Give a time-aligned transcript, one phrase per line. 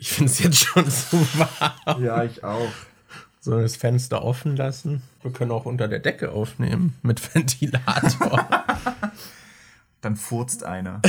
[0.00, 2.02] Ich finde es jetzt schon zu warm.
[2.02, 2.72] Ja, ich auch.
[3.38, 5.02] So das Fenster offen lassen.
[5.20, 8.48] Wir können auch unter der Decke aufnehmen mit Ventilator.
[10.00, 11.02] Dann furzt einer.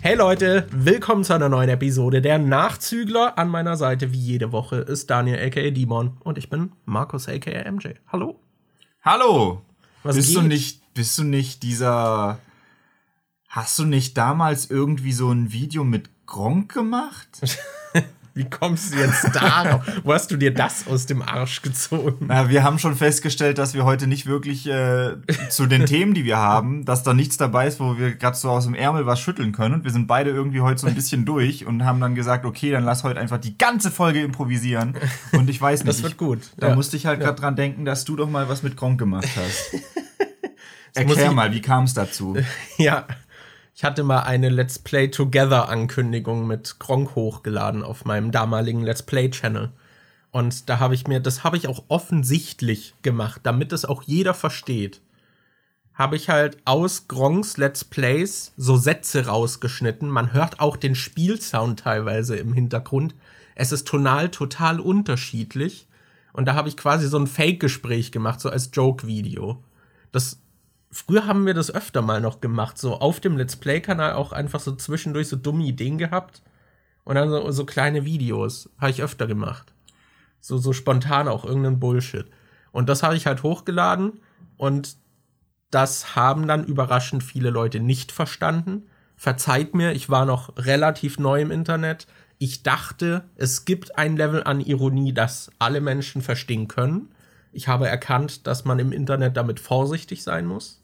[0.00, 3.36] Hey Leute, willkommen zu einer neuen Episode der Nachzügler.
[3.36, 7.70] An meiner Seite wie jede Woche ist Daniel aka Dimon und ich bin Markus aka
[7.70, 7.88] MJ.
[8.10, 8.40] Hallo.
[9.02, 9.65] Hallo.
[10.06, 10.36] Was bist geht?
[10.36, 12.38] du nicht bist du nicht dieser
[13.48, 17.28] Hast du nicht damals irgendwie so ein Video mit Gronk gemacht?
[18.36, 19.82] Wie kommst du jetzt darauf?
[20.04, 22.26] Wo hast du dir das aus dem Arsch gezogen?
[22.28, 25.16] Na, wir haben schon festgestellt, dass wir heute nicht wirklich äh,
[25.48, 28.50] zu den Themen, die wir haben, dass da nichts dabei ist, wo wir gerade so
[28.50, 29.76] aus dem Ärmel was schütteln können.
[29.76, 32.70] Und wir sind beide irgendwie heute so ein bisschen durch und haben dann gesagt, okay,
[32.70, 34.94] dann lass heute einfach die ganze Folge improvisieren.
[35.32, 36.40] Und ich weiß nicht, Das wird ich, gut.
[36.58, 36.74] da Ja.
[36.74, 39.74] musste ich halt gerade dran denken, dass du doch mal was mit Gronk gemacht hast.
[40.94, 42.36] Erklär mal, wie kam es dazu?
[42.76, 43.06] Ja,
[43.76, 49.02] ich hatte mal eine Let's Play Together Ankündigung mit Gronk hochgeladen auf meinem damaligen Let's
[49.02, 49.70] Play Channel.
[50.30, 54.32] Und da habe ich mir, das habe ich auch offensichtlich gemacht, damit es auch jeder
[54.32, 55.02] versteht.
[55.92, 60.08] Habe ich halt aus Gronks Let's Plays so Sätze rausgeschnitten.
[60.08, 63.14] Man hört auch den Spielsound teilweise im Hintergrund.
[63.56, 65.86] Es ist tonal total unterschiedlich.
[66.32, 69.62] Und da habe ich quasi so ein Fake-Gespräch gemacht, so als Joke-Video.
[70.12, 70.38] Das
[70.96, 74.60] Früher haben wir das öfter mal noch gemacht, so auf dem Let's Play-Kanal auch einfach
[74.60, 76.40] so zwischendurch so dumme Ideen gehabt
[77.04, 78.70] und dann so, so kleine Videos.
[78.78, 79.74] Habe ich öfter gemacht.
[80.40, 82.24] So, so spontan auch irgendeinen Bullshit.
[82.72, 84.20] Und das habe ich halt hochgeladen
[84.56, 84.96] und
[85.70, 88.86] das haben dann überraschend viele Leute nicht verstanden.
[89.16, 92.06] Verzeiht mir, ich war noch relativ neu im Internet.
[92.38, 97.10] Ich dachte, es gibt ein Level an Ironie, das alle Menschen verstehen können.
[97.52, 100.80] Ich habe erkannt, dass man im Internet damit vorsichtig sein muss.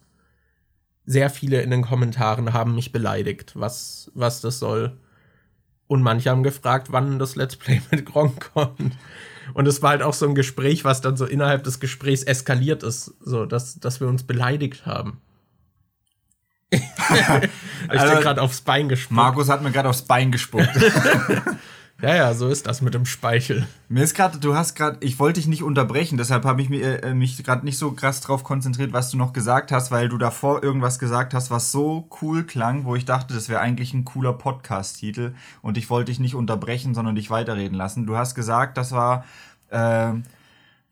[1.05, 4.99] Sehr viele in den Kommentaren haben mich beleidigt, was, was das soll.
[5.87, 8.97] Und manche haben gefragt, wann das Let's Play mit Gronk kommt.
[9.55, 12.83] Und es war halt auch so ein Gespräch, was dann so innerhalb des Gesprächs eskaliert
[12.83, 15.21] ist, so dass, dass wir uns beleidigt haben.
[16.71, 16.81] ich
[17.89, 19.17] Also, bin gerade aufs Bein gespuckt.
[19.17, 20.71] Markus hat mir gerade aufs Bein gespuckt.
[22.03, 23.65] Ja, ja, so ist das mit dem Speichel.
[23.89, 27.05] Mir ist gerade, du hast gerade, ich wollte dich nicht unterbrechen, deshalb habe ich mir,
[27.05, 30.19] äh, mich gerade nicht so krass drauf konzentriert, was du noch gesagt hast, weil du
[30.19, 34.05] davor irgendwas gesagt hast, was so cool klang, wo ich dachte, das wäre eigentlich ein
[34.05, 38.05] cooler Podcast-Titel und ich wollte dich nicht unterbrechen, sondern dich weiterreden lassen.
[38.05, 39.25] Du hast gesagt, das war
[39.71, 40.13] äh,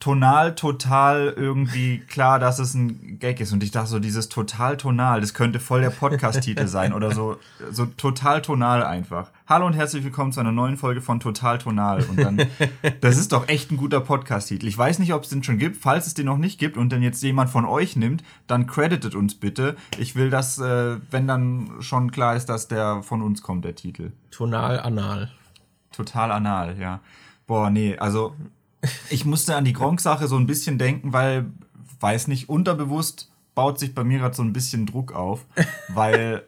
[0.00, 4.78] tonal total irgendwie klar, dass es ein Gag ist und ich dachte so, dieses total
[4.78, 7.37] tonal, das könnte voll der Podcast-Titel sein oder so,
[7.71, 9.31] so total tonal einfach.
[9.47, 12.03] Hallo und herzlich willkommen zu einer neuen Folge von Total Tonal.
[12.05, 12.41] Und dann,
[13.03, 14.66] das ist doch echt ein guter Podcast-Titel.
[14.69, 15.77] Ich weiß nicht, ob es den schon gibt.
[15.77, 19.15] Falls es den noch nicht gibt und den jetzt jemand von euch nimmt, dann creditet
[19.15, 19.77] uns bitte.
[19.99, 23.75] Ich will, dass, äh, wenn dann schon klar ist, dass der von uns kommt, der
[23.75, 24.12] Titel.
[24.31, 25.31] Tonal, anal.
[25.93, 27.00] Total anal, ja.
[27.47, 28.34] Boah, nee, also
[29.11, 31.47] ich musste an die Gronk-Sache so ein bisschen denken, weil,
[32.01, 35.45] weiß nicht, unterbewusst baut sich bei mir gerade so ein bisschen Druck auf,
[35.89, 36.45] weil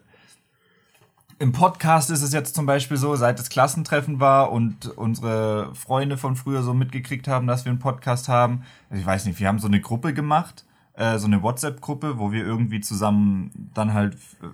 [1.39, 6.17] im Podcast ist es jetzt zum Beispiel so, seit das Klassentreffen war und unsere Freunde
[6.17, 8.63] von früher so mitgekriegt haben, dass wir einen Podcast haben.
[8.89, 12.33] Also ich weiß nicht, wir haben so eine Gruppe gemacht, äh, so eine WhatsApp-Gruppe, wo
[12.33, 14.47] wir irgendwie zusammen dann halt äh,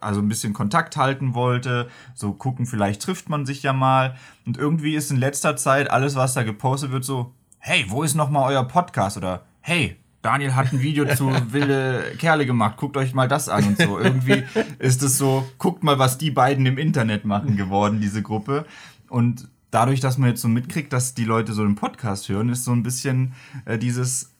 [0.00, 4.16] also ein bisschen Kontakt halten wollte, so gucken, vielleicht trifft man sich ja mal.
[4.44, 8.14] Und irgendwie ist in letzter Zeit alles, was da gepostet wird, so, hey, wo ist
[8.14, 9.16] noch mal euer Podcast?
[9.16, 13.64] Oder hey, Daniel hat ein Video zu wilde Kerle gemacht, guckt euch mal das an
[13.64, 13.98] und so.
[13.98, 14.44] Irgendwie
[14.78, 18.66] ist es so, guckt mal, was die beiden im Internet machen geworden, diese Gruppe.
[19.08, 22.64] Und dadurch, dass man jetzt so mitkriegt, dass die Leute so den Podcast hören, ist
[22.64, 23.34] so ein bisschen
[23.64, 24.34] äh, dieses,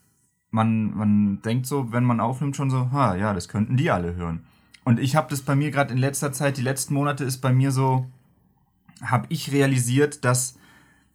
[0.50, 4.14] man, man denkt so, wenn man aufnimmt, schon so, ha, ja, das könnten die alle
[4.14, 4.40] hören.
[4.84, 7.52] Und ich habe das bei mir gerade in letzter Zeit, die letzten Monate ist bei
[7.52, 8.06] mir so,
[9.02, 10.56] habe ich realisiert, dass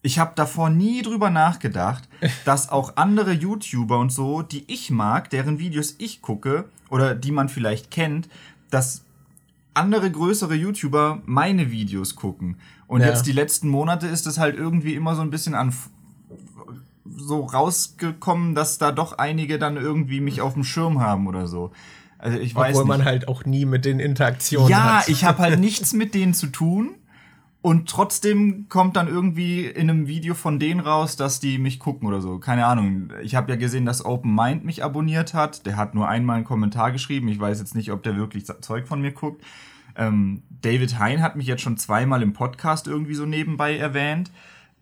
[0.04, 2.08] ich habe davor nie drüber nachgedacht,
[2.46, 7.32] dass auch andere YouTuber und so, die ich mag, deren Videos ich gucke oder die
[7.32, 8.30] man vielleicht kennt,
[8.70, 9.04] dass
[9.74, 12.58] andere größere YouTuber meine Videos gucken.
[12.86, 13.08] Und Ja.
[13.08, 15.74] jetzt die letzten Monate ist es halt irgendwie immer so ein bisschen an
[17.18, 21.72] so rausgekommen, dass da doch einige dann irgendwie mich auf dem Schirm haben oder so.
[22.18, 22.98] Also ich weiß Obwohl nicht.
[22.98, 25.10] man halt auch nie mit den Interaktionen Ja, hat.
[25.10, 26.96] ich habe halt nichts mit denen zu tun.
[27.62, 32.10] Und trotzdem kommt dann irgendwie in einem Video von denen raus, dass die mich gucken
[32.10, 32.38] oder so.
[32.38, 33.10] Keine Ahnung.
[33.22, 35.66] Ich habe ja gesehen, dass Open Mind mich abonniert hat.
[35.66, 37.30] Der hat nur einmal einen Kommentar geschrieben.
[37.30, 39.46] Ich weiß jetzt nicht, ob der wirklich Zeug von mir guckt.
[39.96, 44.30] Ähm, David Hein hat mich jetzt schon zweimal im Podcast irgendwie so nebenbei erwähnt.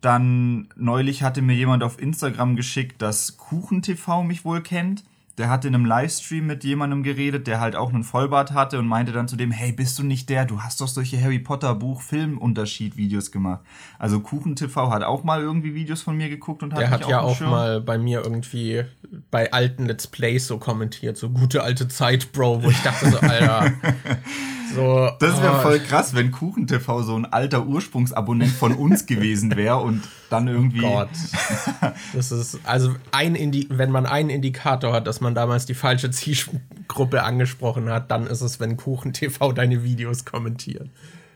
[0.02, 5.04] Dann neulich hatte mir jemand auf Instagram geschickt, dass KuchenTV mich wohl kennt.
[5.38, 8.86] der hatte in einem Livestream mit jemandem geredet, der halt auch einen Vollbart hatte und
[8.86, 10.44] meinte dann zu dem, hey, bist du nicht der?
[10.44, 13.60] Du hast doch solche Harry Potter Buch Filmunterschied Videos gemacht.
[13.98, 17.08] Also Kuchen TV hat auch mal irgendwie Videos von mir geguckt und hat Der hat
[17.08, 17.50] ja auch Schirm.
[17.50, 18.82] mal bei mir irgendwie
[19.30, 23.18] bei alten Let's Plays so kommentiert, so gute alte Zeit, Bro, wo ich dachte so,
[23.18, 23.72] Alter,
[24.74, 25.62] so, das wäre oh.
[25.62, 30.48] voll krass, wenn Kuchen TV so ein alter Ursprungsabonnent von uns gewesen wäre und dann
[30.48, 30.84] irgendwie.
[30.84, 31.10] Oh Gott.
[32.14, 36.10] Das ist, also ein Indi wenn man einen Indikator hat, dass man damals die falsche
[36.10, 40.88] Zielgruppe angesprochen hat, dann ist es, wenn Kuchen TV deine Videos kommentiert.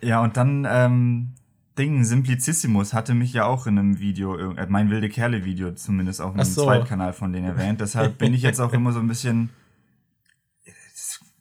[0.02, 1.32] Ja, und dann, ähm,
[1.78, 6.32] Ding, Simplicissimus hatte mich ja auch in einem Video, äh, mein wilde Kerle-Video zumindest auch
[6.32, 6.64] in einem so.
[6.64, 7.80] Zweitkanal von denen erwähnt.
[7.80, 9.50] Deshalb bin ich jetzt auch immer so ein bisschen,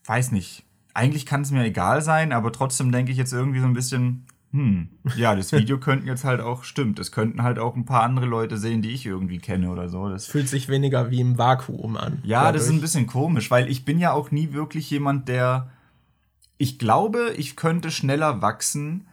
[0.06, 0.65] weiß nicht,
[0.95, 4.25] eigentlich kann es mir egal sein, aber trotzdem denke ich jetzt irgendwie so ein bisschen,
[4.51, 4.88] hm,
[5.18, 8.25] ja, das Video könnten jetzt halt auch, stimmt, es könnten halt auch ein paar andere
[8.25, 10.09] Leute sehen, die ich irgendwie kenne oder so.
[10.09, 12.19] Das fühlt sich weniger wie im Vakuum an.
[12.24, 15.69] Ja, das ist ein bisschen komisch, weil ich bin ja auch nie wirklich jemand, der,
[16.57, 19.07] ich glaube, ich könnte schneller wachsen,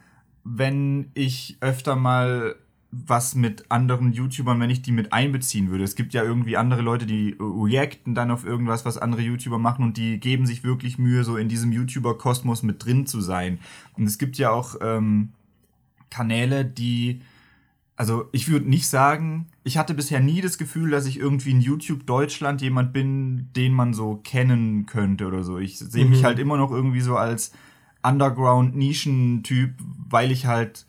[0.45, 2.55] wenn ich öfter mal
[2.95, 5.83] was mit anderen YouTubern, wenn ich die mit einbeziehen würde.
[5.83, 9.83] Es gibt ja irgendwie andere Leute, die reacten dann auf irgendwas, was andere YouTuber machen
[9.83, 13.59] und die geben sich wirklich Mühe, so in diesem YouTuber-Kosmos mit drin zu sein.
[13.97, 15.29] Und es gibt ja auch ähm,
[16.11, 17.21] Kanäle, die,
[17.95, 21.61] also ich würde nicht sagen, ich hatte bisher nie das Gefühl, dass ich irgendwie in
[21.61, 25.57] YouTube Deutschland jemand bin, den man so kennen könnte oder so.
[25.57, 26.25] Ich sehe mich mhm.
[26.25, 27.53] halt immer noch irgendwie so als
[28.03, 29.71] Underground-Nischen-Typ,
[30.09, 30.85] weil ich halt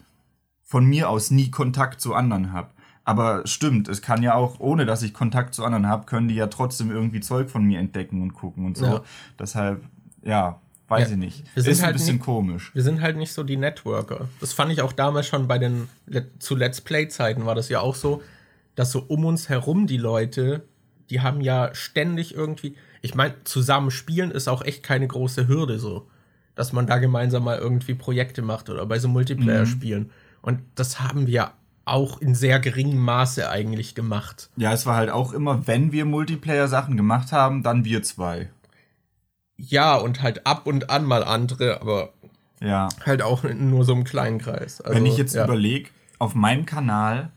[0.74, 2.70] von mir aus nie Kontakt zu anderen habe.
[3.04, 6.34] Aber stimmt, es kann ja auch, ohne dass ich Kontakt zu anderen habe, können die
[6.34, 8.86] ja trotzdem irgendwie Zeug von mir entdecken und gucken und so.
[8.86, 9.02] Ja.
[9.38, 9.84] Deshalb,
[10.24, 11.44] ja, weiß ja, ich nicht.
[11.54, 12.74] Wir sind Ist halt ein bisschen nicht, komisch.
[12.74, 14.26] Wir sind halt nicht so die Networker.
[14.40, 15.88] Das fand ich auch damals schon bei den,
[16.40, 18.20] zu Let's Play-Zeiten war das ja auch so,
[18.74, 20.64] dass so um uns herum die Leute,
[21.08, 25.78] die haben ja ständig irgendwie, ich meine, zusammen spielen ist auch echt keine große Hürde
[25.78, 26.08] so,
[26.56, 30.02] dass man da gemeinsam mal irgendwie Projekte macht oder bei so Multiplayer-Spielen.
[30.02, 31.52] Mhm und das haben wir
[31.86, 34.50] auch in sehr geringem Maße eigentlich gemacht.
[34.56, 38.50] Ja, es war halt auch immer, wenn wir Multiplayer-Sachen gemacht haben, dann wir zwei.
[39.56, 42.12] Ja, und halt ab und an mal andere, aber
[42.60, 42.88] ja.
[43.06, 44.82] halt auch in nur so einem kleinen Kreis.
[44.82, 45.44] Also, wenn ich jetzt ja.
[45.44, 45.88] überlege,
[46.18, 47.30] auf meinem Kanal,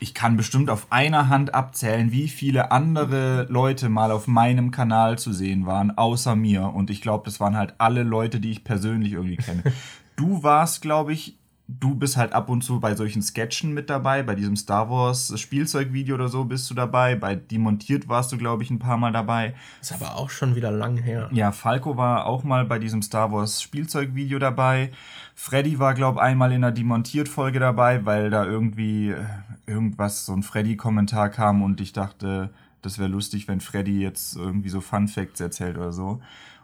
[0.00, 5.16] ich kann bestimmt auf einer Hand abzählen, wie viele andere Leute mal auf meinem Kanal
[5.16, 6.72] zu sehen waren, außer mir.
[6.74, 9.62] Und ich glaube, das waren halt alle Leute, die ich persönlich irgendwie kenne.
[10.18, 11.38] Du warst, glaube ich,
[11.68, 15.38] du bist halt ab und zu bei solchen Sketchen mit dabei, bei diesem Star Wars
[15.38, 19.12] Spielzeugvideo oder so bist du dabei, bei Demontiert warst du, glaube ich, ein paar Mal
[19.12, 19.54] dabei.
[19.80, 21.28] Ist aber auch schon wieder lang her.
[21.30, 24.90] Ja, Falco war auch mal bei diesem Star Wars Spielzeugvideo dabei.
[25.36, 29.24] Freddy war, glaube ich, einmal in einer Demontiert-Folge dabei, weil da irgendwie äh,
[29.66, 32.50] irgendwas, so ein Freddy-Kommentar kam und ich dachte,
[32.82, 36.20] das wäre lustig, wenn Freddy jetzt irgendwie so Fun Facts erzählt oder so.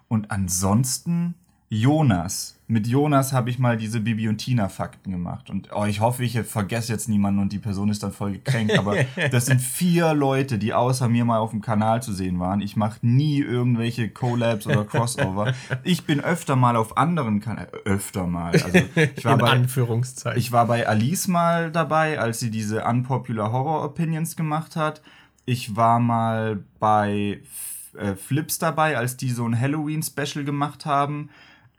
[0.09, 1.37] Und ansonsten
[1.69, 2.59] Jonas.
[2.67, 5.51] Mit Jonas habe ich mal diese Bibi und Tina Fakten gemacht.
[5.51, 8.79] Und oh, ich hoffe, ich vergesse jetzt niemanden und die Person ist dann voll gekränkt.
[8.79, 8.97] Aber
[9.31, 12.63] das sind vier Leute, die außer mir mal auf dem Kanal zu sehen waren.
[12.63, 15.53] Ich mache nie irgendwelche Collabs oder Crossover.
[15.83, 17.69] Ich bin öfter mal auf anderen Kanälen.
[17.85, 18.53] Öfter mal.
[18.53, 18.69] Also
[19.17, 20.39] ich war In bei, Anführungszeichen.
[20.39, 25.03] Ich war bei Alice mal dabei, als sie diese Unpopular Horror Opinions gemacht hat.
[25.45, 27.41] Ich war mal bei
[27.99, 31.29] äh, Flips dabei, als die so ein Halloween-Special gemacht haben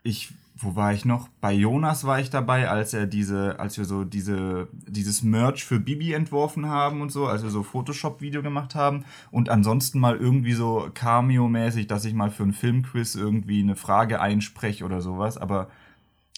[0.06, 1.28] ich, wo war ich noch?
[1.40, 5.80] Bei Jonas war ich dabei, als er diese, als wir so diese, dieses Merch für
[5.80, 9.04] Bibi entworfen haben und so, als wir so Photoshop-Video gemacht haben.
[9.30, 14.20] Und ansonsten mal irgendwie so Cameo-mäßig, dass ich mal für einen Filmquiz irgendwie eine Frage
[14.20, 15.36] einspreche oder sowas.
[15.36, 15.68] Aber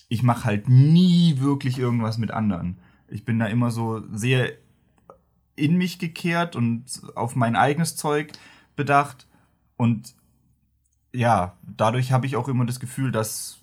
[0.09, 2.79] ich mache halt nie wirklich irgendwas mit anderen.
[3.09, 4.53] Ich bin da immer so sehr
[5.55, 6.85] in mich gekehrt und
[7.15, 8.33] auf mein eigenes Zeug
[8.77, 9.27] bedacht.
[9.77, 10.15] Und
[11.13, 13.58] ja, dadurch habe ich auch immer das Gefühl, dass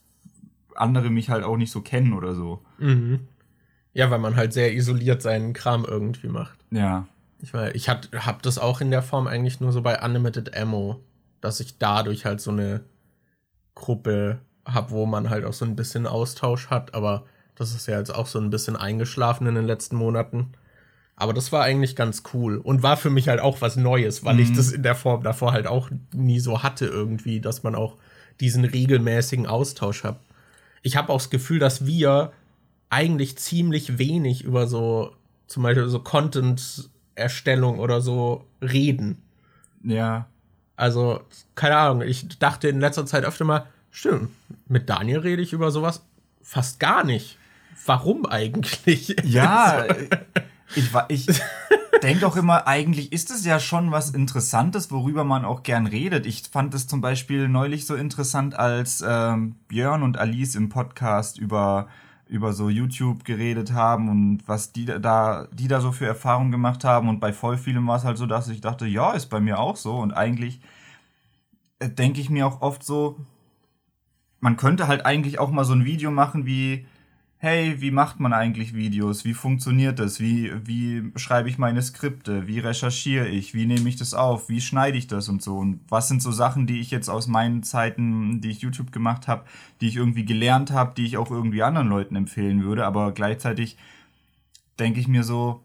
[0.76, 2.62] andere mich halt auch nicht so kennen oder so.
[2.78, 3.28] Mhm.
[3.94, 6.60] Ja, weil man halt sehr isoliert seinen Kram irgendwie macht.
[6.72, 7.08] Ja.
[7.40, 11.02] Ich meine, ich habe das auch in der Form eigentlich nur so bei Unlimited Ammo,
[11.42, 12.82] dass ich dadurch halt so eine
[13.74, 17.98] Gruppe habe, wo man halt auch so ein bisschen Austausch hat, aber das ist ja
[17.98, 20.54] jetzt auch so ein bisschen eingeschlafen in den letzten Monaten.
[21.16, 24.36] Aber das war eigentlich ganz cool und war für mich halt auch was Neues, weil
[24.36, 24.42] mhm.
[24.42, 27.96] ich das in der Form davor halt auch nie so hatte irgendwie, dass man auch
[28.42, 30.20] diesen regelmäßigen Austausch hat
[30.86, 32.32] ich habe auch das Gefühl, dass wir
[32.92, 35.16] eigentlich ziemlich wenig über so
[35.48, 39.18] zum Beispiel so Content-Erstellung oder so reden.
[39.84, 40.28] Ja.
[40.76, 41.22] Also,
[41.56, 44.30] keine Ahnung, ich dachte in letzter Zeit öfter mal, stimmt,
[44.68, 46.04] mit Daniel rede ich über sowas
[46.44, 47.40] fast gar nicht.
[47.88, 49.16] Warum eigentlich?
[49.24, 49.88] Ja,
[50.76, 51.26] ich war, ich,
[52.02, 56.26] denke auch immer, eigentlich ist es ja schon was Interessantes, worüber man auch gern redet.
[56.26, 61.38] Ich fand es zum Beispiel neulich so interessant, als ähm, Björn und Alice im Podcast
[61.38, 61.88] über
[62.28, 66.84] über so YouTube geredet haben und was die da, die da so für Erfahrungen gemacht
[66.84, 67.08] haben.
[67.08, 69.60] Und bei voll vielem war es halt so, dass ich dachte, ja, ist bei mir
[69.60, 69.98] auch so.
[69.98, 70.60] Und eigentlich
[71.80, 73.20] äh, denke ich mir auch oft so,
[74.40, 76.88] man könnte halt eigentlich auch mal so ein Video machen wie,
[77.38, 79.26] hey, wie macht man eigentlich Videos?
[79.26, 80.20] Wie funktioniert das?
[80.20, 82.48] Wie, wie schreibe ich meine Skripte?
[82.48, 83.54] Wie recherchiere ich?
[83.54, 84.50] Wie nehme ich das auf?
[84.50, 85.58] Wie schneide ich das und so?
[85.58, 89.28] Und was sind so Sachen, die ich jetzt aus meinen Zeiten, die ich YouTube gemacht
[89.28, 89.46] habe,
[89.82, 92.86] die ich irgendwie gelernt habe, die ich auch irgendwie anderen Leuten empfehlen würde?
[92.86, 93.78] Aber gleichzeitig
[94.80, 95.62] denke ich mir so,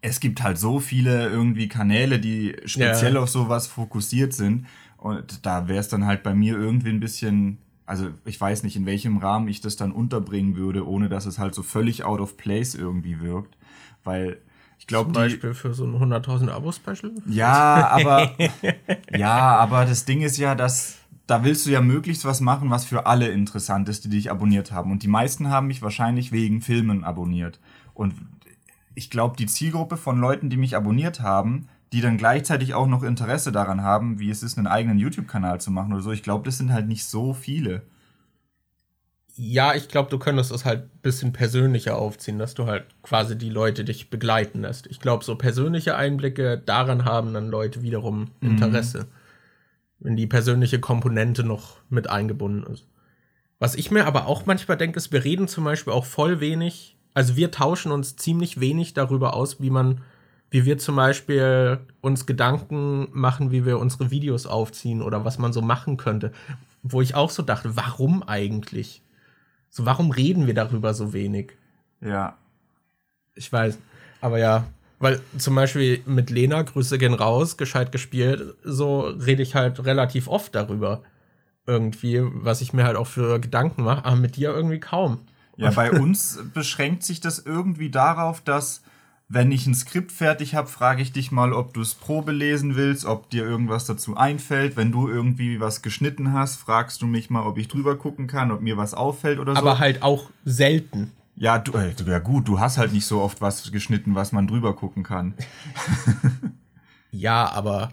[0.00, 3.20] es gibt halt so viele irgendwie Kanäle, die speziell ja.
[3.20, 4.66] auf sowas fokussiert sind.
[4.96, 8.76] Und da wäre es dann halt bei mir irgendwie ein bisschen also ich weiß nicht,
[8.76, 12.20] in welchem Rahmen ich das dann unterbringen würde, ohne dass es halt so völlig out
[12.20, 13.56] of place irgendwie wirkt.
[14.04, 14.36] Weil
[14.78, 15.06] ich glaube.
[15.06, 17.14] Zum Beispiel die, für so ein 100.000 Abo-Special?
[17.26, 18.32] Ja, aber,
[19.16, 22.84] ja, aber das Ding ist ja, dass da willst du ja möglichst was machen, was
[22.84, 24.90] für alle interessant ist, die dich abonniert haben.
[24.90, 27.58] Und die meisten haben mich wahrscheinlich wegen Filmen abonniert.
[27.94, 28.14] Und
[28.94, 33.02] ich glaube, die Zielgruppe von Leuten, die mich abonniert haben, die dann gleichzeitig auch noch
[33.02, 36.12] Interesse daran haben, wie es ist, einen eigenen YouTube-Kanal zu machen oder so.
[36.12, 37.82] Ich glaube, das sind halt nicht so viele.
[39.40, 43.38] Ja, ich glaube, du könntest es halt ein bisschen persönlicher aufziehen, dass du halt quasi
[43.38, 44.88] die Leute dich begleiten lässt.
[44.88, 48.50] Ich glaube, so persönliche Einblicke, daran haben dann Leute wiederum mhm.
[48.50, 49.02] Interesse.
[49.02, 49.06] Mhm.
[50.00, 52.86] Wenn die persönliche Komponente noch mit eingebunden ist.
[53.60, 56.96] Was ich mir aber auch manchmal denke, ist, wir reden zum Beispiel auch voll wenig,
[57.14, 60.00] also wir tauschen uns ziemlich wenig darüber aus, wie man
[60.50, 65.52] wie wir zum Beispiel uns Gedanken machen, wie wir unsere Videos aufziehen oder was man
[65.52, 66.32] so machen könnte.
[66.82, 69.02] Wo ich auch so dachte, warum eigentlich?
[69.70, 71.52] So, warum reden wir darüber so wenig?
[72.00, 72.36] Ja.
[73.34, 73.78] Ich weiß.
[74.20, 74.66] Aber ja,
[75.00, 80.28] weil zum Beispiel mit Lena, Grüße gehen raus, gescheit gespielt, so rede ich halt relativ
[80.28, 81.02] oft darüber.
[81.66, 85.20] Irgendwie, was ich mir halt auch für Gedanken mache, aber mit dir irgendwie kaum.
[85.56, 88.82] Ja, bei uns beschränkt sich das irgendwie darauf, dass
[89.30, 92.76] wenn ich ein Skript fertig habe, frage ich dich mal, ob du es Probe lesen
[92.76, 94.76] willst, ob dir irgendwas dazu einfällt.
[94.76, 98.50] Wenn du irgendwie was geschnitten hast, fragst du mich mal, ob ich drüber gucken kann,
[98.50, 99.58] ob mir was auffällt oder so.
[99.58, 101.12] Aber halt auch selten.
[101.36, 104.48] Ja, du, äh, ja gut, du hast halt nicht so oft was geschnitten, was man
[104.48, 105.34] drüber gucken kann.
[107.10, 107.92] ja, aber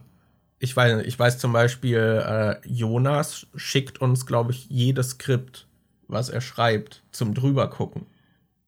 [0.59, 5.67] ich weiß, ich weiß zum Beispiel, äh, Jonas schickt uns, glaube ich, jedes Skript,
[6.07, 8.07] was er schreibt, zum drüber gucken.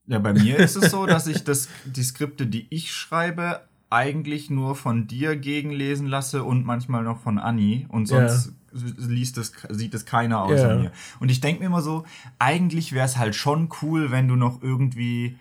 [0.08, 4.50] Ja, bei mir ist es so, dass ich das, die Skripte, die ich schreibe, eigentlich
[4.50, 8.94] nur von dir gegenlesen lasse und manchmal noch von Anni und sonst yeah.
[8.98, 10.78] liest es, sieht es keiner außer yeah.
[10.78, 10.92] mir.
[11.20, 12.06] Und ich denke mir immer so,
[12.40, 15.38] eigentlich wäre es halt schon cool, wenn du noch irgendwie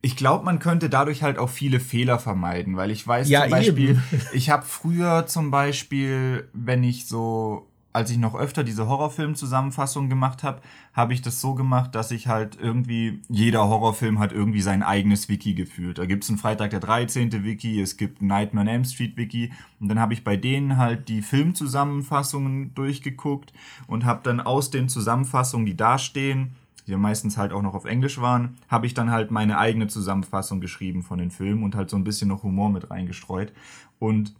[0.00, 3.50] ich glaube, man könnte dadurch halt auch viele Fehler vermeiden, weil ich weiß ja, zum
[3.50, 4.02] Beispiel, eben.
[4.32, 7.67] ich habe früher zum Beispiel, wenn ich so
[7.98, 10.60] als ich noch öfter diese Horrorfilm-Zusammenfassung gemacht habe,
[10.92, 15.28] habe ich das so gemacht, dass ich halt irgendwie, jeder Horrorfilm hat irgendwie sein eigenes
[15.28, 15.98] Wiki geführt.
[15.98, 17.42] Da gibt es einen Freitag der 13.
[17.42, 19.50] Wiki, es gibt ein Nightmare on Elm Street Wiki
[19.80, 23.52] und dann habe ich bei denen halt die Filmzusammenfassungen durchgeguckt
[23.88, 26.52] und habe dann aus den Zusammenfassungen, die da stehen,
[26.86, 29.88] die ja meistens halt auch noch auf Englisch waren, habe ich dann halt meine eigene
[29.88, 33.52] Zusammenfassung geschrieben von den Filmen und halt so ein bisschen noch Humor mit reingestreut.
[33.98, 34.36] Und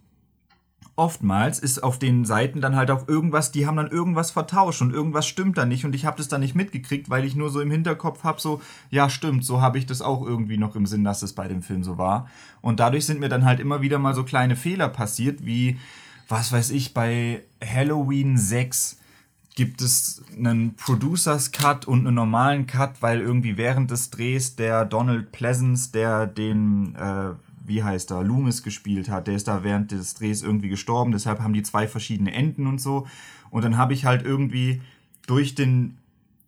[0.99, 4.93] oftmals ist auf den Seiten dann halt auch irgendwas, die haben dann irgendwas vertauscht und
[4.93, 7.61] irgendwas stimmt da nicht und ich habe das dann nicht mitgekriegt, weil ich nur so
[7.61, 11.05] im Hinterkopf habe, so, ja stimmt, so habe ich das auch irgendwie noch im Sinn,
[11.05, 12.27] dass es bei dem Film so war.
[12.61, 15.79] Und dadurch sind mir dann halt immer wieder mal so kleine Fehler passiert, wie,
[16.27, 18.97] was weiß ich, bei Halloween 6
[19.55, 24.85] gibt es einen Producers Cut und einen normalen Cut, weil irgendwie während des Drehs der
[24.85, 27.31] Donald Pleasance, der den äh,
[27.69, 31.39] wie heißt er, Loomis gespielt hat, der ist da während des Drehs irgendwie gestorben, deshalb
[31.39, 33.07] haben die zwei verschiedene Enden und so.
[33.49, 34.81] Und dann habe ich halt irgendwie
[35.25, 35.97] durch den,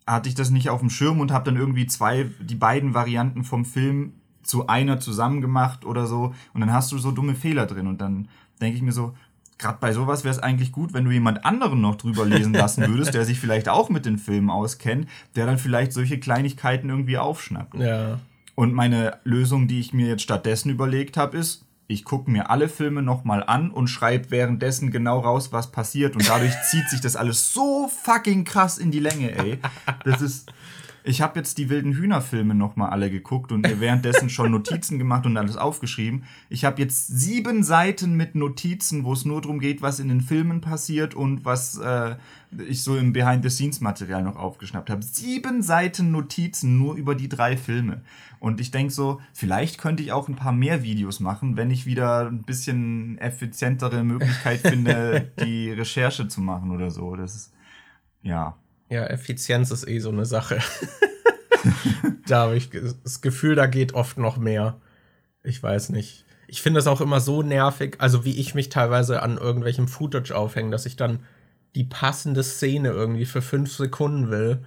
[0.05, 3.43] hatte ich das nicht auf dem Schirm und habe dann irgendwie zwei, die beiden Varianten
[3.43, 4.13] vom Film
[4.43, 6.33] zu einer zusammen gemacht oder so.
[6.53, 7.87] Und dann hast du so dumme Fehler drin.
[7.87, 8.27] Und dann
[8.59, 9.15] denke ich mir so,
[9.59, 12.87] gerade bei sowas wäre es eigentlich gut, wenn du jemand anderen noch drüber lesen lassen
[12.87, 17.17] würdest, der sich vielleicht auch mit den Filmen auskennt, der dann vielleicht solche Kleinigkeiten irgendwie
[17.17, 17.75] aufschnappt.
[17.75, 18.19] Ja.
[18.55, 22.69] Und meine Lösung, die ich mir jetzt stattdessen überlegt habe, ist, ich gucke mir alle
[22.69, 26.15] Filme nochmal an und schreibe währenddessen genau raus, was passiert.
[26.15, 29.59] Und dadurch zieht sich das alles so fucking krass in die Länge, ey.
[30.05, 30.51] Das ist.
[31.03, 34.99] Ich habe jetzt die wilden Hühnerfilme noch mal alle geguckt und mir währenddessen schon Notizen
[34.99, 36.25] gemacht und alles aufgeschrieben.
[36.47, 40.21] Ich habe jetzt sieben Seiten mit Notizen, wo es nur darum geht, was in den
[40.21, 42.17] Filmen passiert und was äh,
[42.67, 45.03] ich so im Behind-the-Scenes-Material noch aufgeschnappt habe.
[45.03, 48.01] Sieben Seiten Notizen nur über die drei Filme.
[48.39, 51.85] Und ich denke so, vielleicht könnte ich auch ein paar mehr Videos machen, wenn ich
[51.85, 57.15] wieder ein bisschen effizientere Möglichkeit finde, die Recherche zu machen oder so.
[57.15, 57.53] Das ist,
[58.21, 58.57] ja.
[58.89, 60.59] Ja, Effizienz ist eh so eine Sache.
[62.27, 64.79] da habe ich das Gefühl, da geht oft noch mehr.
[65.43, 66.25] Ich weiß nicht.
[66.47, 70.35] Ich finde es auch immer so nervig, also wie ich mich teilweise an irgendwelchem Footage
[70.35, 71.19] aufhänge, dass ich dann
[71.75, 74.59] die passende Szene irgendwie für fünf Sekunden will.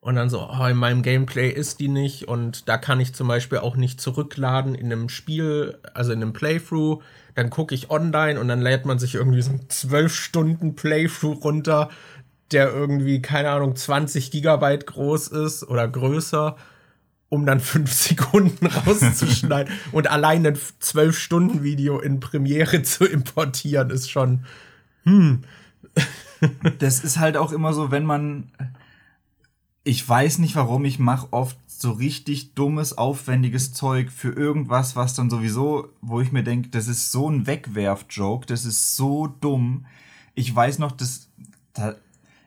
[0.00, 2.26] Und dann so, oh, in meinem Gameplay ist die nicht.
[2.26, 6.32] Und da kann ich zum Beispiel auch nicht zurückladen in einem Spiel, also in einem
[6.32, 7.02] Playthrough.
[7.34, 11.44] Dann gucke ich online und dann lädt man sich irgendwie so einen 12 Stunden Playthrough
[11.44, 11.90] runter,
[12.50, 16.56] der irgendwie, keine Ahnung, 20 Gigabyte groß ist oder größer,
[17.28, 19.72] um dann fünf Sekunden rauszuschneiden.
[19.92, 24.46] und allein ein 12 Stunden Video in Premiere zu importieren, ist schon,
[25.04, 25.42] hm
[26.78, 28.50] das ist halt auch immer so, wenn man.
[29.82, 35.14] Ich weiß nicht warum, ich mache oft so richtig dummes, aufwendiges Zeug für irgendwas, was
[35.14, 39.86] dann sowieso, wo ich mir denke, das ist so ein Wegwerf-Joke, das ist so dumm.
[40.34, 41.28] Ich weiß noch, dass.
[41.72, 41.94] Da,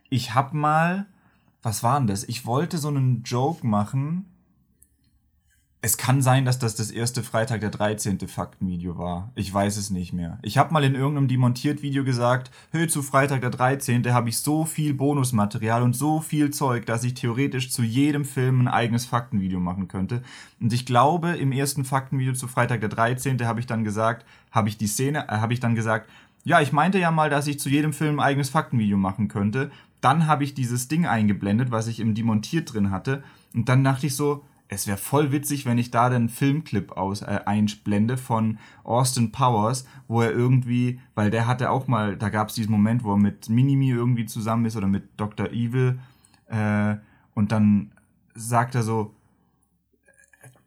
[0.09, 1.07] ich hab mal.
[1.63, 2.25] Was war denn das?
[2.25, 4.25] Ich wollte so einen Joke machen
[5.85, 8.17] es kann sein, dass das das erste Freitag der 13.
[8.29, 9.33] Faktenvideo war.
[9.35, 10.39] Ich weiß es nicht mehr.
[10.41, 14.13] Ich habe mal in irgendeinem Demontiert-Video gesagt, hör zu Freitag der 13.
[14.13, 18.61] habe ich so viel Bonusmaterial und so viel Zeug, dass ich theoretisch zu jedem Film
[18.61, 20.23] ein eigenes Faktenvideo machen könnte.
[20.61, 23.45] Und ich glaube, im ersten Faktenvideo zu Freitag der 13.
[23.45, 26.09] habe ich dann gesagt, habe ich die Szene, äh, habe ich dann gesagt,
[26.45, 29.69] ja, ich meinte ja mal, dass ich zu jedem Film ein eigenes Faktenvideo machen könnte.
[29.99, 33.21] Dann habe ich dieses Ding eingeblendet, was ich im Demontiert drin hatte.
[33.53, 37.21] Und dann dachte ich so, es wäre voll witzig, wenn ich da den Filmclip aus
[37.21, 42.49] äh, einblende von Austin Powers, wo er irgendwie, weil der hatte auch mal, da gab
[42.49, 45.47] es diesen Moment, wo er mit Minimi irgendwie zusammen ist oder mit Dr.
[45.51, 45.99] Evil
[46.47, 46.95] äh,
[47.33, 47.91] und dann
[48.35, 49.13] sagt er so,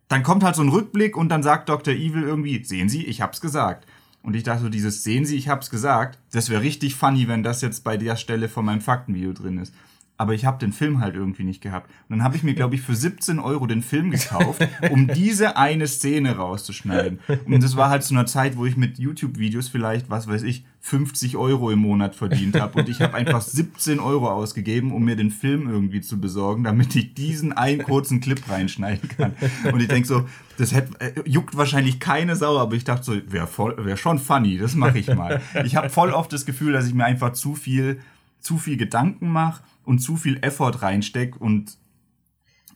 [0.09, 1.95] dann kommt halt so ein Rückblick und dann sagt Dr.
[1.95, 3.87] Evil irgendwie, sehen Sie, ich hab's gesagt.
[4.23, 7.43] Und ich dachte so, dieses sehen Sie, ich hab's gesagt, das wäre richtig funny, wenn
[7.43, 9.73] das jetzt bei der Stelle von meinem Faktenvideo drin ist
[10.19, 11.91] aber ich habe den Film halt irgendwie nicht gehabt.
[12.09, 15.57] Und dann habe ich mir, glaube ich, für 17 Euro den Film gekauft, um diese
[15.57, 17.19] eine Szene rauszuschneiden.
[17.45, 20.65] Und das war halt zu einer Zeit, wo ich mit YouTube-Videos vielleicht, was weiß ich,
[20.81, 22.79] 50 Euro im Monat verdient habe.
[22.79, 26.95] Und ich habe einfach 17 Euro ausgegeben, um mir den Film irgendwie zu besorgen, damit
[26.97, 29.33] ich diesen einen kurzen Clip reinschneiden kann.
[29.71, 30.27] Und ich denk so,
[30.57, 33.49] das hätte, äh, juckt wahrscheinlich keine Sau, aber ich dachte so, wäre
[33.85, 35.43] wär schon funny, das mache ich mal.
[35.65, 38.01] Ich habe voll oft das Gefühl, dass ich mir einfach zu viel,
[38.41, 41.79] zu viel Gedanken mache und zu viel Effort reinstecke und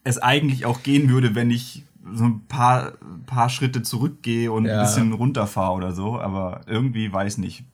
[0.05, 2.95] es eigentlich auch gehen würde, wenn ich so ein paar,
[3.27, 4.79] paar Schritte zurückgehe und ja.
[4.79, 7.65] ein bisschen runterfahre oder so, aber irgendwie weiß nicht.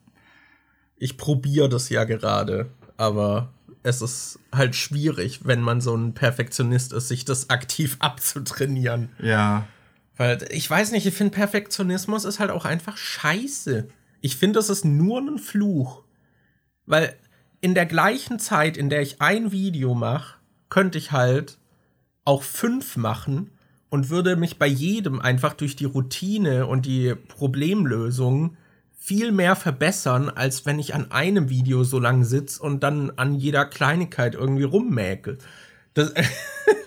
[0.96, 3.50] Ich probiere das ja gerade, aber
[3.82, 9.10] es ist halt schwierig, wenn man so ein Perfektionist ist, sich das aktiv abzutrainieren.
[9.22, 9.68] Ja.
[10.16, 13.88] Weil ich weiß nicht, ich finde Perfektionismus ist halt auch einfach scheiße.
[14.22, 16.02] Ich finde, das ist nur ein Fluch.
[16.86, 17.14] Weil
[17.66, 20.36] in der gleichen Zeit, in der ich ein Video mache,
[20.68, 21.58] könnte ich halt
[22.24, 23.50] auch fünf machen
[23.88, 28.56] und würde mich bei jedem einfach durch die Routine und die Problemlösung
[28.96, 33.34] viel mehr verbessern, als wenn ich an einem Video so lange sitze und dann an
[33.34, 35.38] jeder Kleinigkeit irgendwie rummäkel.
[35.94, 36.14] Das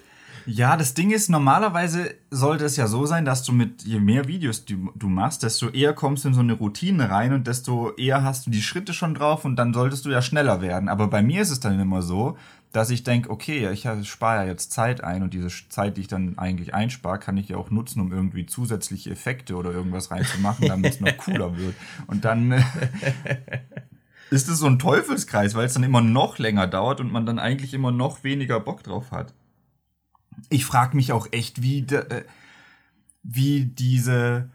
[0.52, 4.28] Ja, das Ding ist, normalerweise sollte es ja so sein, dass du mit je mehr
[4.28, 7.92] Videos du, du machst, desto eher kommst du in so eine Routine rein und desto
[7.98, 10.90] eher hast du die Schritte schon drauf und dann solltest du ja schneller werden.
[10.90, 12.36] Aber bei mir ist es dann immer so,
[12.72, 16.08] dass ich denke, okay, ich spare ja jetzt Zeit ein und diese Zeit, die ich
[16.08, 20.68] dann eigentlich einspare, kann ich ja auch nutzen, um irgendwie zusätzliche Effekte oder irgendwas reinzumachen,
[20.68, 21.76] damit es noch cooler wird.
[22.08, 22.54] Und dann
[24.32, 27.38] ist es so ein Teufelskreis, weil es dann immer noch länger dauert und man dann
[27.38, 29.32] eigentlich immer noch weniger Bock drauf hat
[30.50, 32.24] ich frage mich auch echt, wie, de, äh,
[33.24, 34.50] wie diese,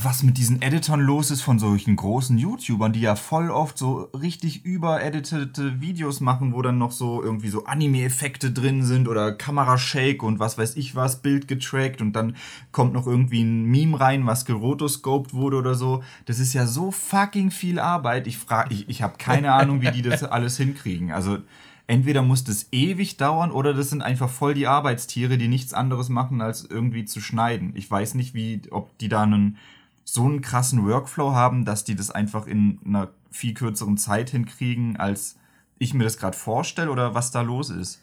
[0.00, 4.08] was mit diesen Editoren los ist von solchen großen YouTubern, die ja voll oft so
[4.18, 10.24] richtig übereditete Videos machen, wo dann noch so irgendwie so Anime-Effekte drin sind oder Kamerashake
[10.24, 12.36] und was weiß ich was, Bild getrackt und dann
[12.70, 16.02] kommt noch irgendwie ein Meme rein, was gerotoscoped wurde oder so.
[16.24, 18.26] Das ist ja so fucking viel Arbeit.
[18.26, 21.12] Ich frage, ich, ich habe keine Ahnung, wie die das alles hinkriegen.
[21.12, 21.38] Also
[21.86, 26.08] entweder muss das ewig dauern oder das sind einfach voll die Arbeitstiere, die nichts anderes
[26.08, 27.72] machen, als irgendwie zu schneiden.
[27.76, 29.58] Ich weiß nicht, wie, ob die da einen
[30.04, 34.96] so einen krassen Workflow haben, dass die das einfach in einer viel kürzeren Zeit hinkriegen,
[34.96, 35.36] als
[35.78, 38.00] ich mir das gerade vorstelle oder was da los ist.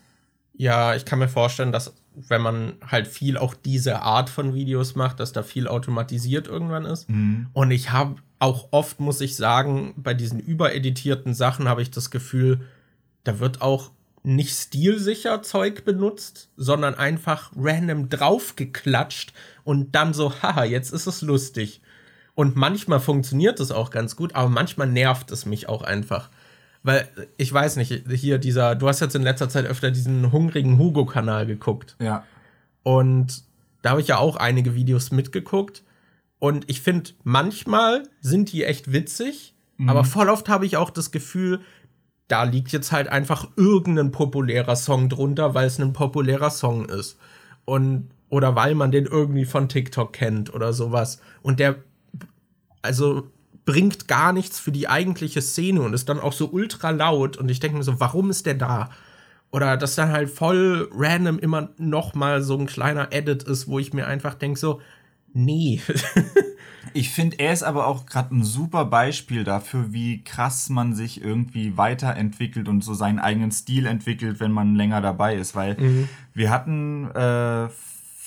[0.53, 4.95] Ja, ich kann mir vorstellen, dass wenn man halt viel auch diese Art von Videos
[4.95, 7.09] macht, dass da viel automatisiert irgendwann ist.
[7.09, 7.47] Mhm.
[7.53, 12.11] Und ich habe auch oft, muss ich sagen, bei diesen übereditierten Sachen habe ich das
[12.11, 12.61] Gefühl,
[13.23, 13.91] da wird auch
[14.23, 21.21] nicht stilsicher Zeug benutzt, sondern einfach random draufgeklatscht und dann so, haha, jetzt ist es
[21.21, 21.81] lustig.
[22.35, 26.29] Und manchmal funktioniert es auch ganz gut, aber manchmal nervt es mich auch einfach.
[26.83, 30.77] Weil, ich weiß nicht, hier dieser, du hast jetzt in letzter Zeit öfter diesen hungrigen
[30.77, 31.97] Hugo-Kanal geguckt.
[31.99, 32.23] Ja.
[32.83, 33.43] Und
[33.81, 35.83] da habe ich ja auch einige Videos mitgeguckt.
[36.39, 39.89] Und ich finde, manchmal sind die echt witzig, mhm.
[39.89, 41.59] aber voll oft habe ich auch das Gefühl,
[42.29, 47.17] da liegt jetzt halt einfach irgendein populärer Song drunter, weil es ein populärer Song ist.
[47.65, 51.19] Und, oder weil man den irgendwie von TikTok kennt oder sowas.
[51.41, 51.75] Und der,
[52.81, 53.27] also,
[53.65, 57.37] bringt gar nichts für die eigentliche Szene und ist dann auch so ultra laut.
[57.37, 58.89] Und ich denke mir so, warum ist der da?
[59.51, 63.79] Oder dass dann halt voll random immer noch mal so ein kleiner Edit ist, wo
[63.79, 64.81] ich mir einfach denke so,
[65.33, 65.81] nee.
[66.93, 71.23] Ich finde, er ist aber auch gerade ein super Beispiel dafür, wie krass man sich
[71.23, 75.55] irgendwie weiterentwickelt und so seinen eigenen Stil entwickelt, wenn man länger dabei ist.
[75.55, 76.09] Weil mhm.
[76.33, 77.69] wir hatten äh,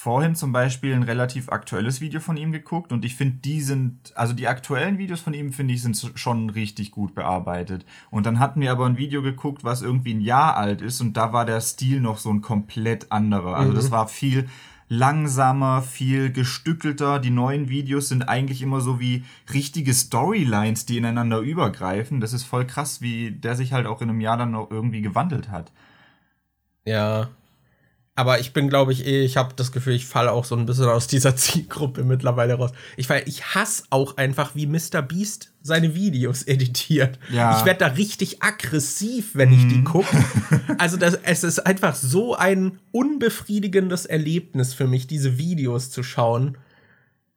[0.02, 4.12] vorhin zum Beispiel ein relativ aktuelles Video von ihm geguckt und ich finde, die sind,
[4.16, 7.84] also die aktuellen Videos von ihm, finde ich, sind schon richtig gut bearbeitet.
[8.10, 11.16] Und dann hatten wir aber ein Video geguckt, was irgendwie ein Jahr alt ist und
[11.16, 13.56] da war der Stil noch so ein komplett anderer.
[13.56, 13.76] Also mhm.
[13.76, 14.48] das war viel
[14.88, 17.18] langsamer, viel gestückelter.
[17.18, 22.20] Die neuen Videos sind eigentlich immer so wie richtige Storylines, die ineinander übergreifen.
[22.20, 25.02] Das ist voll krass, wie der sich halt auch in einem Jahr dann noch irgendwie
[25.02, 25.72] gewandelt hat.
[26.84, 27.28] Ja,
[28.14, 30.66] aber ich bin, glaube ich, eh, ich habe das Gefühl, ich falle auch so ein
[30.66, 32.72] bisschen aus dieser Zielgruppe mittlerweile raus.
[32.96, 35.00] Ich, weil ich hasse auch einfach, wie Mr.
[35.00, 37.18] Beast seine Videos editiert.
[37.30, 37.58] Ja.
[37.58, 39.54] Ich werde da richtig aggressiv, wenn mhm.
[39.54, 39.84] ich die mhm.
[39.84, 40.24] gucke.
[40.78, 46.58] Also das, es ist einfach so ein unbefriedigendes Erlebnis für mich, diese Videos zu schauen,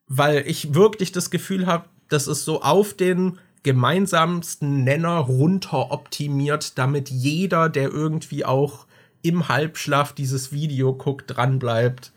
[0.08, 6.78] weil ich wirklich das Gefühl habe, das ist so auf den gemeinsamsten Nenner runter optimiert,
[6.78, 8.88] damit jeder, der irgendwie auch
[9.26, 12.12] im Halbschlaf dieses Video guckt, dranbleibt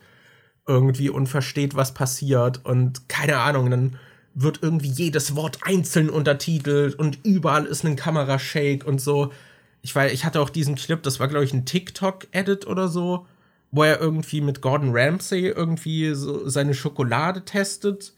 [0.66, 3.99] irgendwie und versteht, was passiert und keine Ahnung, dann
[4.35, 9.33] wird irgendwie jedes Wort einzeln untertitelt und überall ist ein Kamerashake und so.
[9.81, 13.27] Ich weiß, ich hatte auch diesen Clip, das war glaube ich ein TikTok-Edit oder so,
[13.71, 18.12] wo er irgendwie mit Gordon Ramsay irgendwie so seine Schokolade testet.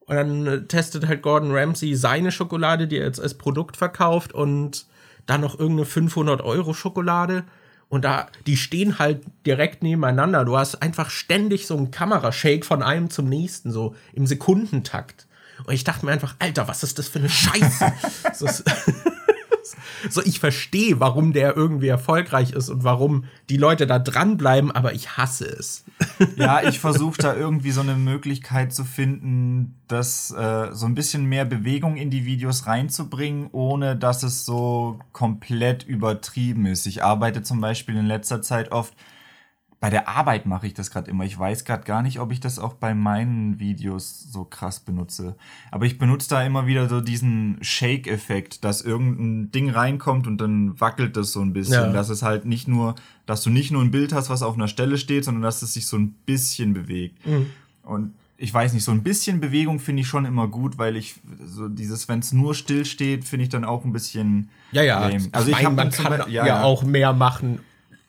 [0.00, 4.86] Und dann testet halt Gordon Ramsay seine Schokolade, die er jetzt als Produkt verkauft und
[5.26, 7.44] dann noch irgendeine 500 Euro Schokolade.
[7.88, 10.44] Und da, die stehen halt direkt nebeneinander.
[10.44, 15.26] Du hast einfach ständig so einen Kamerashake von einem zum nächsten, so im Sekundentakt.
[15.64, 17.92] Und ich dachte mir einfach, Alter, was ist das für eine Scheiße?
[20.08, 24.92] so, ich verstehe, warum der irgendwie erfolgreich ist und warum die Leute da dranbleiben, aber
[24.92, 25.84] ich hasse es.
[26.36, 31.24] ja, ich versuche da irgendwie so eine Möglichkeit zu finden, das äh, so ein bisschen
[31.24, 36.86] mehr Bewegung in die Videos reinzubringen, ohne dass es so komplett übertrieben ist.
[36.86, 38.94] Ich arbeite zum Beispiel in letzter Zeit oft
[39.80, 41.24] bei der Arbeit mache ich das gerade immer.
[41.24, 45.36] Ich weiß gerade gar nicht, ob ich das auch bei meinen Videos so krass benutze.
[45.70, 50.80] Aber ich benutze da immer wieder so diesen Shake-Effekt, dass irgendein Ding reinkommt und dann
[50.80, 51.74] wackelt das so ein bisschen.
[51.74, 51.92] Ja.
[51.92, 54.68] Dass es halt nicht nur, dass du nicht nur ein Bild hast, was auf einer
[54.68, 57.24] Stelle steht, sondern dass es sich so ein bisschen bewegt.
[57.24, 57.46] Mhm.
[57.84, 61.16] Und ich weiß nicht, so ein bisschen Bewegung finde ich schon immer gut, weil ich
[61.44, 64.48] so dieses, wenn es nur still steht, finde ich dann auch ein bisschen.
[64.72, 65.06] Ja, ja.
[65.06, 65.28] Lame.
[65.32, 67.60] Also ich, ich man kann ja, ja, auch mehr machen,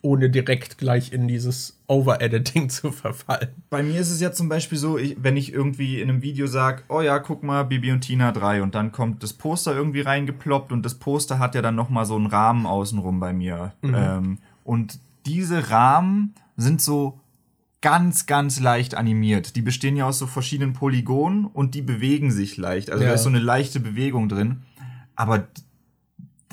[0.02, 3.48] ohne direkt gleich in dieses Over-Editing zu verfallen.
[3.68, 6.46] Bei mir ist es ja zum Beispiel so, ich, wenn ich irgendwie in einem Video
[6.46, 10.00] sage, oh ja, guck mal, Bibi und Tina 3 und dann kommt das Poster irgendwie
[10.00, 13.74] reingeploppt und das Poster hat ja dann nochmal so einen Rahmen außenrum bei mir.
[13.82, 13.94] Mhm.
[13.94, 17.20] Ähm, und diese Rahmen sind so
[17.82, 19.56] ganz, ganz leicht animiert.
[19.56, 22.90] Die bestehen ja aus so verschiedenen Polygonen und die bewegen sich leicht.
[22.90, 23.10] Also ja.
[23.10, 24.62] da ist so eine leichte Bewegung drin.
[25.16, 25.48] Aber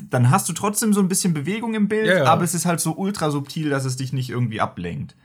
[0.09, 2.25] dann hast du trotzdem so ein bisschen Bewegung im Bild, ja, ja.
[2.25, 5.15] aber es ist halt so ultra subtil, dass es dich nicht irgendwie ablenkt.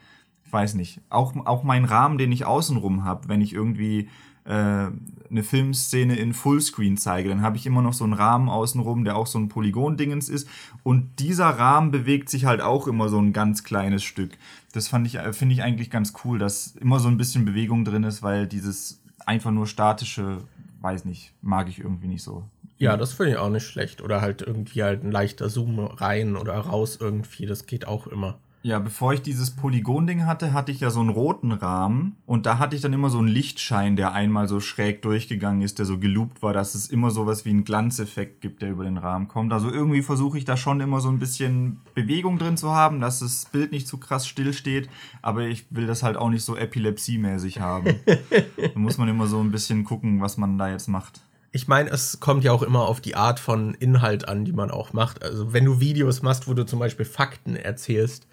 [0.44, 1.00] Ich weiß nicht.
[1.08, 4.08] Auch, auch mein Rahmen, den ich außenrum habe, wenn ich irgendwie
[4.44, 9.04] äh, eine Filmszene in Fullscreen zeige, dann habe ich immer noch so einen Rahmen außenrum,
[9.04, 10.48] der auch so ein Polygon-Dingens ist.
[10.82, 14.32] Und dieser Rahmen bewegt sich halt auch immer so ein ganz kleines Stück.
[14.72, 18.04] Das fand ich, finde ich eigentlich ganz cool, dass immer so ein bisschen Bewegung drin
[18.04, 20.38] ist, weil dieses einfach nur statische,
[20.80, 22.44] weiß nicht, mag ich irgendwie nicht so.
[22.82, 24.02] Ja, das finde ich auch nicht schlecht.
[24.02, 27.46] Oder halt irgendwie halt ein leichter Zoom rein oder raus irgendwie.
[27.46, 28.40] Das geht auch immer.
[28.64, 32.58] Ja, bevor ich dieses Polygon-Ding hatte, hatte ich ja so einen roten Rahmen und da
[32.58, 35.98] hatte ich dann immer so einen Lichtschein, der einmal so schräg durchgegangen ist, der so
[35.98, 39.52] geloopt war, dass es immer sowas wie einen Glanzeffekt gibt, der über den Rahmen kommt.
[39.52, 43.18] Also irgendwie versuche ich da schon immer so ein bisschen Bewegung drin zu haben, dass
[43.18, 44.88] das Bild nicht zu krass still steht,
[45.22, 47.96] aber ich will das halt auch nicht so epilepsiemäßig haben.
[48.06, 51.20] da muss man immer so ein bisschen gucken, was man da jetzt macht.
[51.52, 54.70] Ich meine, es kommt ja auch immer auf die Art von Inhalt an, die man
[54.70, 55.22] auch macht.
[55.22, 58.26] Also wenn du Videos machst, wo du zum Beispiel Fakten erzählst,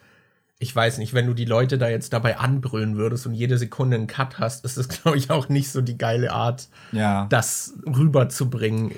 [0.62, 3.96] ich weiß nicht, wenn du die Leute da jetzt dabei anbrüllen würdest und jede Sekunde
[3.96, 7.28] einen Cut hast, ist es, glaube ich, auch nicht so die geile Art, ja.
[7.30, 8.96] das rüberzubringen.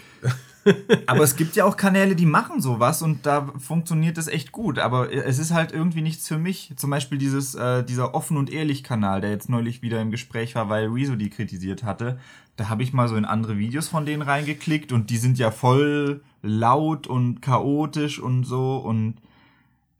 [1.07, 4.79] aber es gibt ja auch Kanäle, die machen sowas und da funktioniert es echt gut.
[4.79, 6.73] Aber es ist halt irgendwie nichts für mich.
[6.77, 10.55] Zum Beispiel dieses, äh, dieser Offen und Ehrlich Kanal, der jetzt neulich wieder im Gespräch
[10.55, 12.19] war, weil Rezo die kritisiert hatte.
[12.55, 15.51] Da habe ich mal so in andere Videos von denen reingeklickt und die sind ja
[15.51, 18.77] voll laut und chaotisch und so.
[18.77, 19.15] Und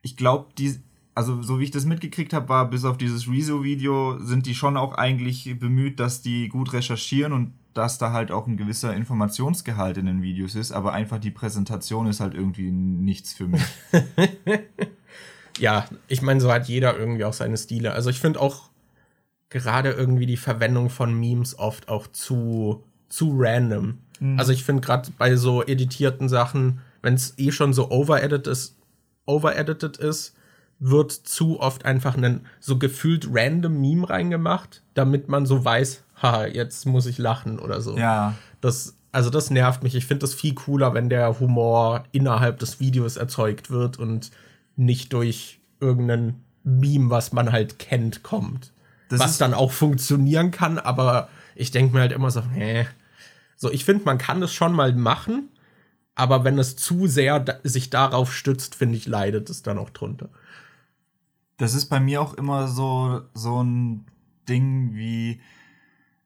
[0.01, 0.75] ich glaube, die
[1.13, 4.77] also so wie ich das mitgekriegt habe, war bis auf dieses Rezo-Video sind die schon
[4.77, 9.97] auch eigentlich bemüht, dass die gut recherchieren und dass da halt auch ein gewisser Informationsgehalt
[9.97, 13.61] in den Videos ist, aber einfach die Präsentation ist halt irgendwie nichts für mich.
[15.59, 17.93] ja, ich meine, so hat jeder irgendwie auch seine Stile.
[17.93, 18.70] Also ich finde auch
[19.51, 23.99] gerade irgendwie die Verwendung von Memes oft auch zu, zu random.
[24.19, 24.39] Mhm.
[24.39, 28.77] Also ich finde gerade bei so editierten Sachen, wenn es eh schon so overedited ist,
[29.25, 30.35] overedited ist,
[30.79, 36.45] wird zu oft einfach ein so gefühlt random Meme reingemacht, damit man so weiß, ha,
[36.47, 37.97] jetzt muss ich lachen oder so.
[37.97, 38.35] Ja.
[38.61, 39.95] Das, also das nervt mich.
[39.95, 44.31] Ich finde das viel cooler, wenn der Humor innerhalb des Videos erzeugt wird und
[44.75, 48.71] nicht durch irgendeinen Meme, was man halt kennt, kommt.
[49.11, 52.87] Das was dann auch funktionieren kann, aber ich denke mir halt immer so, hä.
[53.57, 55.49] So, ich finde, man kann das schon mal machen,
[56.15, 59.91] aber wenn es zu sehr da sich darauf stützt, finde ich, leidet es dann auch
[59.91, 60.29] drunter
[61.61, 64.05] das ist bei mir auch immer so, so ein
[64.49, 65.39] Ding wie,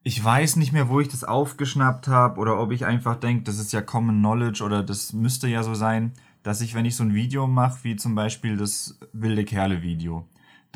[0.02, 3.58] ich weiß nicht mehr, wo ich das aufgeschnappt habe oder ob ich einfach denke, das
[3.58, 7.04] ist ja Common Knowledge oder das müsste ja so sein, dass ich, wenn ich so
[7.04, 10.26] ein Video mache, wie zum Beispiel das wilde Kerle Video,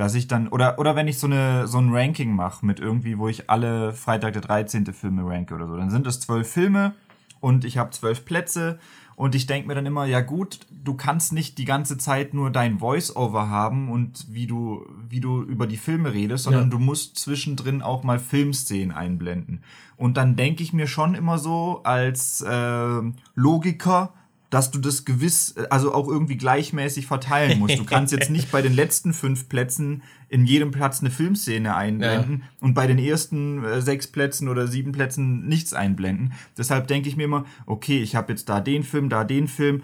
[0.00, 3.18] dass ich dann, oder, oder wenn ich so, eine, so ein Ranking mache mit irgendwie,
[3.18, 4.86] wo ich alle Freitag der 13.
[4.94, 6.94] Filme ranke oder so, dann sind es zwölf Filme
[7.40, 8.78] und ich habe zwölf Plätze
[9.14, 12.50] und ich denke mir dann immer, ja gut, du kannst nicht die ganze Zeit nur
[12.50, 16.70] dein Voice-Over haben und wie du, wie du über die Filme redest, sondern ja.
[16.70, 19.62] du musst zwischendrin auch mal Filmszenen einblenden.
[19.98, 23.02] Und dann denke ich mir schon immer so als äh,
[23.34, 24.14] Logiker,
[24.50, 27.78] dass du das gewiss, also auch irgendwie gleichmäßig verteilen musst.
[27.78, 32.40] Du kannst jetzt nicht bei den letzten fünf Plätzen in jedem Platz eine Filmszene einblenden
[32.40, 32.46] ja.
[32.60, 36.32] und bei den ersten äh, sechs Plätzen oder sieben Plätzen nichts einblenden.
[36.58, 39.82] Deshalb denke ich mir immer, okay, ich habe jetzt da den Film, da den Film.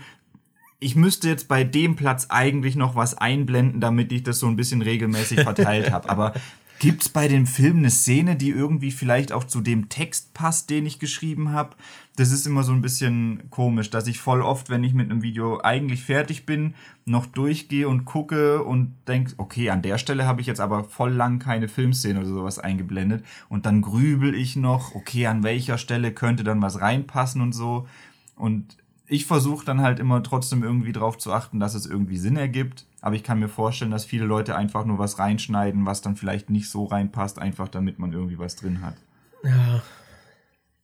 [0.80, 4.56] Ich müsste jetzt bei dem Platz eigentlich noch was einblenden, damit ich das so ein
[4.56, 6.10] bisschen regelmäßig verteilt habe.
[6.10, 6.34] Aber
[6.78, 10.68] Gibt es bei dem Film eine Szene, die irgendwie vielleicht auch zu dem Text passt,
[10.68, 11.74] den ich geschrieben habe?
[12.16, 15.22] Das ist immer so ein bisschen komisch, dass ich voll oft, wenn ich mit einem
[15.22, 16.74] Video eigentlich fertig bin,
[17.04, 21.12] noch durchgehe und gucke und denke, okay, an der Stelle habe ich jetzt aber voll
[21.12, 23.24] lang keine Filmszene oder sowas eingeblendet.
[23.50, 27.86] Und dann grübel ich noch, okay, an welcher Stelle könnte dann was reinpassen und so.
[28.34, 32.36] Und ich versuche dann halt immer trotzdem irgendwie drauf zu achten, dass es irgendwie Sinn
[32.36, 32.86] ergibt.
[33.00, 36.50] Aber ich kann mir vorstellen, dass viele Leute einfach nur was reinschneiden, was dann vielleicht
[36.50, 38.96] nicht so reinpasst, einfach damit man irgendwie was drin hat.
[39.44, 39.82] Ja.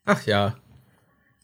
[0.05, 0.55] Ach ja.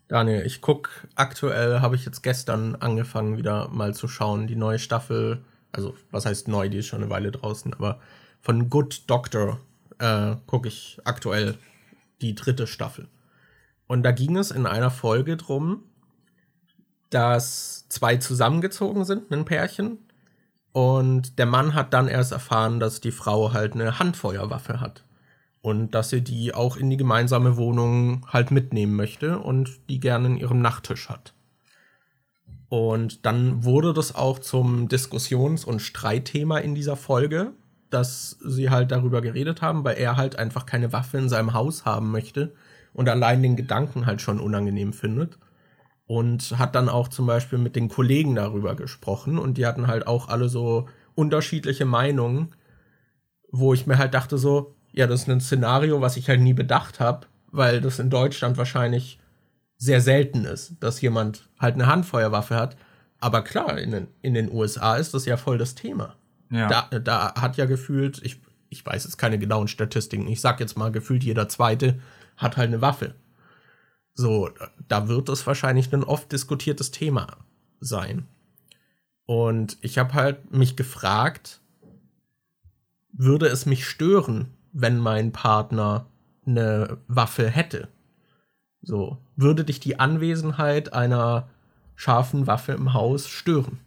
[0.09, 4.79] Daniel, ich guck aktuell, habe ich jetzt gestern angefangen, wieder mal zu schauen, die neue
[4.79, 5.45] Staffel.
[5.71, 8.01] Also, was heißt neu, die ist schon eine Weile draußen, aber
[8.41, 9.61] von Good Doctor
[9.99, 11.59] äh, gucke ich aktuell
[12.23, 13.09] die dritte Staffel.
[13.87, 15.83] Und da ging es in einer Folge drum,
[17.11, 19.99] dass zwei zusammengezogen sind, ein Pärchen.
[20.73, 25.05] Und der Mann hat dann erst erfahren, dass die Frau halt eine Handfeuerwaffe hat.
[25.61, 30.29] Und dass sie die auch in die gemeinsame Wohnung halt mitnehmen möchte und die gerne
[30.29, 31.35] in ihrem Nachttisch hat.
[32.69, 37.53] Und dann wurde das auch zum Diskussions- und Streitthema in dieser Folge,
[37.91, 41.85] dass sie halt darüber geredet haben, weil er halt einfach keine Waffe in seinem Haus
[41.87, 42.55] haben möchte
[42.93, 45.39] und allein den Gedanken halt schon unangenehm findet
[46.07, 50.07] und hat dann auch zum Beispiel mit den Kollegen darüber gesprochen und die hatten halt
[50.07, 52.55] auch alle so unterschiedliche Meinungen,
[53.51, 56.55] wo ich mir halt dachte so, ja, das ist ein Szenario, was ich halt nie
[56.55, 59.21] bedacht habe, weil das in Deutschland wahrscheinlich
[59.77, 62.77] sehr selten ist, dass jemand halt eine Handfeuerwaffe hat.
[63.21, 66.17] Aber klar, in den, in den USA ist das ja voll das Thema.
[66.51, 66.67] Ja.
[66.91, 70.77] Da, da hat ja gefühlt, ich, ich weiß jetzt keine genauen Statistiken, ich sag jetzt
[70.77, 72.01] mal, gefühlt jeder Zweite
[72.37, 73.15] hat halt eine Waffe.
[74.15, 74.51] So,
[74.89, 77.37] da wird es wahrscheinlich ein oft diskutiertes Thema
[77.79, 78.27] sein.
[79.27, 81.61] Und ich habe halt mich gefragt,
[83.13, 86.07] würde es mich stören, wenn mein Partner
[86.47, 87.89] eine Waffe hätte?
[88.81, 91.49] So, würde dich die Anwesenheit einer
[91.97, 93.81] scharfen Waffe im Haus stören?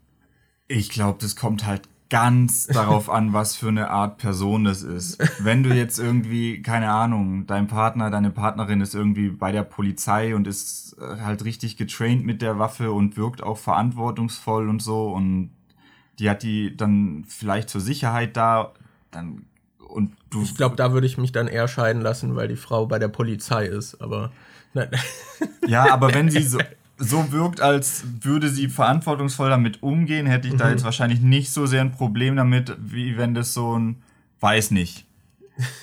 [0.68, 5.18] Ich glaube, das kommt halt ganz darauf an, was für eine Art Person das ist.
[5.44, 10.36] Wenn du jetzt irgendwie, keine Ahnung, dein Partner, deine Partnerin ist irgendwie bei der Polizei
[10.36, 15.12] und ist äh, halt richtig getraint mit der Waffe und wirkt auch verantwortungsvoll und so
[15.12, 15.52] und
[16.20, 18.74] die hat die dann vielleicht zur Sicherheit da,
[19.10, 19.46] dann
[19.92, 20.44] und du.
[20.44, 23.10] Ich glaube, da würde ich mich dann eher scheiden lassen, weil die Frau bei der
[23.10, 24.32] Polizei ist, aber.
[24.74, 24.90] Nein.
[25.68, 26.60] Ja, aber wenn sie so,
[26.98, 30.60] so wirkt, als würde sie verantwortungsvoll damit umgehen, hätte ich mhm.
[30.60, 34.02] da jetzt wahrscheinlich nicht so sehr ein Problem damit, wie wenn das so ein,
[34.40, 35.06] weiß nicht.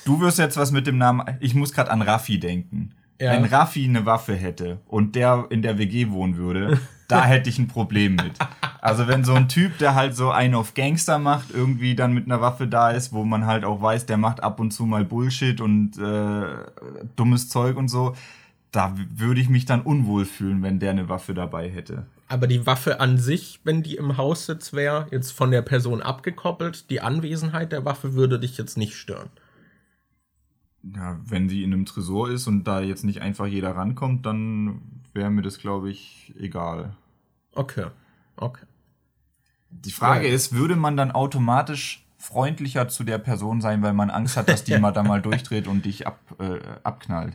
[0.04, 2.92] Du wirst jetzt was mit dem Namen, ich muss gerade an Raffi denken.
[3.20, 3.32] Ja.
[3.32, 7.58] Wenn Raffi eine Waffe hätte und der in der WG wohnen würde, da hätte ich
[7.58, 8.32] ein Problem mit.
[8.80, 12.26] Also wenn so ein Typ, der halt so einen auf Gangster macht, irgendwie dann mit
[12.26, 15.04] einer Waffe da ist, wo man halt auch weiß, der macht ab und zu mal
[15.04, 16.44] Bullshit und äh,
[17.16, 18.14] dummes Zeug und so,
[18.70, 22.06] da würde ich mich dann unwohl fühlen, wenn der eine Waffe dabei hätte.
[22.28, 26.02] Aber die Waffe an sich, wenn die im Haus sitzt, wäre jetzt von der Person
[26.02, 26.90] abgekoppelt.
[26.90, 29.30] Die Anwesenheit der Waffe würde dich jetzt nicht stören.
[30.94, 34.82] Ja, wenn sie in einem Tresor ist und da jetzt nicht einfach jeder rankommt, dann
[35.14, 36.94] wäre mir das, glaube ich, egal.
[37.54, 37.86] Okay,
[38.38, 38.66] okay.
[39.70, 40.34] Die Frage ja.
[40.34, 44.64] ist, würde man dann automatisch freundlicher zu der Person sein, weil man Angst hat, dass
[44.64, 47.34] die mal da mal durchdreht und dich ab, äh, abknallt?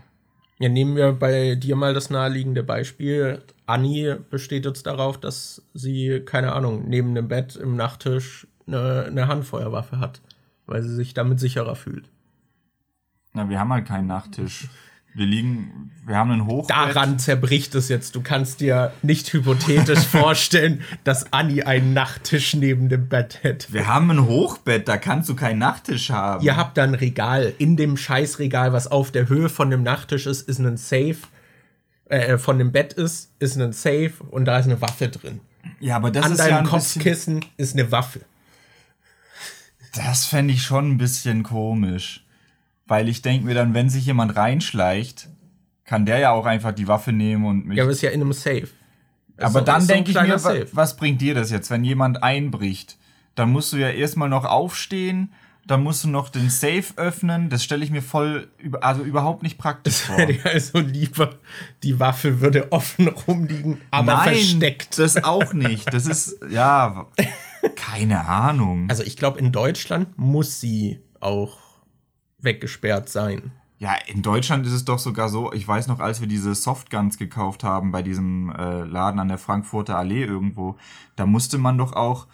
[0.60, 3.42] Ja, nehmen wir bei dir mal das naheliegende Beispiel.
[3.66, 9.28] Anni besteht jetzt darauf, dass sie, keine Ahnung, neben dem Bett im Nachttisch eine, eine
[9.28, 10.22] Handfeuerwaffe hat,
[10.66, 12.10] weil sie sich damit sicherer fühlt.
[13.34, 14.70] Na, wir haben halt keinen Nachttisch.
[15.16, 16.76] Wir liegen, wir haben einen Hochbett.
[16.76, 18.16] Daran zerbricht es jetzt.
[18.16, 23.72] Du kannst dir nicht hypothetisch vorstellen, dass Anni einen Nachttisch neben dem Bett hätte.
[23.72, 26.44] Wir haben ein Hochbett, da kannst du keinen Nachttisch haben.
[26.44, 27.54] Ihr habt da ein Regal.
[27.60, 31.18] In dem Scheißregal, was auf der Höhe von dem Nachttisch ist, ist ein Safe.
[32.06, 35.42] Äh, von dem Bett ist, ist ein Safe und da ist eine Waffe drin.
[35.80, 38.22] Ja, aber das An ist deinem ja ein Kopfkissen ist eine Waffe.
[39.94, 42.23] Das fände ich schon ein bisschen komisch.
[42.86, 45.30] Weil ich denke mir dann, wenn sich jemand reinschleicht,
[45.86, 47.78] kann der ja auch einfach die Waffe nehmen und mich.
[47.78, 48.68] Ja, aber ist ja in einem Safe.
[49.38, 50.68] aber so, dann denke ich mir, Safe.
[50.72, 52.98] was bringt dir das jetzt, wenn jemand einbricht?
[53.36, 55.34] Dann musst du ja erstmal noch aufstehen,
[55.66, 57.50] dann musst du noch den Safe öffnen.
[57.50, 58.50] Das stelle ich mir voll,
[58.82, 60.18] also überhaupt nicht praktisch vor.
[60.44, 61.36] also lieber,
[61.84, 65.00] die Waffe würde offen rumliegen, aber Nein, versteckt.
[65.00, 65.94] Das auch nicht.
[65.94, 67.08] Das ist, ja,
[67.76, 68.90] keine Ahnung.
[68.90, 71.63] Also ich glaube, in Deutschland muss sie auch
[72.44, 73.52] weggesperrt sein.
[73.80, 77.18] Ja, in Deutschland ist es doch sogar so, ich weiß noch, als wir diese Softguns
[77.18, 80.78] gekauft haben bei diesem äh, Laden an der Frankfurter Allee irgendwo,
[81.16, 82.28] da musste man doch auch,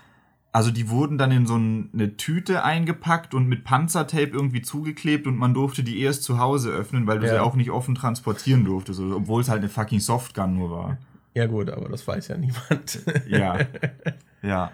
[0.51, 5.37] also die wurden dann in so eine Tüte eingepackt und mit Panzertape irgendwie zugeklebt und
[5.37, 7.33] man durfte die erst zu Hause öffnen, weil du ja.
[7.33, 10.97] sie auch nicht offen transportieren durftest, also, obwohl es halt eine fucking Softgun nur war.
[11.33, 13.03] Ja gut, aber das weiß ja niemand.
[13.27, 13.57] ja,
[14.43, 14.71] ja.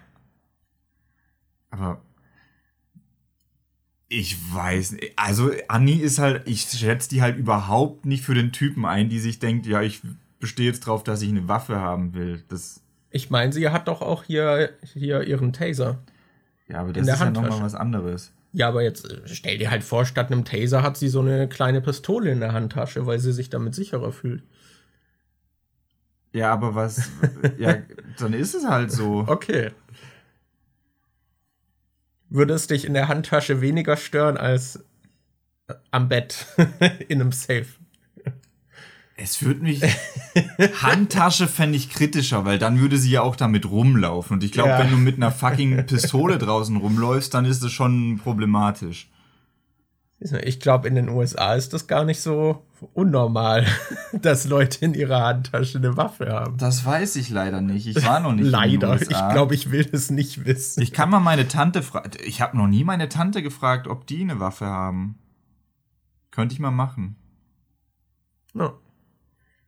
[1.69, 2.02] Aber
[4.08, 5.13] ich weiß nicht.
[5.15, 9.20] Also Anni ist halt, ich schätze die halt überhaupt nicht für den Typen ein, die
[9.20, 10.02] sich denkt, ja, ich
[10.39, 12.44] bestehe jetzt drauf, dass ich eine Waffe haben will.
[12.48, 16.00] Das ich meine, sie hat doch auch hier, hier ihren Taser.
[16.68, 18.32] Ja, aber das ist ja nochmal was anderes.
[18.52, 21.48] Ja, aber jetzt äh, stell dir halt vor, statt einem Taser hat sie so eine
[21.48, 24.44] kleine Pistole in der Handtasche, weil sie sich damit sicherer fühlt.
[26.32, 27.10] Ja, aber was.
[27.58, 27.78] ja,
[28.20, 29.24] dann ist es halt so.
[29.28, 29.72] Okay
[32.30, 34.84] würde es dich in der Handtasche weniger stören als
[35.92, 36.48] am Bett
[37.08, 37.66] in einem Safe.
[39.18, 39.82] Es würde mich.
[40.82, 44.36] Handtasche fände ich kritischer, weil dann würde sie ja auch damit rumlaufen.
[44.36, 44.80] Und ich glaube, ja.
[44.80, 49.10] wenn du mit einer fucking Pistole draußen rumläufst, dann ist es schon problematisch.
[50.20, 53.65] Ich glaube, in den USA ist das gar nicht so unnormal,
[54.13, 56.58] dass Leute in ihrer Handtasche eine Waffe haben.
[56.58, 57.88] Das weiß ich leider nicht.
[57.88, 59.02] Ich war noch nicht leider.
[59.02, 60.82] Ich glaube, ich will es nicht wissen.
[60.82, 62.12] Ich kann mal meine Tante fragen.
[62.24, 65.17] Ich habe noch nie meine Tante gefragt, ob die eine Waffe haben.
[66.32, 67.15] Könnte ich mal machen.
[68.54, 68.74] Ja.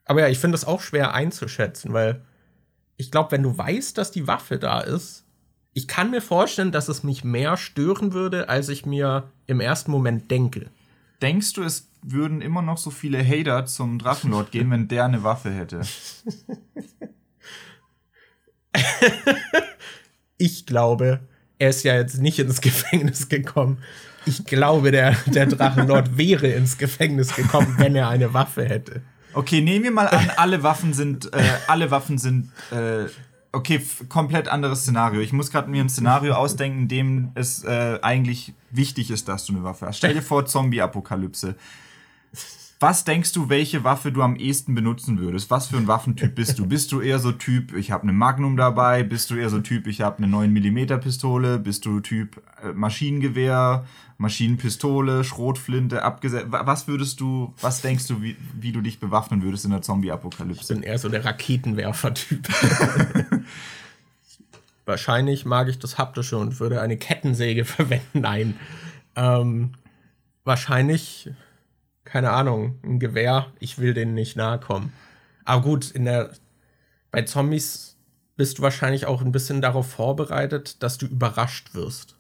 [0.06, 2.23] Aber ja, ich finde es auch schwer einzuschätzen, weil
[2.95, 5.25] ich glaube, wenn du weißt, dass die Waffe da ist,
[5.73, 9.91] ich kann mir vorstellen, dass es mich mehr stören würde, als ich mir im ersten
[9.91, 10.71] Moment denke.
[11.21, 15.23] Denkst du, es würden immer noch so viele Hater zum Drachenlord gehen, wenn der eine
[15.23, 15.81] Waffe hätte?
[20.38, 21.21] ich glaube,
[21.60, 23.79] er ist ja jetzt nicht ins Gefängnis gekommen.
[24.25, 29.01] Ich glaube, der, der Drachenlord wäre ins Gefängnis gekommen, wenn er eine Waffe hätte.
[29.34, 33.05] Okay, nehmen wir mal an, alle Waffen sind, äh, alle Waffen sind äh,
[33.51, 35.22] okay, komplett anderes Szenario.
[35.22, 39.45] Ich muss gerade mir ein Szenario ausdenken, in dem es äh, eigentlich wichtig ist, dass
[39.45, 39.97] du eine Waffe hast.
[39.97, 41.55] Stell dir vor, Zombie-Apokalypse.
[42.80, 45.49] Was denkst du, welche Waffe du am ehesten benutzen würdest?
[45.49, 46.67] Was für ein Waffentyp bist du?
[46.67, 49.01] Bist du eher so Typ, ich habe eine Magnum dabei?
[49.01, 51.57] Bist du eher so Typ, ich habe eine 9 mm Pistole?
[51.57, 53.86] Bist du Typ äh, Maschinengewehr,
[54.19, 56.47] Maschinenpistole, Schrotflinte, abgesetzt?
[56.51, 60.61] Was würdest du, was denkst du, wie, wie du dich bewaffnen würdest in der Zombie-Apokalypse?
[60.61, 62.47] Ich bin eher so der Raketenwerfer-Typ.
[64.86, 68.21] Wahrscheinlich mag ich das Haptische und würde eine Kettensäge verwenden.
[68.21, 68.53] Nein.
[69.15, 69.71] Ähm,
[70.43, 71.32] wahrscheinlich
[72.08, 74.93] keine Ahnung, ein Gewehr, ich will denen nicht nahe kommen.
[75.43, 76.32] Aber gut, in der,
[77.12, 77.97] bei Zombies
[78.38, 82.16] bist du wahrscheinlich auch ein bisschen darauf vorbereitet, dass du überrascht wirst.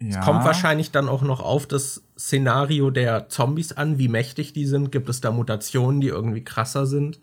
[0.00, 0.20] Ja.
[0.20, 4.66] Es kommt wahrscheinlich dann auch noch auf das Szenario der Zombies an, wie mächtig die
[4.66, 4.92] sind.
[4.92, 7.18] Gibt es da Mutationen, die irgendwie krasser sind?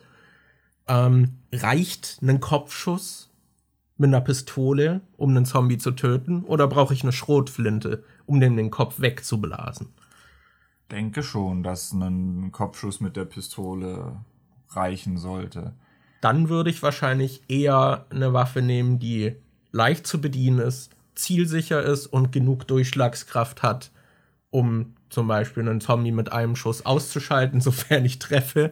[0.88, 3.30] Ähm, reicht ein Kopfschuss
[3.98, 6.44] mit einer Pistole, um einen Zombie zu töten?
[6.44, 9.94] Oder brauche ich eine Schrotflinte, um den den Kopf wegzublasen?
[10.94, 14.18] Denke schon, dass ein Kopfschuss mit der Pistole
[14.70, 15.74] reichen sollte.
[16.22, 19.36] Dann würde ich wahrscheinlich eher eine Waffe nehmen, die
[19.72, 23.92] leicht zu bedienen ist, zielsicher ist und genug Durchschlagskraft hat,
[24.52, 28.72] um zum Beispiel einen Zombie mit einem Schuss auszuschalten, sofern ich treffe,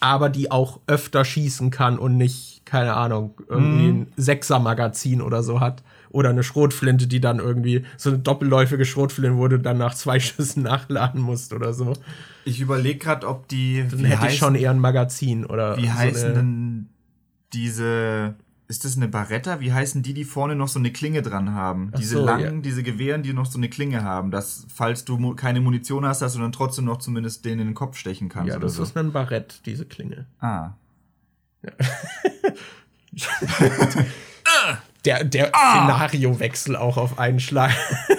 [0.00, 4.00] aber die auch öfter schießen kann und nicht, keine Ahnung, irgendwie mm.
[4.00, 5.82] ein Sechser-Magazin oder so hat
[6.12, 10.62] oder eine Schrotflinte, die dann irgendwie so eine doppelläufige Schrotflinte, du dann nach zwei Schüssen
[10.62, 11.94] nachladen musst oder so.
[12.44, 13.84] Ich überlege gerade, ob die.
[13.90, 15.76] Dann hätte heißen, ich schon eher ein Magazin oder.
[15.76, 16.88] Wie so heißen denn
[17.52, 18.34] diese.
[18.68, 19.60] Ist das eine Baretta?
[19.60, 21.90] Wie heißen die, die vorne noch so eine Klinge dran haben?
[21.92, 22.60] Ach diese so, langen, ja.
[22.62, 26.32] diese Gewehren, die noch so eine Klinge haben, dass, falls du keine Munition hast, dass
[26.32, 28.48] du dann trotzdem noch zumindest den in den Kopf stechen kannst.
[28.48, 28.82] Ja, das so.
[28.82, 30.24] ist ein Barett, diese Klinge.
[30.40, 30.70] Ah.
[31.62, 31.72] Ja.
[35.04, 35.84] der, der ah.
[35.84, 37.72] Szenariowechsel auch auf einen Schlag.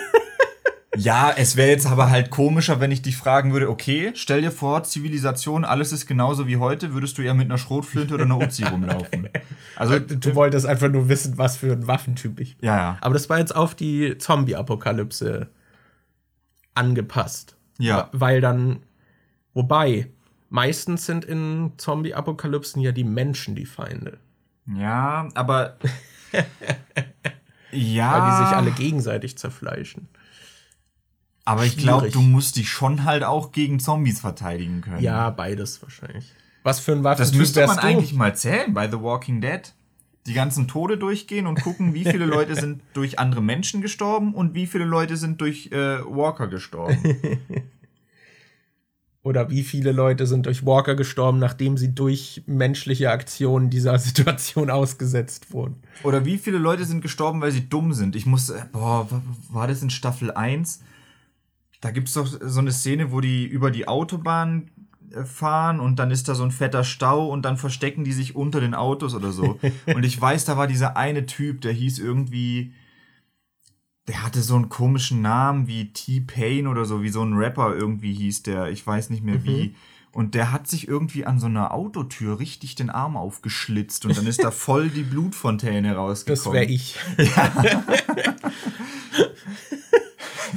[0.96, 4.52] Ja, es wäre jetzt aber halt komischer, wenn ich dich fragen würde, okay, stell dir
[4.52, 8.38] vor, Zivilisation, alles ist genauso wie heute, würdest du eher mit einer Schrotflinte oder einer
[8.38, 9.28] Uzi rumlaufen?
[9.76, 12.68] Also du wolltest einfach nur wissen, was für ein Waffentyp ich bin.
[12.68, 12.98] Ja, ja.
[13.02, 15.50] Aber das war jetzt auf die Zombie-Apokalypse
[16.76, 17.56] angepasst.
[17.80, 18.10] Ja.
[18.12, 18.84] Weil dann,
[19.56, 20.12] wobei,
[20.50, 24.20] meistens sind in Zombie-Apokalypsen ja die Menschen die Feinde.
[24.68, 25.78] Ja, aber
[27.72, 28.12] ja.
[28.12, 30.08] Weil die sich alle gegenseitig zerfleischen.
[31.46, 35.02] Aber ich glaube, du musst dich schon halt auch gegen Zombies verteidigen können.
[35.02, 36.32] Ja, beides wahrscheinlich.
[36.64, 37.84] Was für ein Waffentyp Das müsste man du?
[37.84, 39.74] eigentlich mal zählen bei The Walking Dead.
[40.26, 44.54] Die ganzen Tode durchgehen und gucken, wie viele Leute sind durch andere Menschen gestorben und
[44.54, 46.98] wie viele Leute sind durch äh, Walker gestorben.
[49.24, 54.70] Oder wie viele Leute sind durch Walker gestorben, nachdem sie durch menschliche Aktionen dieser Situation
[54.70, 55.78] ausgesetzt wurden.
[56.04, 58.18] Oder wie viele Leute sind gestorben, weil sie dumm sind.
[58.18, 59.08] Ich muss, boah,
[59.50, 60.82] war das in Staffel 1?
[61.80, 64.70] Da gibt es doch so eine Szene, wo die über die Autobahn
[65.12, 68.36] äh, fahren und dann ist da so ein fetter Stau und dann verstecken die sich
[68.36, 69.58] unter den Autos oder so.
[69.94, 72.74] und ich weiß, da war dieser eine Typ, der hieß irgendwie
[74.08, 78.14] der hatte so einen komischen Namen wie T-Pain oder so, wie so ein Rapper irgendwie
[78.14, 78.70] hieß der.
[78.70, 79.46] Ich weiß nicht mehr mhm.
[79.46, 79.76] wie.
[80.12, 84.28] Und der hat sich irgendwie an so einer Autotür richtig den Arm aufgeschlitzt und dann
[84.28, 86.44] ist da voll die Blutfontäne rausgekommen.
[86.44, 86.98] Das wäre ich.
[87.18, 87.84] Ja.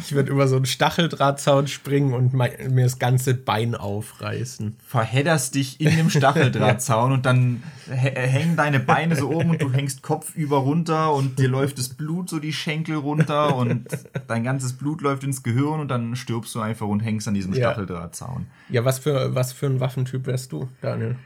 [0.06, 4.76] Ich würde über so einen Stacheldrahtzaun springen und mir das ganze Bein aufreißen.
[4.86, 10.02] Verhedderst dich in dem Stacheldrahtzaun und dann hängen deine Beine so oben und du hängst
[10.02, 13.88] kopfüber runter und dir läuft das Blut so die Schenkel runter und
[14.28, 17.52] dein ganzes Blut läuft ins Gehirn und dann stirbst du einfach und hängst an diesem
[17.52, 17.72] ja.
[17.72, 18.46] Stacheldrahtzaun.
[18.68, 21.16] Ja, was für, was für ein Waffentyp wärst du, Daniel?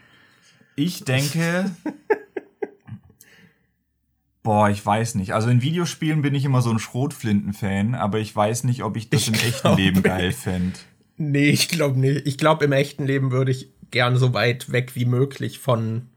[0.74, 1.70] Ich denke,
[4.50, 5.32] Boah, ich weiß nicht.
[5.32, 9.08] Also in Videospielen bin ich immer so ein Schrotflinten-Fan, aber ich weiß nicht, ob ich
[9.08, 10.76] das ich im echten Leben geil fände.
[11.16, 12.26] Nee, ich glaube nicht.
[12.26, 16.08] Ich glaube, im echten Leben würde ich gern so weit weg wie möglich von,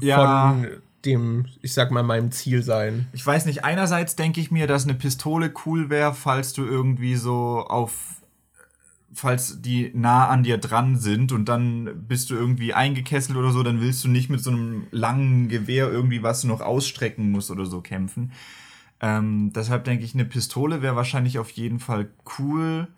[0.00, 0.52] ja.
[0.52, 0.68] von
[1.04, 3.08] dem, ich sag mal, meinem Ziel sein.
[3.12, 3.64] Ich weiß nicht.
[3.64, 8.21] Einerseits denke ich mir, dass eine Pistole cool wäre, falls du irgendwie so auf
[9.14, 13.62] falls die nah an dir dran sind und dann bist du irgendwie eingekesselt oder so,
[13.62, 17.50] dann willst du nicht mit so einem langen Gewehr irgendwie, was du noch ausstrecken musst
[17.50, 18.32] oder so kämpfen.
[19.00, 22.08] Ähm, deshalb denke ich, eine Pistole wäre wahrscheinlich auf jeden Fall
[22.38, 22.88] cool.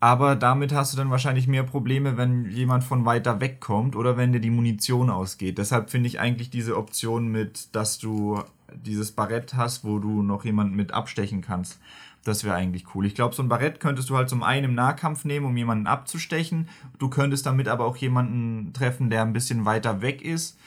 [0.00, 4.18] Aber damit hast du dann wahrscheinlich mehr Probleme, wenn jemand von weiter weg kommt oder
[4.18, 5.56] wenn dir die Munition ausgeht.
[5.56, 8.42] Deshalb finde ich eigentlich diese Option mit, dass du
[8.74, 11.80] dieses Barett hast, wo du noch jemanden mit abstechen kannst,
[12.24, 13.06] das wäre eigentlich cool.
[13.06, 15.86] Ich glaube, so ein Barett könntest du halt zum einen im Nahkampf nehmen, um jemanden
[15.86, 16.68] abzustechen.
[16.98, 20.58] Du könntest damit aber auch jemanden treffen, der ein bisschen weiter weg ist.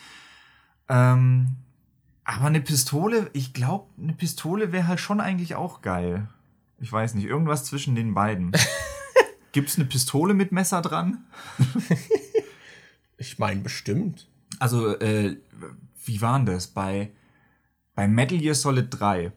[0.87, 1.57] Ähm,
[2.23, 6.27] aber eine Pistole, ich glaube, eine Pistole wäre halt schon eigentlich auch geil.
[6.79, 8.51] Ich weiß nicht, irgendwas zwischen den beiden.
[9.51, 11.25] Gibt es eine Pistole mit Messer dran?
[13.17, 14.27] ich meine, bestimmt.
[14.59, 15.37] Also, äh,
[16.05, 16.67] wie waren das?
[16.67, 17.11] Bei,
[17.95, 19.31] bei Metal Gear Solid 3,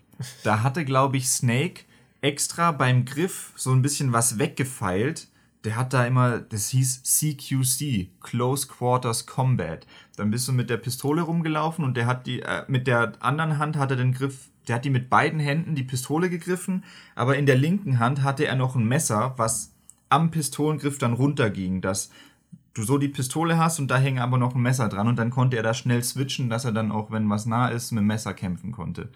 [0.44, 1.84] da hatte, glaube ich, Snake
[2.20, 5.28] extra beim Griff so ein bisschen was weggefeilt.
[5.64, 9.86] Der hat da immer, das hieß CQC, Close Quarters Combat.
[10.16, 13.58] Dann bist du mit der Pistole rumgelaufen und der hat die, äh, mit der anderen
[13.58, 17.36] Hand hat er den Griff, der hat die mit beiden Händen die Pistole gegriffen, aber
[17.36, 19.74] in der linken Hand hatte er noch ein Messer, was
[20.08, 22.10] am Pistolengriff dann runterging, dass
[22.74, 25.30] du so die Pistole hast und da hängt aber noch ein Messer dran und dann
[25.30, 28.06] konnte er da schnell switchen, dass er dann auch, wenn was nah ist, mit dem
[28.06, 29.08] Messer kämpfen konnte.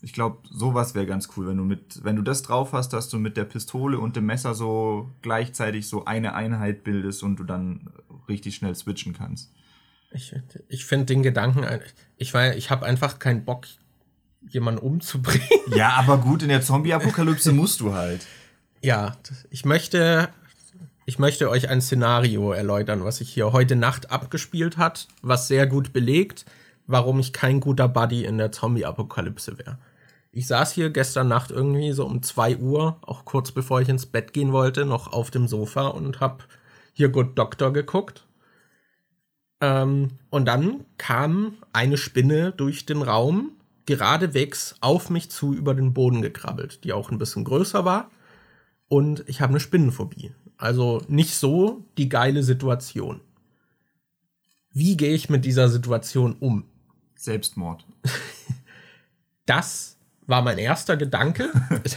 [0.00, 3.08] Ich glaube, sowas wäre ganz cool, wenn du mit, wenn du das drauf hast, dass
[3.08, 7.44] du mit der Pistole und dem Messer so gleichzeitig so eine Einheit bildest und du
[7.44, 7.90] dann
[8.28, 9.50] richtig schnell switchen kannst.
[10.10, 10.34] Ich,
[10.68, 11.66] ich finde den Gedanken,
[12.16, 13.66] ich war, ich habe einfach keinen Bock,
[14.48, 15.48] jemanden umzubringen.
[15.74, 18.26] Ja, aber gut, in der Zombie-Apokalypse musst du halt.
[18.80, 19.16] Ja,
[19.50, 20.28] ich möchte,
[21.04, 25.66] ich möchte euch ein Szenario erläutern, was sich hier heute Nacht abgespielt hat, was sehr
[25.66, 26.46] gut belegt,
[26.86, 29.78] warum ich kein guter Buddy in der Zombie-Apokalypse wäre.
[30.30, 34.06] Ich saß hier gestern Nacht irgendwie so um 2 Uhr, auch kurz bevor ich ins
[34.06, 36.46] Bett gehen wollte, noch auf dem Sofa und hab
[36.92, 38.26] hier Good Doctor geguckt.
[39.60, 43.52] Ähm, und dann kam eine Spinne durch den Raum,
[43.86, 48.10] geradewegs auf mich zu über den Boden gekrabbelt, die auch ein bisschen größer war.
[48.88, 50.32] Und ich habe eine Spinnenphobie.
[50.58, 53.20] Also nicht so die geile Situation.
[54.70, 56.64] Wie gehe ich mit dieser Situation um?
[57.16, 57.86] Selbstmord.
[59.46, 59.97] Das
[60.28, 61.50] war mein erster Gedanke,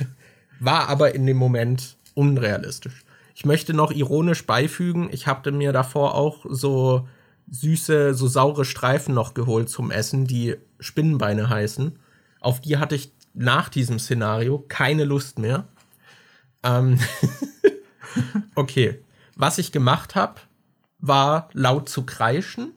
[0.60, 3.04] war aber in dem Moment unrealistisch.
[3.36, 7.08] Ich möchte noch ironisch beifügen, ich hatte mir davor auch so
[7.50, 12.00] süße, so saure Streifen noch geholt zum Essen, die Spinnenbeine heißen.
[12.40, 15.68] Auf die hatte ich nach diesem Szenario keine Lust mehr.
[16.64, 17.00] Ähm
[18.56, 19.00] okay,
[19.36, 20.40] was ich gemacht habe,
[21.00, 22.74] war laut zu kreischen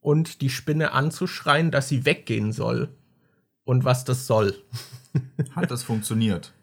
[0.00, 2.88] und die Spinne anzuschreien, dass sie weggehen soll.
[3.68, 4.54] Und was das soll.
[5.54, 6.54] Hat das funktioniert?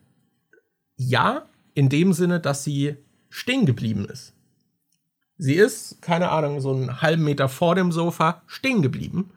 [0.97, 1.45] Ja,
[1.75, 2.95] in dem Sinne, dass sie
[3.29, 4.33] stehen geblieben ist.
[5.37, 9.29] Sie ist, keine Ahnung, so einen halben Meter vor dem Sofa stehen geblieben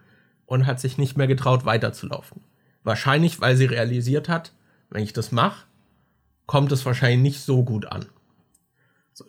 [0.47, 2.41] und hat sich nicht mehr getraut, weiterzulaufen.
[2.85, 4.55] Wahrscheinlich, weil sie realisiert hat,
[4.89, 5.66] wenn ich das mache,
[6.47, 8.07] kommt es wahrscheinlich nicht so gut an.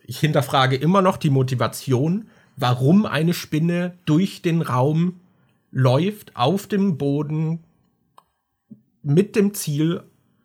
[0.04, 5.20] Ich hinterfrage immer noch die Motivation, warum eine Spinne durch den Raum
[5.72, 7.66] läuft, auf dem Boden,
[9.04, 10.04] mit dem Ziel,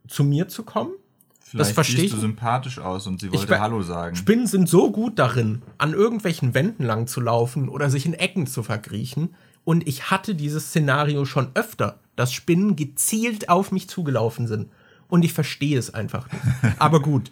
[0.09, 0.92] zu mir zu kommen.
[1.40, 2.11] Vielleicht das verstehe ich.
[2.11, 4.16] du sympathisch aus und sie wollte Hallo sagen.
[4.16, 8.46] Spinnen sind so gut darin, an irgendwelchen Wänden lang zu laufen oder sich in Ecken
[8.46, 9.34] zu verkriechen.
[9.64, 14.70] Und ich hatte dieses Szenario schon öfter, dass Spinnen gezielt auf mich zugelaufen sind.
[15.09, 16.42] Und ich verstehe es einfach nicht.
[16.78, 17.30] Aber gut.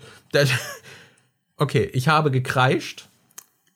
[1.57, 3.09] Okay, ich habe gekreischt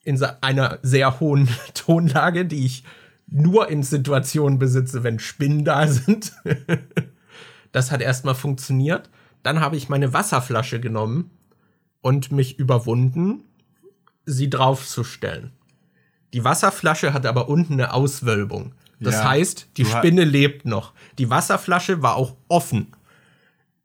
[0.03, 2.83] in einer sehr hohen Tonlage, die ich
[3.27, 6.31] nur in Situationen besitze, wenn Spinnen da sind.
[7.77, 9.11] das hat erstmal funktioniert.
[9.43, 11.29] Dann habe ich meine Wasserflasche genommen
[12.01, 13.43] und mich überwunden,
[14.25, 15.51] sie draufzustellen.
[16.33, 18.73] Die Wasserflasche hat aber unten eine Auswölbung.
[18.99, 20.93] Das ja, heißt, die Spinne lebt noch.
[21.19, 22.87] Die Wasserflasche war auch offen.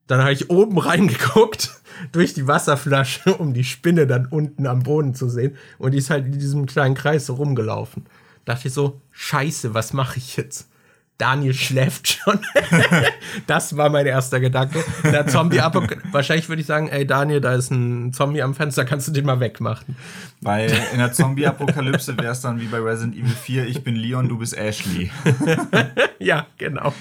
[0.07, 1.72] Dann habe ich oben reingeguckt
[2.12, 5.55] durch die Wasserflasche, um die Spinne dann unten am Boden zu sehen.
[5.76, 8.07] Und die ist halt in diesem kleinen Kreis so rumgelaufen.
[8.47, 10.71] Da dachte ich so, scheiße, was mache ich jetzt?
[11.22, 12.40] Daniel schläft schon.
[13.46, 14.82] das war mein erster Gedanke.
[15.04, 15.58] Der Zombie
[16.10, 19.24] Wahrscheinlich würde ich sagen, ey Daniel, da ist ein Zombie am Fenster, kannst du den
[19.24, 19.94] mal wegmachen.
[20.40, 24.28] Weil in der Zombie-Apokalypse wäre es dann wie bei Resident Evil 4, ich bin Leon,
[24.28, 25.12] du bist Ashley.
[26.18, 26.92] ja, genau.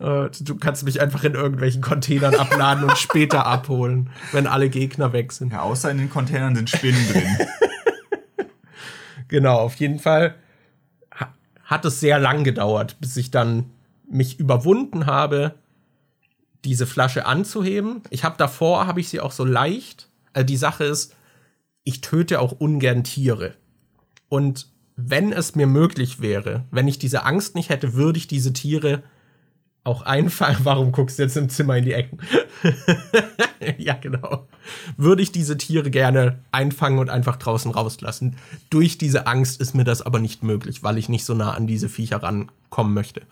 [0.00, 5.12] Äh, du kannst mich einfach in irgendwelchen Containern abladen und später abholen, wenn alle Gegner
[5.12, 5.52] weg sind.
[5.52, 7.36] Ja, außer in den Containern sind Spinnen drin.
[9.28, 10.34] genau, auf jeden Fall
[11.70, 13.70] hat es sehr lang gedauert, bis ich dann
[14.10, 15.54] mich überwunden habe,
[16.64, 18.02] diese Flasche anzuheben.
[18.10, 20.08] Ich habe davor, habe ich sie auch so leicht.
[20.32, 21.14] Also die Sache ist,
[21.84, 23.54] ich töte auch ungern Tiere.
[24.28, 28.52] Und wenn es mir möglich wäre, wenn ich diese Angst nicht hätte, würde ich diese
[28.52, 29.04] Tiere
[29.84, 30.58] auch einfallen.
[30.62, 32.18] Warum guckst du jetzt im Zimmer in die Ecken?
[33.78, 34.46] ja, genau.
[34.96, 38.36] Würde ich diese Tiere gerne einfangen und einfach draußen rauslassen.
[38.68, 41.66] Durch diese Angst ist mir das aber nicht möglich, weil ich nicht so nah an
[41.66, 43.22] diese Viecher rankommen möchte.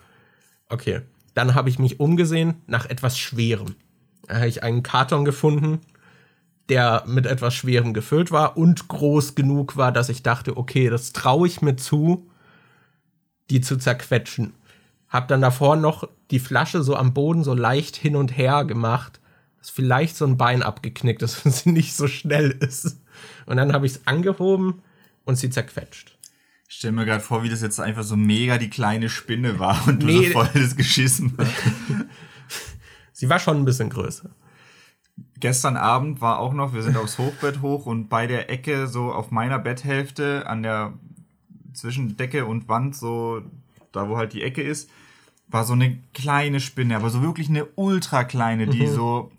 [0.69, 1.01] Okay,
[1.33, 3.75] dann habe ich mich umgesehen nach etwas Schwerem.
[4.27, 5.79] Da habe ich einen Karton gefunden,
[6.69, 11.13] der mit etwas Schwerem gefüllt war und groß genug war, dass ich dachte, okay, das
[11.13, 12.29] traue ich mir zu,
[13.49, 14.53] die zu zerquetschen.
[15.09, 19.19] Hab dann davor noch die Flasche so am Boden so leicht hin und her gemacht,
[19.57, 23.01] dass vielleicht so ein Bein abgeknickt ist und sie nicht so schnell ist.
[23.45, 24.81] Und dann habe ich es angehoben
[25.25, 26.17] und sie zerquetscht.
[26.67, 29.87] Ich stell mir gerade vor, wie das jetzt einfach so mega die kleine Spinne war
[29.87, 30.27] und du nee.
[30.27, 31.51] so voll das geschissen hast.
[33.11, 34.29] sie war schon ein bisschen größer.
[35.39, 39.11] Gestern Abend war auch noch, wir sind aufs Hochbett hoch und bei der Ecke, so
[39.11, 40.93] auf meiner Betthälfte, an der
[41.73, 43.41] zwischen Decke und Wand, so
[43.91, 44.89] da wo halt die Ecke ist,
[45.49, 48.93] war so eine kleine Spinne, aber so wirklich eine ultra kleine, die mhm.
[48.93, 49.31] so,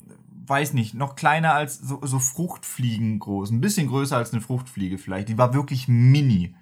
[0.46, 4.98] weiß nicht, noch kleiner als so, so Fruchtfliegen groß, ein bisschen größer als eine Fruchtfliege
[4.98, 5.28] vielleicht.
[5.28, 6.54] Die war wirklich mini.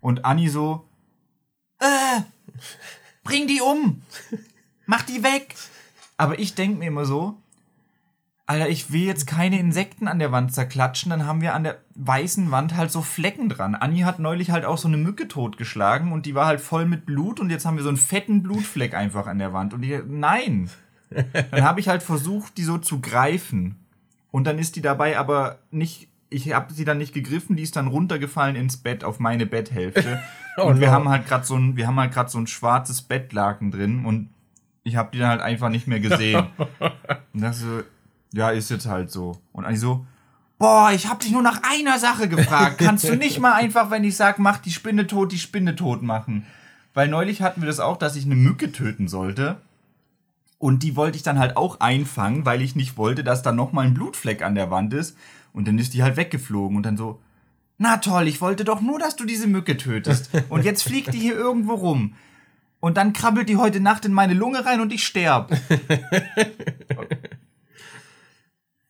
[0.00, 0.88] Und Anni so,
[1.78, 2.20] äh,
[3.22, 4.02] bring die um,
[4.86, 5.54] mach die weg.
[6.16, 7.41] Aber ich denk mir immer so,
[8.52, 11.78] Alter, ich will jetzt keine Insekten an der Wand zerklatschen, dann haben wir an der
[11.94, 13.74] weißen Wand halt so Flecken dran.
[13.74, 17.06] Anni hat neulich halt auch so eine Mücke totgeschlagen und die war halt voll mit
[17.06, 19.72] Blut und jetzt haben wir so einen fetten Blutfleck einfach an der Wand.
[19.72, 20.68] Und ich, nein.
[21.50, 23.76] Dann habe ich halt versucht, die so zu greifen.
[24.30, 27.76] Und dann ist die dabei aber nicht ich habe sie dann nicht gegriffen, die ist
[27.76, 30.22] dann runtergefallen ins Bett auf meine Betthälfte.
[30.56, 30.92] oh und wir no.
[30.94, 34.30] haben halt gerade so ein, wir haben halt gerade so ein schwarzes Bettlaken drin und
[34.82, 36.46] ich habe die dann halt einfach nicht mehr gesehen.
[37.34, 37.82] und das so,
[38.32, 39.40] ja, ist jetzt halt so.
[39.52, 40.06] Und eigentlich so,
[40.58, 42.78] boah, ich habe dich nur nach einer Sache gefragt.
[42.78, 46.02] Kannst du nicht mal einfach, wenn ich sag, mach die Spinne tot, die Spinne tot
[46.02, 46.46] machen?
[46.94, 49.60] Weil neulich hatten wir das auch, dass ich eine Mücke töten sollte.
[50.58, 53.86] Und die wollte ich dann halt auch einfangen, weil ich nicht wollte, dass da nochmal
[53.86, 55.16] ein Blutfleck an der Wand ist.
[55.52, 57.20] Und dann ist die halt weggeflogen und dann so,
[57.78, 60.30] na toll, ich wollte doch nur, dass du diese Mücke tötest.
[60.48, 62.14] Und jetzt fliegt die hier irgendwo rum.
[62.78, 65.52] Und dann krabbelt die heute Nacht in meine Lunge rein und ich sterb.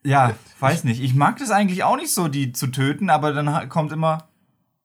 [0.05, 1.01] Ja, weiß nicht.
[1.01, 4.29] Ich mag das eigentlich auch nicht so, die zu töten, aber dann kommt immer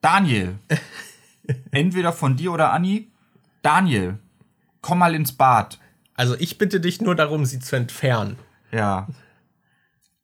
[0.02, 0.60] Daniel.
[1.72, 3.12] Entweder von dir oder Anni.
[3.62, 4.20] Daniel,
[4.82, 5.80] komm mal ins Bad.
[6.14, 8.38] Also ich bitte dich nur darum, sie zu entfernen.
[8.72, 9.08] Ja.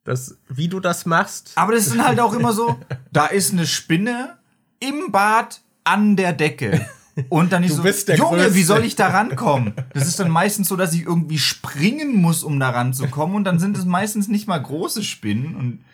[0.04, 1.52] Das, wie du das machst.
[1.56, 2.78] Aber das sind halt auch immer so,
[3.10, 4.38] da ist eine Spinne
[4.80, 6.86] im Bad an der Decke.
[7.28, 8.54] Und dann ist so, Junge, Größte.
[8.54, 9.74] wie soll ich da rankommen?
[9.92, 13.36] Das ist dann meistens so, dass ich irgendwie springen muss, um da ranzukommen.
[13.36, 15.54] Und dann sind es meistens nicht mal große Spinnen.
[15.54, 15.84] Und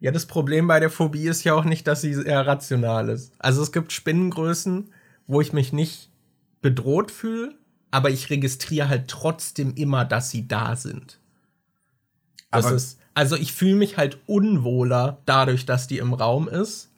[0.00, 3.32] ja, das Problem bei der Phobie ist ja auch nicht, dass sie eher rational ist.
[3.38, 4.92] Also es gibt Spinnengrößen,
[5.26, 6.10] wo ich mich nicht
[6.60, 7.54] bedroht fühle,
[7.90, 11.20] aber ich registriere halt trotzdem immer, dass sie da sind.
[12.50, 16.90] Das aber ist, also ich fühle mich halt unwohler dadurch, dass die im Raum ist,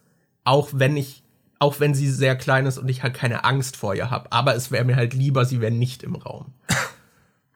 [0.44, 1.22] auch wenn ich,
[1.58, 4.30] auch wenn sie sehr klein ist und ich halt keine Angst vor ihr habe.
[4.32, 6.52] Aber es wäre mir halt lieber, sie wäre nicht im Raum.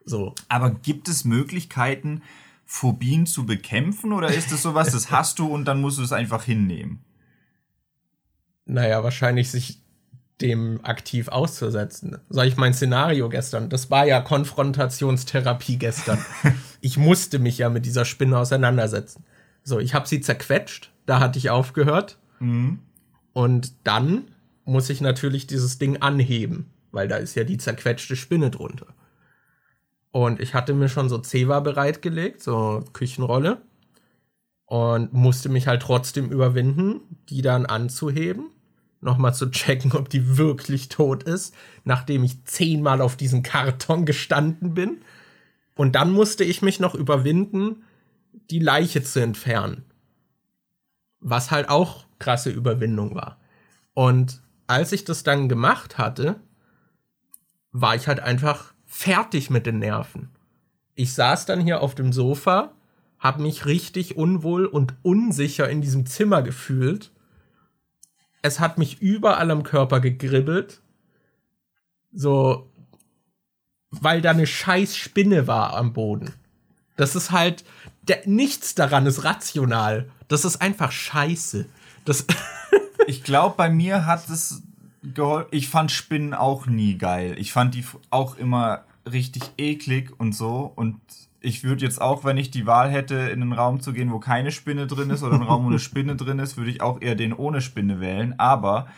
[0.07, 0.35] So.
[0.49, 2.23] Aber gibt es Möglichkeiten,
[2.65, 6.11] Phobien zu bekämpfen oder ist es sowas, das hast du und dann musst du es
[6.11, 7.05] einfach hinnehmen?
[8.65, 9.83] Naja, wahrscheinlich sich
[10.41, 12.19] dem aktiv auszusetzen.
[12.29, 16.25] Sag ich mein Szenario gestern, das war ja Konfrontationstherapie gestern.
[16.81, 19.25] ich musste mich ja mit dieser Spinne auseinandersetzen.
[19.63, 22.19] So, ich habe sie zerquetscht, da hatte ich aufgehört.
[22.39, 22.81] Mhm.
[23.33, 24.29] Und dann
[24.65, 28.87] muss ich natürlich dieses Ding anheben, weil da ist ja die zerquetschte Spinne drunter.
[30.13, 33.63] Und ich hatte mir schon so Zewa bereitgelegt, so Küchenrolle.
[34.67, 38.51] Und musste mich halt trotzdem überwinden, die dann anzuheben
[39.01, 41.55] nochmal zu checken, ob die wirklich tot ist,
[41.85, 45.03] nachdem ich zehnmal auf diesen Karton gestanden bin.
[45.75, 47.85] Und dann musste ich mich noch überwinden,
[48.51, 49.85] die Leiche zu entfernen.
[51.21, 53.39] Was halt auch krasse Überwindung war.
[53.95, 56.37] Und als ich das dann gemacht hatte,
[57.73, 60.31] war ich halt einfach fertig mit den Nerven.
[60.95, 62.73] Ich saß dann hier auf dem Sofa,
[63.19, 67.11] hab mich richtig unwohl und unsicher in diesem Zimmer gefühlt
[68.43, 70.81] es hat mich überall am Körper gegribbelt.
[72.13, 72.71] So,
[73.91, 76.33] weil da eine scheiß Spinne war am Boden.
[76.97, 77.65] Das ist halt,
[78.03, 80.11] der, nichts daran ist rational.
[80.29, 81.67] Das ist einfach scheiße.
[82.11, 82.27] Das
[83.07, 84.65] ich glaube, bei mir hat es
[85.05, 85.47] geholfen.
[85.53, 87.37] Ich fand Spinnen auch nie geil.
[87.39, 90.73] Ich fand die auch immer richtig eklig und so.
[90.75, 90.99] Und
[91.41, 94.19] ich würde jetzt auch, wenn ich die Wahl hätte, in einen Raum zu gehen, wo
[94.19, 97.01] keine Spinne drin ist oder einen Raum, wo eine Spinne drin ist, würde ich auch
[97.01, 98.35] eher den ohne Spinne wählen.
[98.41, 98.89] Aber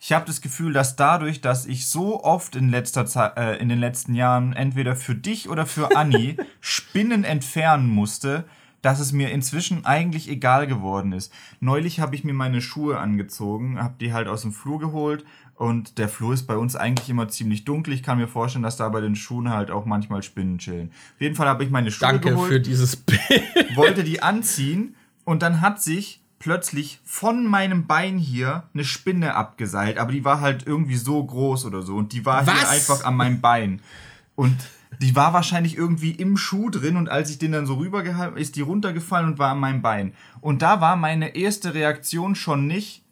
[0.00, 3.68] ich habe das Gefühl, dass dadurch, dass ich so oft in letzter Zeit, äh, in
[3.68, 8.44] den letzten Jahren entweder für dich oder für Anni Spinnen entfernen musste,
[8.84, 11.32] dass es mir inzwischen eigentlich egal geworden ist.
[11.60, 15.24] Neulich habe ich mir meine Schuhe angezogen, habe die halt aus dem Flur geholt
[15.54, 17.94] und der Flur ist bei uns eigentlich immer ziemlich dunkel.
[17.94, 20.90] Ich kann mir vorstellen, dass da bei den Schuhen halt auch manchmal Spinnen chillen.
[21.14, 22.52] Auf jeden Fall habe ich meine Schuhe Danke geholt.
[22.52, 23.20] für dieses Bild.
[23.74, 29.96] Wollte die anziehen und dann hat sich plötzlich von meinem Bein hier eine Spinne abgeseilt,
[29.96, 32.54] aber die war halt irgendwie so groß oder so und die war Was?
[32.54, 33.80] hier einfach an meinem Bein.
[34.36, 34.58] Und
[35.00, 38.56] die war wahrscheinlich irgendwie im Schuh drin und als ich den dann so rübergehalten, ist
[38.56, 40.14] die runtergefallen und war an meinem Bein.
[40.40, 43.04] Und da war meine erste Reaktion schon nicht,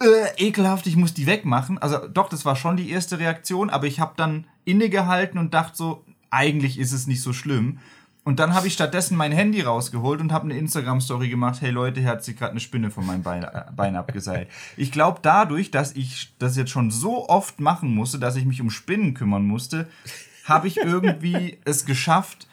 [0.00, 1.78] äh, ekelhaft, ich muss die wegmachen.
[1.78, 5.76] Also doch, das war schon die erste Reaktion, aber ich habe dann innegehalten und dachte
[5.76, 7.78] so, eigentlich ist es nicht so schlimm.
[8.26, 12.00] Und dann habe ich stattdessen mein Handy rausgeholt und habe eine Instagram-Story gemacht, hey Leute,
[12.00, 14.48] hier hat sich gerade eine Spinne von meinem Bein, äh, Bein abgeseilt.
[14.76, 18.60] Ich glaube dadurch, dass ich das jetzt schon so oft machen musste, dass ich mich
[18.60, 19.88] um Spinnen kümmern musste,
[20.46, 22.48] habe ich irgendwie es geschafft,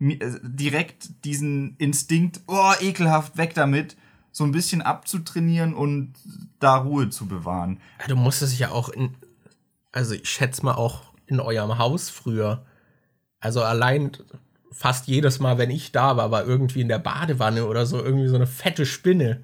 [0.00, 3.96] äh, direkt diesen Instinkt, oh, ekelhaft, weg damit,
[4.30, 6.14] so ein bisschen abzutrainieren und
[6.60, 7.80] da Ruhe zu bewahren.
[8.06, 9.14] Du musstest ja auch in,
[9.92, 12.64] also ich schätze mal auch in eurem Haus früher.
[13.40, 14.12] Also allein
[14.70, 18.28] fast jedes Mal, wenn ich da war, war irgendwie in der Badewanne oder so irgendwie
[18.28, 19.42] so eine fette Spinne.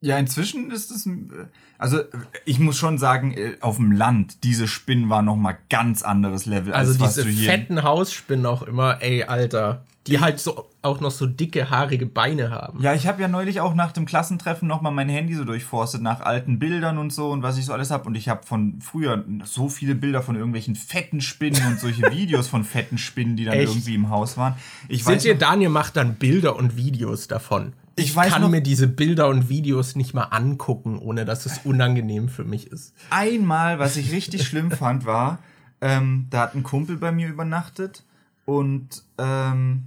[0.00, 1.46] Ja, inzwischen ist es, äh,
[1.80, 2.00] also
[2.44, 6.44] ich muss schon sagen, äh, auf dem Land, diese Spinnen waren noch mal ganz anderes
[6.44, 7.50] Level, Also als was diese du hier...
[7.50, 9.84] fetten Hausspinnen auch immer, ey, Alter.
[10.06, 12.82] Die halt so auch noch so dicke, haarige Beine haben.
[12.82, 16.02] Ja, ich habe ja neulich auch nach dem Klassentreffen noch mal mein Handy so durchforstet
[16.02, 18.80] nach alten Bildern und so und was ich so alles habe und ich habe von
[18.80, 23.44] früher so viele Bilder von irgendwelchen fetten Spinnen und solche Videos von fetten Spinnen, die
[23.44, 23.72] dann Echt?
[23.72, 24.54] irgendwie im Haus waren.
[24.88, 27.72] Ich Seht ihr, Daniel macht dann Bilder und Videos davon.
[27.96, 31.58] Ich weiß kann noch- mir diese Bilder und Videos nicht mal angucken, ohne dass es
[31.64, 32.94] unangenehm für mich ist.
[33.10, 35.38] einmal, was ich richtig schlimm fand, war,
[35.80, 38.04] ähm, da hat ein Kumpel bei mir übernachtet
[38.44, 39.84] und ähm,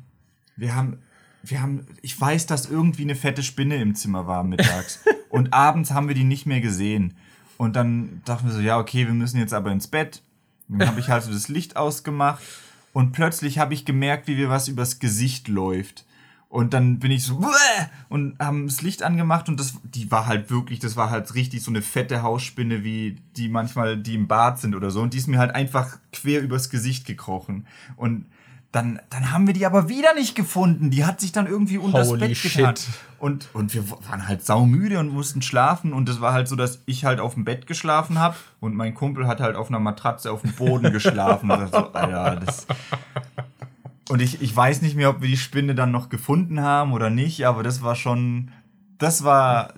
[0.56, 0.99] wir haben,
[1.43, 4.99] wir haben, ich weiß, dass irgendwie eine fette Spinne im Zimmer war mittags
[5.30, 7.16] und abends haben wir die nicht mehr gesehen
[7.58, 10.22] und dann dachten wir so, ja okay, wir müssen jetzt aber ins Bett.
[10.70, 12.41] Dann habe ich halt so das Licht ausgemacht
[12.93, 16.06] und plötzlich habe ich gemerkt, wie mir was übers Gesicht läuft.
[16.54, 17.47] Und dann bin ich so "Bäh!"
[18.10, 21.64] und haben das Licht angemacht und das, die war halt wirklich, das war halt richtig
[21.64, 25.01] so eine fette Hausspinne, wie die manchmal, die im Bad sind oder so.
[25.01, 27.66] Und die ist mir halt einfach quer übers Gesicht gekrochen.
[27.95, 28.28] Und
[28.72, 30.91] dann, dann haben wir die aber wieder nicht gefunden.
[30.91, 32.76] Die hat sich dann irgendwie unter das Bett getan.
[32.76, 32.88] shit.
[33.18, 35.91] Und, und wir waren halt saumüde und mussten schlafen.
[35.91, 38.93] Und es war halt so, dass ich halt auf dem Bett geschlafen habe und mein
[38.93, 41.49] Kumpel hat halt auf einer Matratze auf dem Boden geschlafen.
[41.51, 42.68] Und so, Alter, das,
[44.10, 47.10] und ich, ich weiß nicht mehr, ob wir die Spinne dann noch gefunden haben oder
[47.10, 48.51] nicht, aber das war schon,
[48.97, 49.74] das war,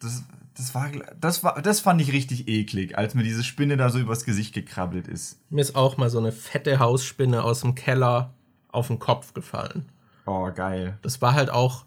[0.00, 0.24] das,
[0.56, 0.90] das war,
[1.20, 4.54] das war, das fand ich richtig eklig, als mir diese Spinne da so übers Gesicht
[4.54, 5.38] gekrabbelt ist.
[5.50, 8.32] Mir ist auch mal so eine fette Hausspinne aus dem Keller
[8.68, 9.86] auf den Kopf gefallen.
[10.26, 10.98] Oh, geil.
[11.02, 11.84] Das war halt auch.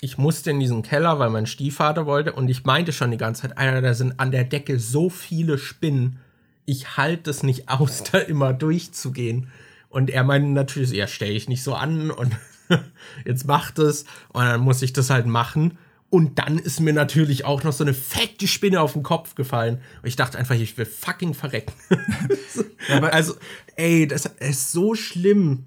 [0.00, 3.42] Ich musste in diesen Keller, weil mein Stiefvater wollte, und ich meinte schon die ganze
[3.42, 6.20] Zeit, Alter, da sind an der Decke so viele Spinnen.
[6.66, 9.48] Ich halte es nicht aus, da immer durchzugehen.
[9.92, 12.34] Und er meinte natürlich, ja, stell ich nicht so an und
[13.26, 14.04] jetzt macht es.
[14.30, 15.76] Und dann muss ich das halt machen.
[16.08, 19.82] Und dann ist mir natürlich auch noch so eine fette Spinne auf den Kopf gefallen.
[20.02, 21.74] Und ich dachte einfach, ich will fucking verrecken.
[22.90, 23.34] aber- also,
[23.76, 25.66] ey, das ist so schlimm.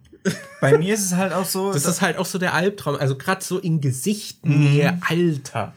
[0.60, 2.96] Bei mir ist es halt auch so, Das ist halt auch so der Albtraum.
[2.96, 5.74] Also gerade so in Gesichtnähe, Alter.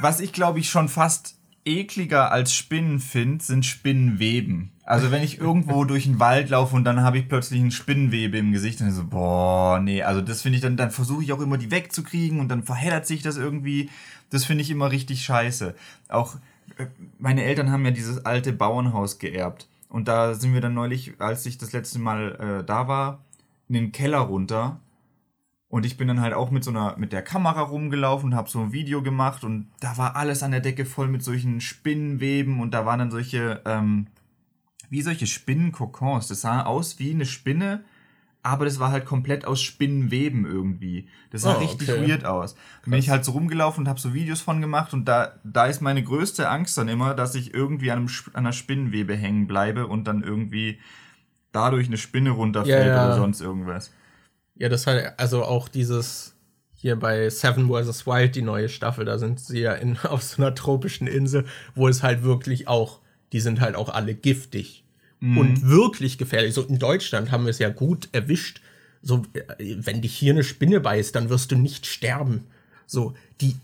[0.00, 4.70] was ich glaube ich schon fast ekliger als Spinnen finde, sind Spinnenweben.
[4.86, 8.38] Also wenn ich irgendwo durch den Wald laufe und dann habe ich plötzlich ein Spinnenwebe
[8.38, 11.40] im Gesicht, dann so, boah, nee, also das finde ich dann, dann versuche ich auch
[11.40, 13.90] immer die wegzukriegen und dann verheddert sich das irgendwie.
[14.30, 15.74] Das finde ich immer richtig scheiße.
[16.08, 16.36] Auch
[16.78, 16.86] äh,
[17.18, 19.66] meine Eltern haben ja dieses alte Bauernhaus geerbt.
[19.88, 23.24] Und da sind wir dann neulich, als ich das letzte Mal äh, da war,
[23.68, 24.78] in den Keller runter.
[25.68, 28.48] Und ich bin dann halt auch mit so einer, mit der Kamera rumgelaufen und habe
[28.48, 32.60] so ein Video gemacht und da war alles an der Decke voll mit solchen Spinnenweben
[32.60, 34.06] und da waren dann solche, ähm,
[34.90, 36.28] wie solche Spinnenkokons.
[36.28, 37.84] Das sah aus wie eine Spinne,
[38.42, 41.08] aber das war halt komplett aus Spinnenweben irgendwie.
[41.30, 42.08] Das sah Oh, richtig okay.
[42.08, 42.54] weird aus.
[42.82, 45.66] Dann bin ich halt so rumgelaufen und habe so Videos von gemacht und da, da
[45.66, 49.46] ist meine größte Angst dann immer, dass ich irgendwie an, einem, an einer Spinnenwebe hängen
[49.46, 50.78] bleibe und dann irgendwie
[51.52, 53.06] dadurch eine Spinne runterfällt Ja, ja.
[53.06, 53.90] oder sonst irgendwas.
[54.54, 56.34] Ja, das halt, also auch dieses
[56.78, 58.06] hier bei Seven vs.
[58.06, 61.88] Wild, die neue Staffel, da sind sie ja in, auf so einer tropischen Insel, wo
[61.88, 63.00] es halt wirklich auch,
[63.32, 64.84] die sind halt auch alle giftig
[65.20, 66.54] und wirklich gefährlich.
[66.54, 68.60] So in Deutschland haben wir es ja gut erwischt.
[69.02, 72.44] So, äh, wenn dich hier eine Spinne beißt, dann wirst du nicht sterben.
[72.86, 73.56] So, die,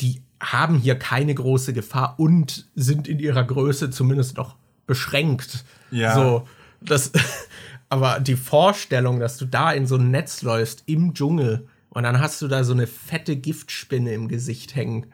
[0.00, 5.64] die haben hier keine große Gefahr und sind in ihrer Größe zumindest noch beschränkt.
[5.90, 6.14] Ja.
[6.14, 6.48] So,
[6.80, 7.12] das,
[7.88, 12.20] aber die Vorstellung, dass du da in so ein Netz läufst im Dschungel und dann
[12.20, 15.06] hast du da so eine fette Giftspinne im Gesicht hängen.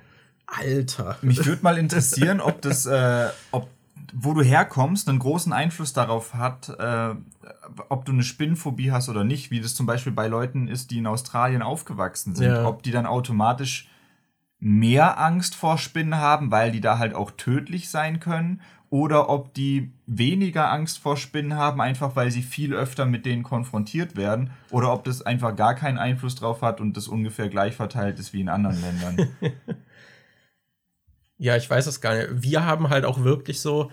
[0.46, 1.16] Alter.
[1.22, 3.68] Mich würde mal interessieren, ob das, äh, ob
[4.12, 7.14] wo du herkommst, einen großen Einfluss darauf hat, äh,
[7.88, 10.98] ob du eine Spinnenphobie hast oder nicht, wie das zum Beispiel bei Leuten ist, die
[10.98, 12.50] in Australien aufgewachsen sind.
[12.50, 12.66] Ja.
[12.66, 13.88] Ob die dann automatisch
[14.58, 19.52] mehr Angst vor Spinnen haben, weil die da halt auch tödlich sein können, oder ob
[19.54, 24.50] die weniger Angst vor Spinnen haben, einfach weil sie viel öfter mit denen konfrontiert werden,
[24.70, 28.32] oder ob das einfach gar keinen Einfluss drauf hat und das ungefähr gleich verteilt ist
[28.32, 29.28] wie in anderen Ländern.
[31.38, 32.42] Ja, ich weiß es gar nicht.
[32.42, 33.90] Wir haben halt auch wirklich so,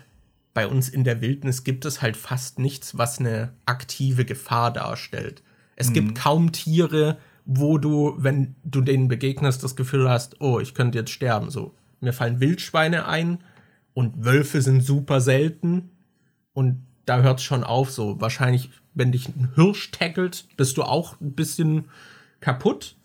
[0.54, 5.44] bei uns in der Wildnis gibt es halt fast nichts, was eine aktive Gefahr darstellt.
[5.76, 10.76] Es gibt kaum Tiere, wo du, wenn du denen begegnest, das Gefühl hast, oh, ich
[10.76, 11.50] könnte jetzt sterben.
[11.50, 13.40] So, mir fallen Wildschweine ein
[13.94, 15.90] und Wölfe sind super selten.
[16.54, 17.92] Und da hört es schon auf.
[17.92, 21.86] So, wahrscheinlich, wenn dich ein Hirsch tackelt, bist du auch ein bisschen
[22.42, 22.96] kaputt.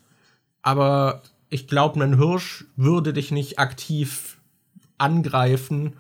[0.63, 4.39] Aber ich glaube, ein Hirsch würde dich nicht aktiv
[4.99, 5.95] angreifen,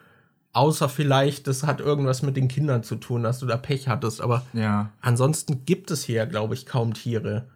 [0.52, 4.20] außer vielleicht, das hat irgendwas mit den Kindern zu tun, dass du da Pech hattest.
[4.20, 4.90] Aber ja.
[5.00, 7.46] ansonsten gibt es hier, glaube ich, kaum Tiere.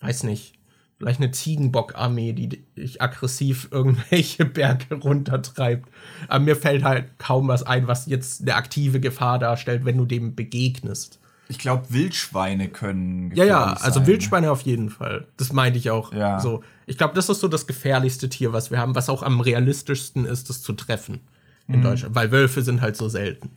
[0.00, 0.54] Weiß nicht.
[0.98, 5.88] Vielleicht eine Ziegenbock-Armee, die dich aggressiv irgendwelche Berge runtertreibt.
[6.26, 10.04] Aber mir fällt halt kaum was ein, was jetzt eine aktive Gefahr darstellt, wenn du
[10.04, 11.20] dem begegnest.
[11.48, 13.32] Ich glaube, Wildschweine können.
[13.34, 14.06] Ja, ja, also sein.
[14.06, 15.26] Wildschweine auf jeden Fall.
[15.38, 16.12] Das meinte ich auch.
[16.12, 16.40] Ja.
[16.40, 19.40] So, ich glaube, das ist so das gefährlichste Tier, was wir haben, was auch am
[19.40, 21.20] realistischsten ist, das zu treffen
[21.66, 23.50] in Deutschland, weil Wölfe sind halt so selten.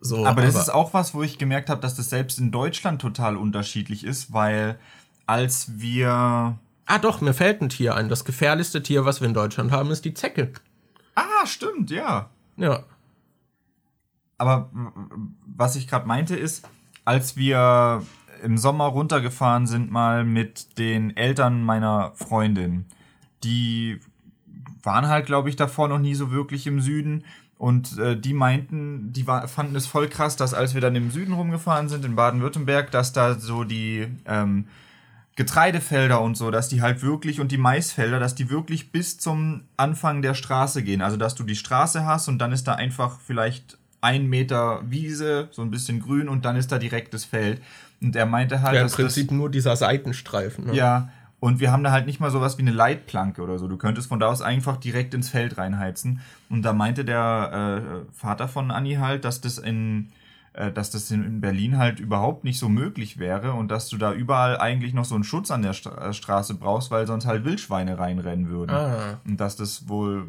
[0.00, 0.26] So, Mhm.
[0.26, 3.36] Aber das ist auch was, wo ich gemerkt habe, dass das selbst in Deutschland total
[3.36, 4.78] unterschiedlich ist, weil
[5.26, 6.58] als wir.
[6.86, 8.08] Ah, doch, mir fällt ein Tier ein.
[8.08, 10.52] Das gefährlichste Tier, was wir in Deutschland haben, ist die Zecke.
[11.14, 12.28] Ah, stimmt, ja.
[12.56, 12.82] Ja.
[14.38, 14.70] Aber
[15.46, 16.68] was ich gerade meinte ist,
[17.04, 18.02] als wir
[18.42, 22.86] im Sommer runtergefahren sind, mal mit den Eltern meiner Freundin,
[23.44, 24.00] die
[24.82, 27.24] waren halt, glaube ich, davor noch nie so wirklich im Süden.
[27.56, 31.12] Und äh, die meinten, die war, fanden es voll krass, dass als wir dann im
[31.12, 34.66] Süden rumgefahren sind, in Baden-Württemberg, dass da so die ähm,
[35.36, 39.62] Getreidefelder und so, dass die halt wirklich und die Maisfelder, dass die wirklich bis zum
[39.76, 41.02] Anfang der Straße gehen.
[41.02, 45.48] Also dass du die Straße hast und dann ist da einfach vielleicht ein Meter Wiese,
[45.52, 47.62] so ein bisschen grün und dann ist da direkt das Feld.
[48.02, 50.64] Und er meinte halt, Ja, im dass Prinzip nur dieser Seitenstreifen.
[50.64, 50.70] Ne?
[50.70, 51.08] das, ja,
[51.40, 53.68] und wir haben da halt nicht mal sowas wie eine Leitplanke oder so.
[53.68, 56.20] Du könntest von da aus einfach direkt ins Feld reinheizen.
[56.50, 60.08] Und da meinte der äh, Vater von Anni halt, dass das in
[60.52, 63.96] äh, dass das in in Berlin halt überhaupt nicht so möglich wäre und dass du
[63.98, 67.26] da überall eigentlich noch so einen Schutz an der Stra äh, Straße brauchst, weil sonst
[67.26, 68.70] halt Wildschweine reinrennen würden.
[68.70, 69.20] Ah.
[69.24, 70.28] Und dass das wohl.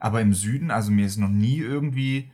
[0.00, 2.30] Aber im Süden, also mir ist noch nie irgendwie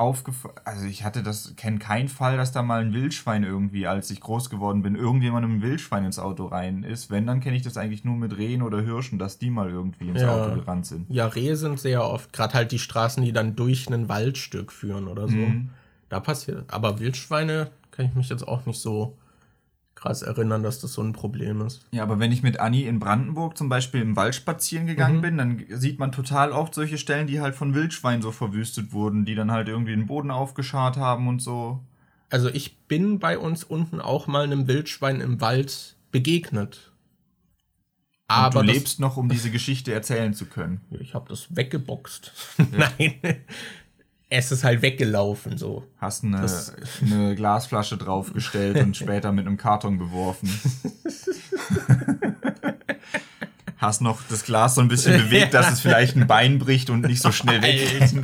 [0.00, 0.54] aufgefallen.
[0.64, 4.20] Also ich hatte das, kenne keinen Fall, dass da mal ein Wildschwein irgendwie, als ich
[4.20, 7.10] groß geworden bin, irgendjemandem ein Wildschwein ins Auto rein ist.
[7.10, 10.08] Wenn, dann kenne ich das eigentlich nur mit Rehen oder Hirschen, dass die mal irgendwie
[10.08, 10.34] ins Ja.
[10.34, 11.06] Auto gerannt sind.
[11.10, 15.06] Ja, Rehe sind sehr oft, gerade halt die Straßen, die dann durch ein Waldstück führen
[15.06, 15.36] oder so.
[15.36, 15.70] Mhm.
[16.08, 16.64] Da passiert.
[16.72, 19.16] Aber Wildschweine kann ich mich jetzt auch nicht so
[20.00, 21.86] krass erinnern, dass das so ein Problem ist.
[21.92, 25.20] Ja, aber wenn ich mit Anni in Brandenburg zum Beispiel im Wald spazieren gegangen Mhm.
[25.22, 29.24] bin, dann sieht man total oft solche Stellen, die halt von Wildschweinen so verwüstet wurden,
[29.24, 31.80] die dann halt irgendwie den Boden aufgeschart haben und so.
[32.30, 36.92] Also ich bin bei uns unten auch mal einem Wildschwein im Wald begegnet.
[38.28, 40.80] Und Aber du lebst noch, um diese Geschichte erzählen zu können.
[41.00, 42.32] Ich habe das weggeboxt.
[42.70, 43.14] Nein.
[44.32, 45.84] Es ist halt weggelaufen so.
[45.98, 46.72] Hast eine, Das-
[47.02, 50.48] eine Glasflasche draufgestellt und später mit einem Karton beworfen.
[53.76, 57.00] Hast noch das Glas so ein bisschen bewegt, dass es vielleicht ein Bein bricht und
[57.00, 58.14] nicht so schnell weggeht.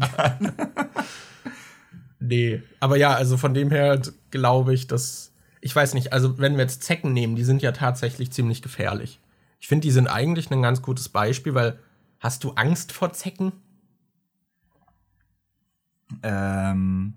[2.18, 2.62] Nee.
[2.78, 4.00] Aber ja, also von dem her
[4.30, 5.32] glaube ich, dass.
[5.62, 9.18] Ich weiß nicht, also wenn wir jetzt Zecken nehmen, die sind ja tatsächlich ziemlich gefährlich.
[9.58, 11.78] Ich finde, die sind eigentlich ein ganz gutes Beispiel, weil
[12.20, 13.52] hast du Angst vor Zecken?
[16.22, 17.14] Ähm,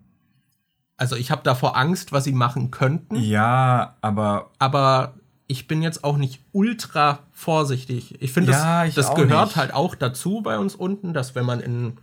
[0.98, 5.14] Also ich habe davor Angst, was sie machen könnten, ja, aber aber
[5.48, 8.22] ich bin jetzt auch nicht ultra vorsichtig.
[8.22, 9.56] Ich finde, Ja, das, das gehört nicht.
[9.56, 11.94] halt auch dazu bei uns unten, dass wenn man in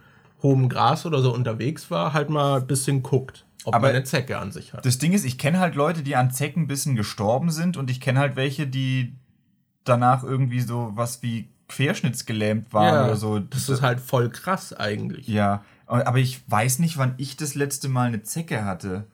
[0.43, 4.05] hohem Gras oder so unterwegs war, halt mal ein bisschen guckt, ob Aber man eine
[4.05, 4.84] Zecke an sich hat.
[4.84, 8.18] das Ding ist, ich kenne halt Leute, die an Zeckenbissen gestorben sind und ich kenne
[8.18, 9.14] halt welche, die
[9.84, 13.39] danach irgendwie so was wie querschnittsgelähmt waren oder so.
[13.39, 15.28] Das ist halt voll krass eigentlich.
[15.28, 19.07] Ja, aber ich weiß nicht, wann ich das letzte Mal eine Zecke hatte.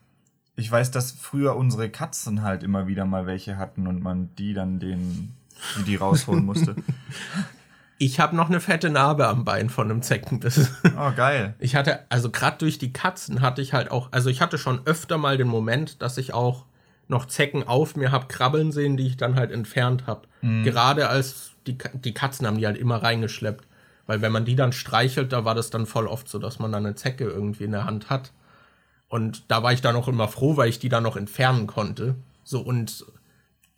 [0.56, 4.54] Ich weiß, dass früher unsere Katzen halt immer wieder mal welche hatten und man die
[4.54, 5.34] dann den,
[5.78, 6.76] die, die rausholen musste.
[7.98, 10.72] Ich habe noch eine fette Narbe am Bein von einem Zeckenbiss.
[10.98, 11.54] Oh, geil.
[11.60, 14.80] Ich hatte, also gerade durch die Katzen hatte ich halt auch, also ich hatte schon
[14.86, 16.64] öfter mal den Moment, dass ich auch
[17.06, 20.22] noch Zecken auf mir hab krabbeln sehen, die ich dann halt entfernt habe.
[20.40, 20.64] Mhm.
[20.64, 23.68] Gerade als die, die Katzen haben die halt immer reingeschleppt.
[24.06, 26.72] Weil wenn man die dann streichelt, da war das dann voll oft so, dass man
[26.72, 28.32] dann eine Zecke irgendwie in der Hand hat.
[29.08, 32.16] Und da war ich dann auch immer froh, weil ich die dann noch entfernen konnte.
[32.44, 33.06] So und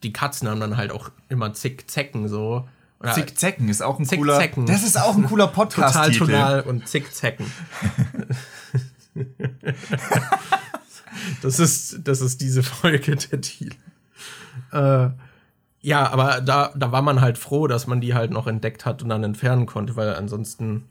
[0.03, 2.67] die Katzen haben dann halt auch immer zig Zecken so.
[2.99, 4.39] Oder Zickzecken ist auch ein Zick cooler.
[4.39, 4.65] Zecken.
[4.65, 6.25] Das ist auch ein cooler Total Podcast-Titel.
[6.25, 7.45] tonal und Zickzecken.
[11.41, 13.75] das ist, das ist diese Folge der Titel.
[14.71, 15.09] Äh,
[15.85, 19.03] ja, aber da, da war man halt froh, dass man die halt noch entdeckt hat
[19.03, 20.85] und dann entfernen konnte, weil ansonsten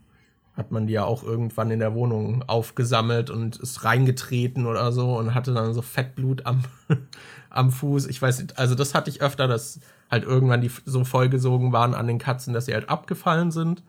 [0.56, 5.18] hat man die ja auch irgendwann in der Wohnung aufgesammelt und ist reingetreten oder so
[5.18, 6.62] und hatte dann so Fettblut am,
[7.50, 8.06] am Fuß.
[8.06, 9.80] Ich weiß nicht, also das hatte ich öfter, dass
[10.12, 13.82] halt irgendwann die so vollgesogen waren an den Katzen, dass sie halt abgefallen sind.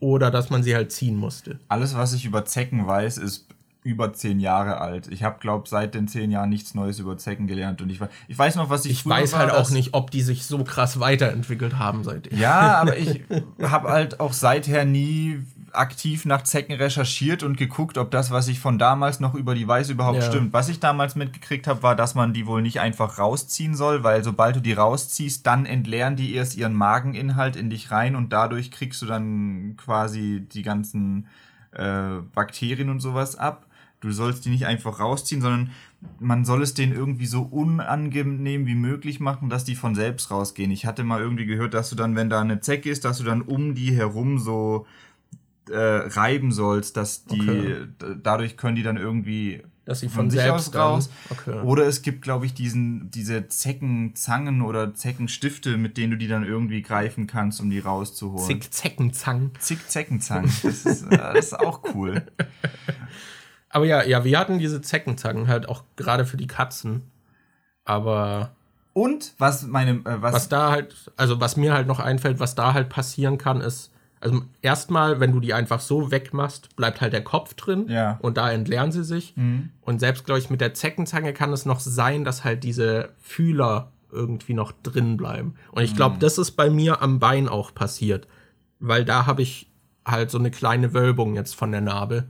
[0.00, 1.60] Oder dass man sie halt ziehen musste.
[1.68, 3.46] Alles, was ich über Zecken weiß, ist
[3.84, 5.08] über zehn Jahre alt.
[5.08, 7.82] Ich habe, glaube seit den zehn Jahren nichts Neues über Zecken gelernt.
[7.82, 10.10] Und ich, ich weiß noch, was ich Ich weiß war, halt auch dass- nicht, ob
[10.10, 12.38] die sich so krass weiterentwickelt haben seitdem.
[12.38, 13.22] Ja, aber ich
[13.60, 15.40] habe halt auch seither nie
[15.72, 19.66] aktiv nach Zecken recherchiert und geguckt, ob das, was ich von damals noch über die
[19.66, 20.22] weiß, überhaupt Ja.
[20.28, 20.52] stimmt.
[20.52, 24.22] Was ich damals mitgekriegt habe, war, dass man die wohl nicht einfach rausziehen soll, weil
[24.22, 28.70] sobald du die rausziehst, dann entleeren die erst ihren Mageninhalt in dich rein und dadurch
[28.70, 31.26] kriegst du dann quasi die ganzen
[31.72, 33.64] äh, Bakterien und sowas ab.
[34.02, 35.70] Du sollst die nicht einfach rausziehen, sondern
[36.18, 40.72] man soll es denen irgendwie so unangenehm wie möglich machen, dass die von selbst rausgehen.
[40.72, 43.24] Ich hatte mal irgendwie gehört, dass du dann, wenn da eine Zecke ist, dass du
[43.24, 44.86] dann um die herum so
[45.70, 47.86] äh, reiben sollst, dass die Okay.
[48.22, 51.10] dadurch können die dann irgendwie Dass sie von von sich selbst aus raus.
[51.30, 51.60] Okay.
[51.62, 56.44] Oder es gibt, glaube ich, diesen, diese Zeckenzangen oder Zeckenstifte, mit denen du die dann
[56.44, 58.44] irgendwie greifen kannst, um die rauszuholen.
[58.44, 59.52] Zick, Zeckenzang.
[59.60, 60.50] Zick Zeckenzangen.
[60.64, 62.24] Das ist, äh, das ist auch cool.
[63.72, 67.10] Aber ja, ja, wir hatten diese Zeckenzangen halt auch gerade für die Katzen.
[67.84, 68.54] Aber
[68.92, 72.54] Und was meine, äh, was, was da halt, also was mir halt noch einfällt, was
[72.54, 77.12] da halt passieren kann, ist, also erstmal, wenn du die einfach so wegmachst, bleibt halt
[77.12, 78.18] der Kopf drin Ja.
[78.22, 79.34] und da entleeren sie sich.
[79.80, 83.90] Und selbst, glaube ich, mit der Zeckenzange kann es noch sein, dass halt diese Fühler
[84.12, 85.54] irgendwie noch drin bleiben.
[85.72, 88.28] Und ich glaube, das ist bei mir am Bein auch passiert.
[88.78, 89.68] Weil da habe ich
[90.06, 92.26] halt so eine kleine Wölbung jetzt von der Narbe.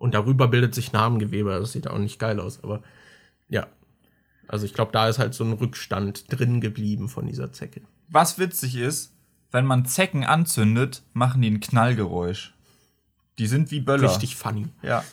[0.00, 1.50] Und darüber bildet sich Narbengewebe.
[1.50, 2.82] Das sieht auch nicht geil aus, aber
[3.50, 3.66] ja.
[4.48, 7.82] Also ich glaube, da ist halt so ein Rückstand drin geblieben von dieser Zecke.
[8.08, 9.12] was witzig ist,
[9.52, 12.54] wenn man Zecken anzündet, machen die ein Knallgeräusch.
[13.38, 14.08] Die sind wie Böller.
[14.08, 14.68] Richtig funny.
[14.82, 15.04] Ja.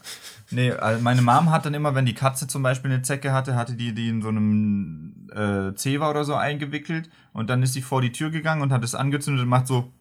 [0.52, 3.56] Nee, also meine Mom hat dann immer, wenn die Katze zum Beispiel eine Zecke hatte,
[3.56, 7.82] hatte die die in so einem äh, Zewa oder so eingewickelt und dann ist sie
[7.82, 9.92] vor die Tür gegangen und hat es angezündet und macht so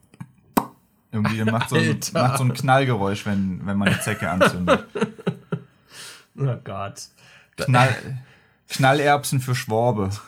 [1.13, 4.87] irgendwie macht so, ein, macht so ein Knallgeräusch, wenn, wenn man eine Zecke anzündet.
[6.39, 7.01] Oh Gott.
[7.57, 7.97] Knall,
[8.69, 10.11] Knallerbsen für Schworbe.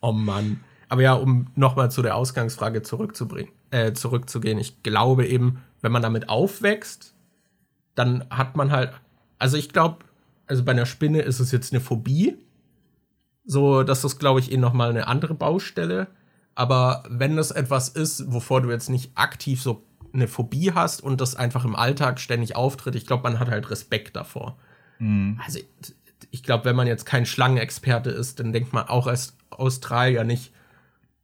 [0.00, 0.60] Oh Mann.
[0.90, 4.58] Aber ja, um nochmal zu der Ausgangsfrage zurückzubringen, äh, zurückzugehen.
[4.58, 7.14] Ich glaube eben, wenn man damit aufwächst,
[7.94, 8.92] dann hat man halt,
[9.38, 10.04] also ich glaube,
[10.46, 12.36] also bei einer Spinne ist es jetzt eine Phobie.
[13.46, 16.08] So, das ist, glaube ich, eh nochmal eine andere Baustelle.
[16.54, 21.20] Aber wenn das etwas ist, wovor du jetzt nicht aktiv so eine Phobie hast und
[21.20, 24.56] das einfach im Alltag ständig auftritt, ich glaube, man hat halt Respekt davor.
[25.44, 25.58] Also,
[26.30, 30.52] ich glaube, wenn man jetzt kein Schlangenexperte ist, dann denkt man auch als Australier nicht,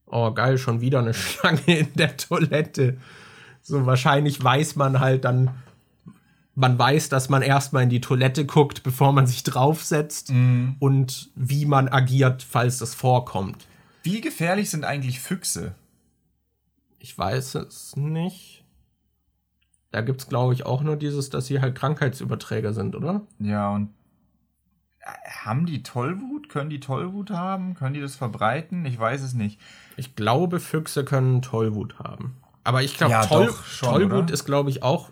[0.07, 2.97] oh geil, schon wieder eine Schlange in der Toilette.
[3.63, 5.51] So wahrscheinlich weiß man halt dann,
[6.55, 10.31] man weiß, dass man erstmal in die Toilette guckt, bevor man sich draufsetzt
[10.81, 13.67] und wie man agiert, falls das vorkommt.
[14.03, 15.75] Wie gefährlich sind eigentlich Füchse?
[16.99, 18.65] Ich weiß es nicht.
[19.91, 23.23] Da gibt's glaube ich, auch nur dieses, dass sie halt Krankheitsüberträger sind, oder?
[23.39, 23.91] Ja, und
[25.01, 26.49] äh, haben die Tollwut?
[26.49, 27.75] Können die Tollwut haben?
[27.75, 28.85] Können die das verbreiten?
[28.87, 29.61] Ich weiß es nicht.
[29.97, 32.37] Ich glaube, Füchse können Tollwut haben.
[32.63, 34.33] Aber ich glaube, Ja, Toll Tollwut oder?
[34.35, 35.11] ist, glaube ich, auch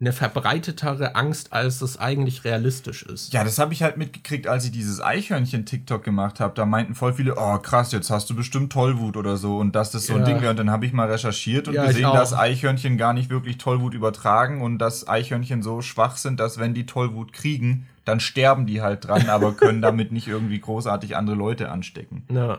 [0.00, 3.34] eine verbreitetere Angst, als es eigentlich realistisch ist.
[3.34, 6.54] Ja, das habe ich halt mitgekriegt, als ich dieses Eichhörnchen-TikTok gemacht habe.
[6.54, 9.90] Da meinten voll viele, oh krass, jetzt hast du bestimmt Tollwut oder so und dass
[9.90, 10.24] das so ein Ja.
[10.26, 10.52] Ding wäre.
[10.52, 13.58] Und dann habe ich mal recherchiert und Ja, ich gesehen, dass Eichhörnchen gar nicht wirklich
[13.58, 18.64] Tollwut übertragen und dass Eichhörnchen so schwach sind, dass wenn die Tollwut kriegen, dann sterben
[18.64, 22.24] die halt dran, aber können damit nicht irgendwie großartig andere Leute anstecken.
[22.30, 22.58] Ja.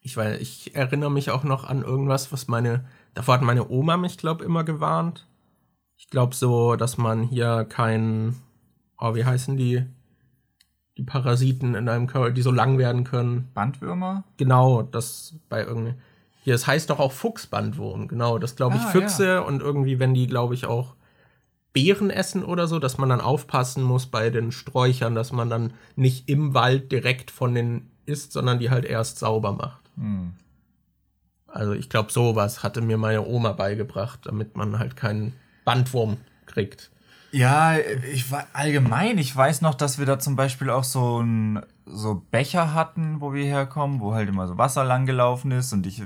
[0.00, 3.98] Ich weiß, ich erinnere mich auch noch an irgendwas, was meine, davor hat meine Oma
[3.98, 5.26] mich, glaube immer gewarnt.
[5.96, 8.36] Ich glaube so, dass man hier kein,
[8.98, 9.84] oh, wie heißen die?
[10.96, 13.50] Die Parasiten in einem Körper, die so lang werden können.
[13.54, 14.24] Bandwürmer?
[14.36, 15.96] Genau, das bei irgendeinem.
[16.42, 18.38] Hier, es heißt doch auch Fuchsbandwurm, genau.
[18.38, 20.94] Das glaube ich Ah, Füchse und irgendwie, wenn die, glaube ich, auch
[21.72, 25.72] Beeren essen oder so, dass man dann aufpassen muss bei den Sträuchern, dass man dann
[25.96, 29.82] nicht im Wald direkt von den isst, sondern die halt erst sauber macht.
[29.96, 30.34] Hm.
[31.48, 35.34] Also ich glaube, sowas hatte mir meine Oma beigebracht, damit man halt keinen
[35.64, 36.90] Bandwurm kriegt.
[37.32, 37.76] Ja,
[38.12, 42.22] ich war allgemein, ich weiß noch, dass wir da zum Beispiel auch so ein so
[42.30, 46.02] Becher hatten, wo wir herkommen, wo halt immer so Wasser lang gelaufen ist und ich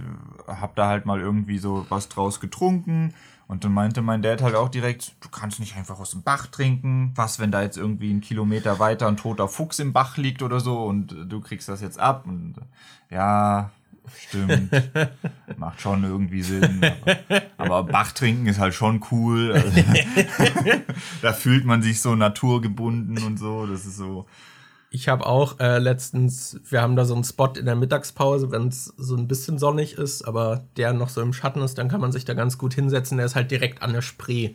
[0.47, 3.13] hab da halt mal irgendwie so was draus getrunken
[3.49, 6.47] und dann meinte mein Dad halt auch direkt, du kannst nicht einfach aus dem Bach
[6.49, 7.13] trinken.
[7.15, 10.61] Was, wenn da jetzt irgendwie ein Kilometer weiter ein toter Fuchs im Bach liegt oder
[10.61, 12.57] so und du kriegst das jetzt ab und
[13.11, 13.71] ja,
[14.17, 14.71] Stimmt.
[15.57, 16.81] Macht schon irgendwie Sinn.
[17.57, 19.53] Aber, aber Bach trinken ist halt schon cool.
[19.53, 19.71] Also,
[21.23, 23.67] da fühlt man sich so naturgebunden und so.
[23.67, 24.27] Das ist so.
[24.91, 28.69] Ich habe auch äh, letztens, wir haben da so einen Spot in der Mittagspause, wenn
[28.69, 32.01] es so ein bisschen sonnig ist, aber der noch so im Schatten ist, dann kann
[32.01, 33.19] man sich da ganz gut hinsetzen.
[33.19, 34.55] Der ist halt direkt an der Spree.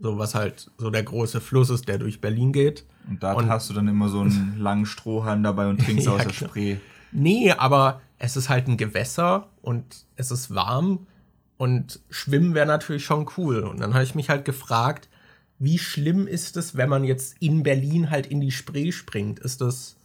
[0.00, 2.84] So was halt so der große Fluss ist, der durch Berlin geht.
[3.08, 6.12] Und da und hast du dann immer so einen langen Strohhalm dabei und trinkst ja,
[6.12, 6.50] aus der genau.
[6.50, 6.76] Spree.
[7.10, 11.06] Nee, aber es ist halt ein Gewässer und es ist warm
[11.56, 13.60] und schwimmen wäre natürlich schon cool.
[13.60, 15.08] Und dann habe ich mich halt gefragt,
[15.58, 19.40] wie schlimm ist es, wenn man jetzt in Berlin halt in die Spree springt?
[19.40, 19.96] Ist das,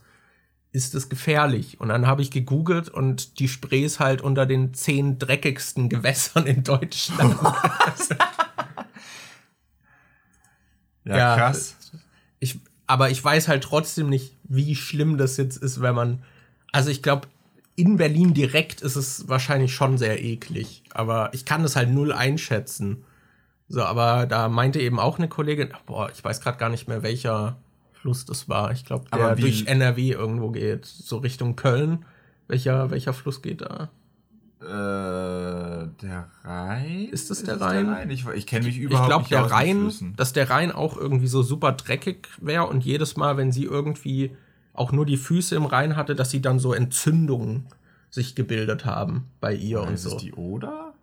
[0.72, 1.80] ist das gefährlich?
[1.80, 6.47] Und dann habe ich gegoogelt und die Spree ist halt unter den zehn dreckigsten Gewässern
[6.47, 7.36] in Deutschland.
[11.05, 11.76] ja, ja, krass.
[12.39, 16.24] Ich, aber ich weiß halt trotzdem nicht, wie schlimm das jetzt ist, wenn man.
[16.72, 17.28] Also ich glaube,
[17.76, 20.84] in Berlin direkt ist es wahrscheinlich schon sehr eklig.
[20.92, 23.04] Aber ich kann das halt null einschätzen.
[23.68, 27.02] So, aber da meinte eben auch eine Kollegin, boah, ich weiß gerade gar nicht mehr,
[27.02, 27.58] welcher
[27.94, 28.72] Fluss das war.
[28.72, 32.06] Ich glaube, der durch NRW irgendwo geht, so Richtung Köln.
[32.48, 33.90] Welcher, welcher Fluss geht da?
[34.62, 37.10] Äh, der Rhein?
[37.12, 37.86] Ist das der, Rhein?
[37.86, 38.10] der Rhein?
[38.12, 41.28] Ich, ich kenne mich überhaupt ich glaub, nicht der Rhein, dass der Rhein auch irgendwie
[41.28, 44.36] so super dreckig wäre und jedes Mal, wenn sie irgendwie
[44.74, 47.68] auch nur die Füße im Rhein hatte, dass sie dann so Entzündungen
[48.10, 50.16] sich gebildet haben bei ihr Oder und ist so.
[50.16, 50.94] Ist die Oder?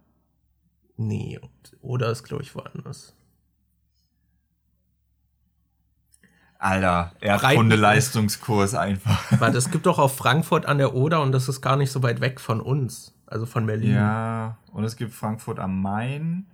[0.97, 1.41] Nee,
[1.81, 3.15] Oder ist, glaube ich, woanders.
[6.59, 9.25] Alter, Erdkunde-Leistungskurs einfach.
[9.41, 12.03] Warte, es gibt doch auch Frankfurt an der Oder und das ist gar nicht so
[12.03, 13.95] weit weg von uns, also von Berlin.
[13.95, 16.47] Ja, und es gibt Frankfurt am Main.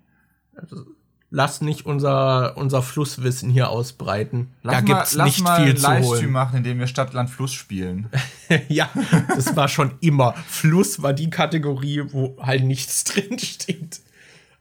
[0.54, 0.86] Also,
[1.30, 4.52] lass nicht unser, unser Flusswissen hier ausbreiten.
[4.62, 6.02] Lass da gibt es nicht mal viel zu holen.
[6.02, 8.08] Livestream machen, indem wir Stadt, Land, Fluss spielen.
[8.68, 8.88] ja,
[9.28, 10.34] das war schon immer.
[10.48, 14.00] Fluss war die Kategorie, wo halt nichts drin steht.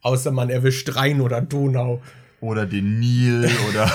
[0.01, 2.01] Außer man erwischt Rhein oder Donau.
[2.41, 3.91] Oder den Nil oder.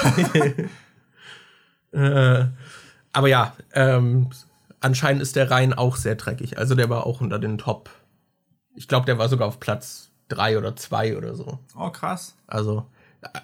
[1.93, 2.47] äh,
[3.13, 4.31] aber ja, ähm,
[4.81, 6.59] anscheinend ist der Rhein auch sehr dreckig.
[6.59, 7.91] Also der war auch unter den Top.
[8.75, 11.59] Ich glaube, der war sogar auf Platz drei oder zwei oder so.
[11.77, 12.37] Oh, krass.
[12.47, 12.87] Also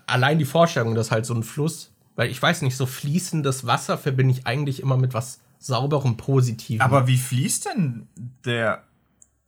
[0.07, 3.99] allein die Vorstellung, dass halt so ein Fluss, weil ich weiß nicht, so fließendes Wasser
[3.99, 6.81] verbinde ich eigentlich immer mit was sauberem, positivem.
[6.81, 8.09] Aber wie fließt denn
[8.45, 8.85] der,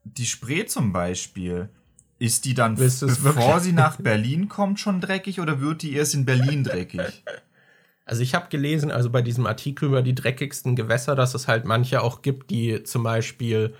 [0.04, 1.68] die Spree zum Beispiel?
[2.20, 6.24] Ist die dann, bevor sie nach Berlin kommt, schon dreckig oder wird die erst in
[6.24, 7.24] Berlin dreckig?
[8.04, 11.66] Also ich habe gelesen, also bei diesem Artikel über die dreckigsten Gewässer, dass es halt
[11.66, 13.74] manche auch gibt, die zum Beispiel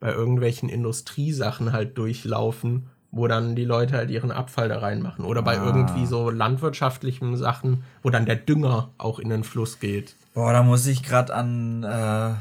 [0.00, 5.24] bei irgendwelchen Industriesachen halt durchlaufen wo dann die Leute halt ihren Abfall da reinmachen.
[5.24, 5.64] Oder bei ah.
[5.64, 10.16] irgendwie so landwirtschaftlichen Sachen, wo dann der Dünger auch in den Fluss geht.
[10.34, 12.34] Boah, da muss ich gerade an äh,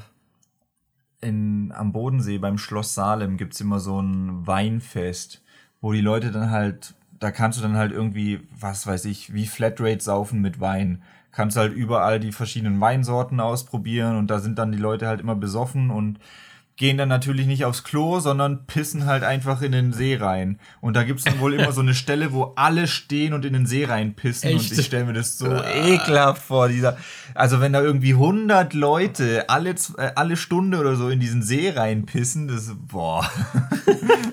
[1.23, 5.41] in, am Bodensee beim Schloss Salem gibt es immer so ein Weinfest,
[5.81, 9.47] wo die Leute dann halt, da kannst du dann halt irgendwie, was weiß ich, wie
[9.47, 11.01] Flatrate saufen mit Wein.
[11.31, 15.35] Kannst halt überall die verschiedenen Weinsorten ausprobieren und da sind dann die Leute halt immer
[15.35, 16.19] besoffen und
[16.75, 20.59] gehen dann natürlich nicht aufs Klo, sondern pissen halt einfach in den See rein.
[20.81, 23.67] Und da gibt's dann wohl immer so eine Stelle, wo alle stehen und in den
[23.67, 24.49] See rein pissen.
[24.49, 24.71] Echt?
[24.71, 26.69] Und ich stelle mir das so ekelhaft vor.
[26.69, 26.97] Dieser,
[27.35, 31.69] also wenn da irgendwie 100 Leute alle, äh, alle Stunde oder so in diesen See
[31.69, 33.29] rein pissen, das, boah.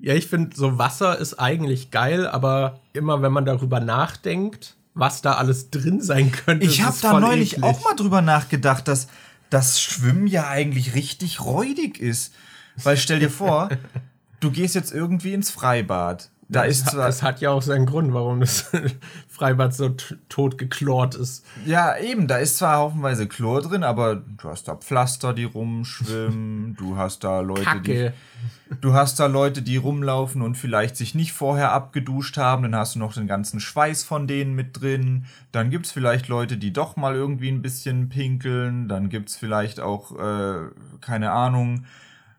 [0.00, 5.22] ja, ich finde, so Wasser ist eigentlich geil, aber immer wenn man darüber nachdenkt, was
[5.22, 6.66] da alles drin sein könnte.
[6.66, 7.64] Ich habe da neulich eklig.
[7.64, 9.06] auch mal drüber nachgedacht, dass
[9.52, 12.34] dass Schwimmen ja eigentlich richtig räudig ist.
[12.82, 13.68] Weil stell dir vor,
[14.40, 16.30] du gehst jetzt irgendwie ins Freibad.
[16.52, 17.08] Da es ist zwar.
[17.08, 18.70] Es hat ja auch seinen Grund, warum das
[19.28, 19.94] Freibad so
[20.28, 21.44] tot geklort ist.
[21.64, 26.76] Ja, eben, da ist zwar haufenweise Chlor drin, aber du hast da Pflaster, die rumschwimmen,
[26.78, 27.82] du hast da Leute, Kacke.
[27.82, 28.76] die.
[28.80, 32.94] Du hast da Leute, die rumlaufen und vielleicht sich nicht vorher abgeduscht haben, dann hast
[32.94, 35.26] du noch den ganzen Schweiß von denen mit drin.
[35.52, 38.88] Dann gibt es vielleicht Leute, die doch mal irgendwie ein bisschen pinkeln.
[38.88, 40.70] Dann gibt es vielleicht auch, äh,
[41.00, 41.84] keine Ahnung,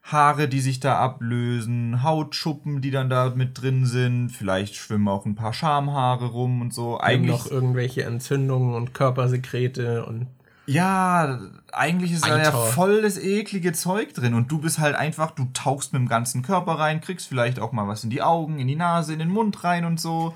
[0.03, 5.25] Haare, die sich da ablösen, Hautschuppen, die dann da mit drin sind, vielleicht schwimmen auch
[5.25, 6.99] ein paar Schamhaare rum und so.
[6.99, 10.27] Eigentlich noch irgendwelche Entzündungen und Körpersekrete und
[10.65, 11.39] Ja,
[11.71, 15.47] eigentlich ist da ja voll das eklige Zeug drin und du bist halt einfach, du
[15.53, 18.67] tauchst mit dem ganzen Körper rein, kriegst vielleicht auch mal was in die Augen, in
[18.67, 20.34] die Nase, in den Mund rein und so.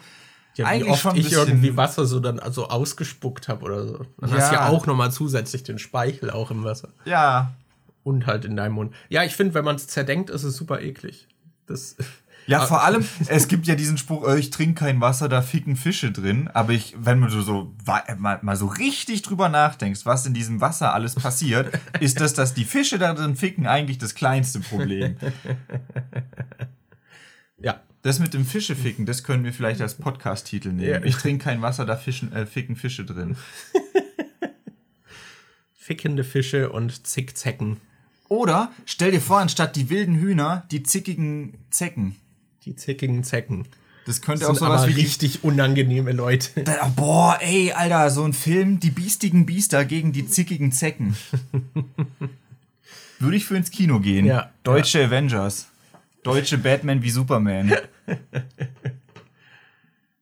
[0.55, 4.05] Ja, wie eigentlich oft schon ich irgendwie Wasser so dann also ausgespuckt habe oder so.
[4.17, 4.37] Dann ja.
[4.37, 6.89] hast ja auch nochmal zusätzlich den Speichel auch im Wasser.
[7.03, 7.51] Ja.
[8.07, 8.95] Und halt in deinem Mund.
[9.09, 11.27] Ja, ich finde, wenn man es zerdenkt, ist es super eklig.
[11.65, 11.97] Das
[12.45, 15.75] ja, vor allem, es gibt ja diesen Spruch, äh, ich trinke kein Wasser, da ficken
[15.75, 16.49] Fische drin.
[16.53, 17.75] Aber ich, wenn du so
[18.17, 22.53] mal, mal so richtig drüber nachdenkst, was in diesem Wasser alles passiert, ist das, dass
[22.53, 25.17] die Fische da drin ficken, eigentlich das kleinste Problem.
[27.59, 27.81] Ja.
[28.03, 30.89] Das mit dem Fischeficken, das können wir vielleicht als Podcast-Titel nehmen.
[30.89, 31.03] Ja.
[31.03, 33.35] Ich trinke kein Wasser, da fischen, äh, ficken Fische drin.
[35.73, 37.81] Fickende Fische und Zickzecken.
[38.29, 42.15] Oder stell dir vor, anstatt die wilden Hühner, die zickigen Zecken.
[42.65, 43.65] Die zickigen Zecken.
[44.05, 46.63] Das könnte das auch sowas aber wie richtig unangenehme Leute.
[46.63, 51.17] Da, boah, ey, Alter, so ein Film, die biestigen Biester gegen die zickigen Zecken.
[53.19, 54.25] Würde ich für ins Kino gehen.
[54.25, 54.51] Ja.
[54.63, 55.07] Deutsche ja.
[55.07, 55.67] Avengers.
[56.23, 57.73] Deutsche Batman wie Superman.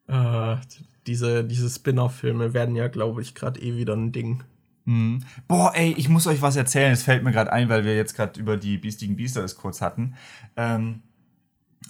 [0.09, 0.55] uh,
[1.07, 4.43] diese diese Spin-off-Filme werden ja, glaube ich, gerade eh wieder ein Ding.
[4.85, 5.23] Mhm.
[5.47, 6.93] Boah, ey, ich muss euch was erzählen.
[6.93, 9.81] Es fällt mir gerade ein, weil wir jetzt gerade über die biestigen Biester es kurz
[9.81, 10.15] hatten.
[10.55, 11.01] Ähm,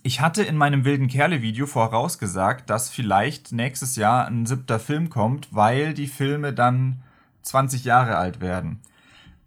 [0.04, 5.48] ich hatte in meinem wilden Kerle-Video vorausgesagt, dass vielleicht nächstes Jahr ein siebter Film kommt,
[5.52, 7.02] weil die Filme dann
[7.42, 8.82] 20 Jahre alt werden.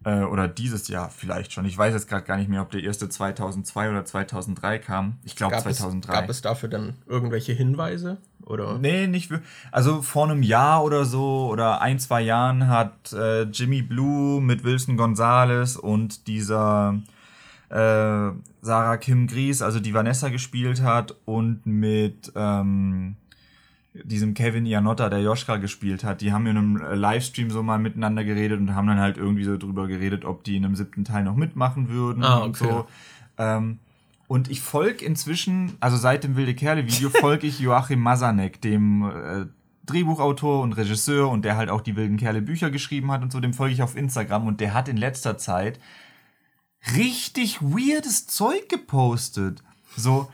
[0.09, 1.67] Äh, oder dieses Jahr vielleicht schon.
[1.67, 5.19] Ich weiß jetzt gerade gar nicht mehr, ob der erste 2002 oder 2003 kam.
[5.23, 6.13] Ich glaube 2003.
[6.13, 8.17] Es, gab es dafür dann irgendwelche Hinweise?
[8.47, 8.79] Oder?
[8.79, 9.51] Nee, nicht wirklich.
[9.71, 14.65] Also vor einem Jahr oder so oder ein, zwei Jahren hat äh, Jimmy Blue mit
[14.65, 16.99] Wilson Gonzalez und dieser
[17.69, 18.31] äh,
[18.63, 23.17] Sarah Kim Gries, also die Vanessa gespielt hat, und mit ähm,
[24.05, 28.25] diesem Kevin Ianotta, der Joschka gespielt hat, die haben in einem Livestream so mal miteinander
[28.25, 31.25] geredet und haben dann halt irgendwie so drüber geredet, ob die in einem siebten Teil
[31.25, 32.47] noch mitmachen würden ah, okay.
[32.47, 32.87] und so.
[33.39, 33.79] Ähm,
[34.27, 39.47] und ich folge inzwischen, also seit dem Wilde Kerle-Video, folge ich Joachim Masanek, dem äh,
[39.87, 43.41] Drehbuchautor und Regisseur und der halt auch die Wilden Kerle Bücher geschrieben hat und so,
[43.41, 45.81] dem folge ich auf Instagram und der hat in letzter Zeit
[46.95, 49.63] richtig weirdes Zeug gepostet.
[49.97, 50.29] So,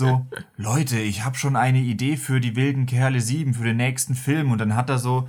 [0.00, 4.14] so, Leute, ich habe schon eine Idee für die wilden Kerle 7, für den nächsten
[4.14, 4.50] Film.
[4.50, 5.28] Und dann hat er so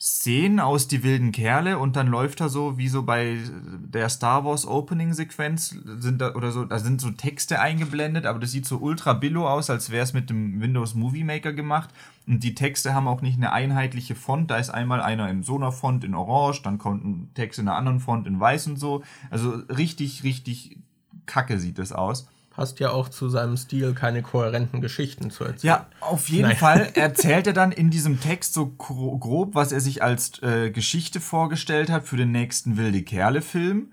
[0.00, 4.46] Szenen aus die wilden Kerle und dann läuft er so, wie so bei der Star
[4.46, 8.64] Wars Opening Sequenz, sind da oder so, da sind so Texte eingeblendet, aber das sieht
[8.64, 11.90] so ultra billo aus, als wäre es mit dem Windows Movie Maker gemacht.
[12.26, 14.50] Und die Texte haben auch nicht eine einheitliche Font.
[14.50, 17.68] Da ist einmal einer in so einer Font in Orange, dann kommt ein Text in
[17.68, 19.02] einer anderen Font in Weiß und so.
[19.28, 20.78] Also richtig, richtig
[21.26, 25.74] kacke sieht das aus passt ja auch zu seinem Stil, keine kohärenten Geschichten zu erzählen.
[25.74, 26.56] Ja, auf jeden Nein.
[26.56, 31.20] Fall erzählt er dann in diesem Text so grob, was er sich als äh, Geschichte
[31.20, 33.92] vorgestellt hat für den nächsten Wilde Kerle-Film.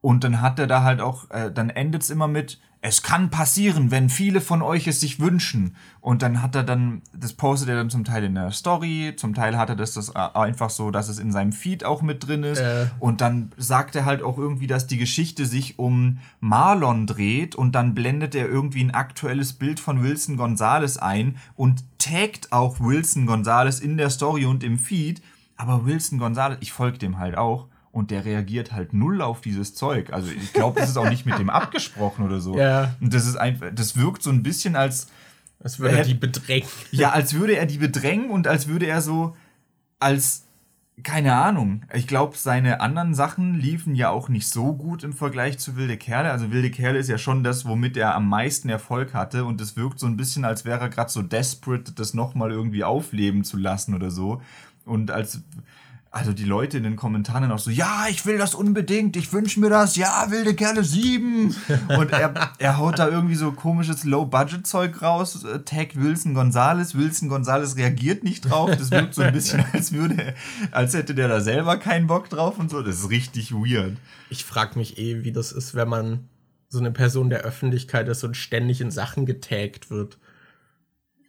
[0.00, 3.28] Und dann hat er da halt auch, äh, dann endet es immer mit, es kann
[3.28, 5.76] passieren, wenn viele von euch es sich wünschen.
[6.00, 9.34] Und dann hat er dann, das postet er dann zum Teil in der Story, zum
[9.34, 12.42] Teil hat er das, das einfach so, dass es in seinem Feed auch mit drin
[12.42, 12.60] ist.
[12.60, 12.86] Äh.
[12.98, 17.74] Und dann sagt er halt auch irgendwie, dass die Geschichte sich um Marlon dreht und
[17.74, 23.26] dann blendet er irgendwie ein aktuelles Bild von Wilson Gonzales ein und taggt auch Wilson
[23.26, 25.20] Gonzales in der Story und im Feed.
[25.58, 29.74] Aber Wilson Gonzales, ich folge dem halt auch und der reagiert halt null auf dieses
[29.74, 30.12] Zeug.
[30.12, 32.56] Also ich glaube, das ist auch nicht mit dem abgesprochen oder so.
[32.56, 32.94] Ja.
[33.00, 35.08] Und das ist einfach, das wirkt so ein bisschen als.
[35.62, 36.68] Als würde er die bedrängen.
[36.90, 39.36] Ja, als würde er die bedrängen und als würde er so
[39.98, 40.44] als
[41.02, 41.82] keine Ahnung.
[41.94, 45.96] Ich glaube, seine anderen Sachen liefen ja auch nicht so gut im Vergleich zu Wilde
[45.96, 46.30] Kerle.
[46.30, 49.44] Also Wilde Kerle ist ja schon das, womit er am meisten Erfolg hatte.
[49.44, 52.84] Und es wirkt so ein bisschen, als wäre er gerade so desperate, das nochmal irgendwie
[52.84, 54.42] aufleben zu lassen oder so.
[54.84, 55.40] Und als
[56.12, 59.60] also die Leute in den Kommentaren auch so, ja, ich will das unbedingt, ich wünsche
[59.60, 61.54] mir das, ja, wilde Kerle 7.
[61.98, 66.98] Und er, er haut da irgendwie so komisches Low-Budget-Zeug raus, äh, taggt Wilson Gonzales.
[66.98, 68.70] Wilson Gonzales reagiert nicht drauf.
[68.76, 70.34] Das wirkt so ein bisschen, als würde,
[70.72, 72.82] als hätte der da selber keinen Bock drauf und so.
[72.82, 73.96] Das ist richtig weird.
[74.30, 76.28] Ich frage mich eh, wie das ist, wenn man
[76.68, 80.18] so eine Person der Öffentlichkeit ist und ständig in Sachen getaggt wird.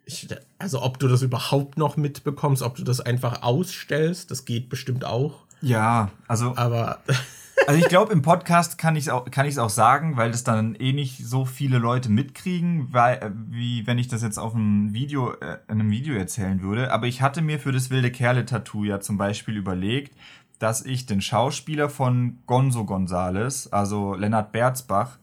[0.05, 4.69] Ich, also ob du das überhaupt noch mitbekommst, ob du das einfach ausstellst, das geht
[4.69, 5.45] bestimmt auch.
[5.61, 6.55] Ja, also.
[6.55, 6.99] Aber.
[7.67, 10.93] Also ich glaube, im Podcast kann ich es auch, auch sagen, weil das dann eh
[10.93, 15.33] nicht so viele Leute mitkriegen, weil, äh, wie wenn ich das jetzt auf einem Video,
[15.33, 16.91] äh, in einem Video erzählen würde.
[16.91, 20.15] Aber ich hatte mir für das wilde Kerle-Tattoo ja zum Beispiel überlegt,
[20.57, 25.17] dass ich den Schauspieler von Gonzo Gonzales, also Lennart Berzbach,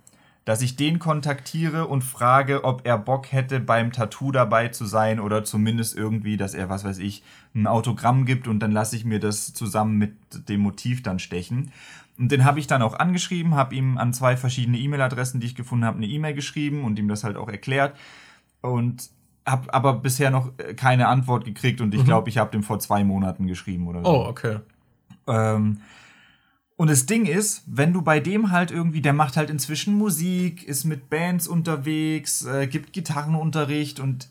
[0.49, 5.21] dass ich den kontaktiere und frage, ob er Bock hätte, beim Tattoo dabei zu sein
[5.21, 7.23] oder zumindest irgendwie, dass er, was weiß ich,
[7.55, 10.15] ein Autogramm gibt und dann lasse ich mir das zusammen mit
[10.49, 11.71] dem Motiv dann stechen.
[12.19, 15.55] Und den habe ich dann auch angeschrieben, habe ihm an zwei verschiedene E-Mail-Adressen, die ich
[15.55, 17.95] gefunden habe, eine E-Mail geschrieben und ihm das halt auch erklärt.
[18.63, 19.11] Und
[19.45, 22.07] habe aber bisher noch keine Antwort gekriegt und ich mhm.
[22.07, 24.09] glaube, ich habe dem vor zwei Monaten geschrieben oder so.
[24.09, 24.61] Oh, okay.
[25.27, 25.83] Ähm,
[26.79, 30.63] und das Ding ist, wenn du bei dem halt irgendwie, der macht halt inzwischen Musik,
[30.63, 34.29] ist mit Bands unterwegs, äh, gibt Gitarrenunterricht und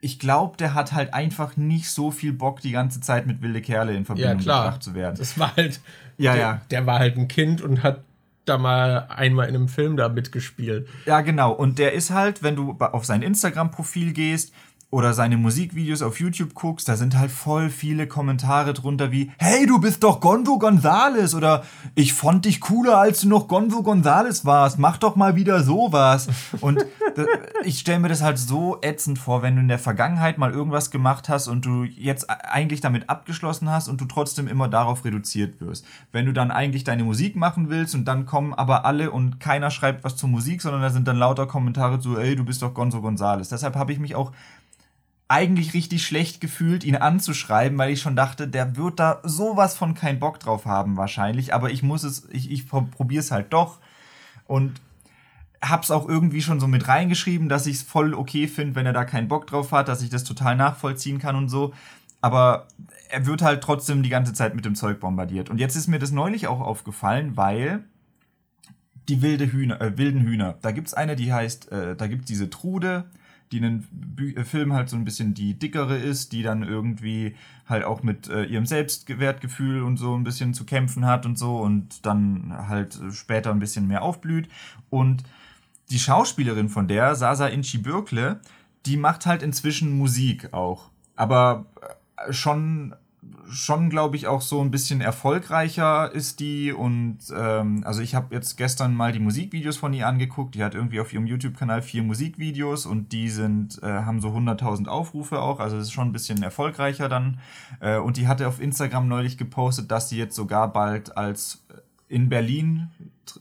[0.00, 3.60] ich glaube, der hat halt einfach nicht so viel Bock, die ganze Zeit mit wilde
[3.60, 5.16] Kerle in Verbindung ja, gebracht zu werden.
[5.18, 5.80] Das war halt,
[6.18, 6.60] ja, der, ja.
[6.70, 8.04] Der war halt ein Kind und hat
[8.44, 10.88] da mal einmal in einem Film da mitgespielt.
[11.04, 11.50] Ja, genau.
[11.50, 14.52] Und der ist halt, wenn du auf sein Instagram-Profil gehst,
[14.90, 19.66] oder seine Musikvideos auf YouTube guckst, da sind halt voll viele Kommentare drunter wie, hey,
[19.66, 24.46] du bist doch Gonzo Gonzales oder ich fand dich cooler, als du noch Gonzo Gonzales
[24.46, 26.28] warst, mach doch mal wieder sowas.
[26.62, 26.86] Und
[27.64, 30.90] ich stelle mir das halt so ätzend vor, wenn du in der Vergangenheit mal irgendwas
[30.90, 35.60] gemacht hast und du jetzt eigentlich damit abgeschlossen hast und du trotzdem immer darauf reduziert
[35.60, 35.84] wirst.
[36.12, 39.70] Wenn du dann eigentlich deine Musik machen willst und dann kommen aber alle und keiner
[39.70, 42.72] schreibt was zur Musik, sondern da sind dann lauter Kommentare zu, ey, du bist doch
[42.72, 43.50] Gonzo Gonzales.
[43.50, 44.32] Deshalb habe ich mich auch
[45.28, 49.94] eigentlich richtig schlecht gefühlt, ihn anzuschreiben, weil ich schon dachte, der wird da sowas von
[49.94, 53.78] keinen Bock drauf haben wahrscheinlich, aber ich muss es, ich, ich probiere es halt doch.
[54.46, 54.80] Und
[55.60, 58.92] hab's auch irgendwie schon so mit reingeschrieben, dass ich es voll okay finde, wenn er
[58.94, 61.74] da keinen Bock drauf hat, dass ich das total nachvollziehen kann und so,
[62.20, 62.68] aber
[63.10, 65.50] er wird halt trotzdem die ganze Zeit mit dem Zeug bombardiert.
[65.50, 67.84] Und jetzt ist mir das neulich auch aufgefallen, weil
[69.08, 72.50] die wilde Hühner, äh, wilden Hühner, da gibt's eine, die heißt, äh, da gibt's diese
[72.50, 73.10] Trude,
[73.52, 76.62] die in den Bü äh, Film halt so ein bisschen die dickere ist, die dann
[76.62, 77.34] irgendwie
[77.66, 81.58] halt auch mit äh, ihrem Selbstwertgefühl und so ein bisschen zu kämpfen hat und so
[81.58, 84.48] und dann halt später ein bisschen mehr aufblüht.
[84.90, 85.24] Und
[85.90, 88.40] die Schauspielerin von der, Sasa Inchi Bürkle,
[88.86, 90.90] die macht halt inzwischen Musik auch.
[91.16, 91.66] Aber
[92.16, 92.94] äh, schon
[93.50, 96.72] schon, glaube ich, auch so ein bisschen erfolgreicher ist die.
[96.72, 100.54] Und ähm, also ich habe jetzt gestern mal die Musikvideos von ihr angeguckt.
[100.54, 104.86] Die hat irgendwie auf ihrem YouTube-Kanal vier Musikvideos und die sind, äh, haben so 100.000
[104.88, 105.60] Aufrufe auch.
[105.60, 107.40] Also es ist schon ein bisschen erfolgreicher dann.
[107.80, 112.14] Äh, und die hatte auf Instagram neulich gepostet, dass sie jetzt sogar bald als äh,
[112.14, 112.90] in Berlin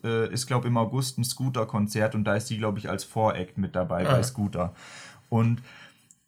[0.04, 3.04] äh, ist, glaube ich, im August ein Scooter-Konzert und da ist die, glaube ich, als
[3.04, 4.12] Voreact mit dabei ah.
[4.12, 4.74] bei Scooter.
[5.30, 5.62] Und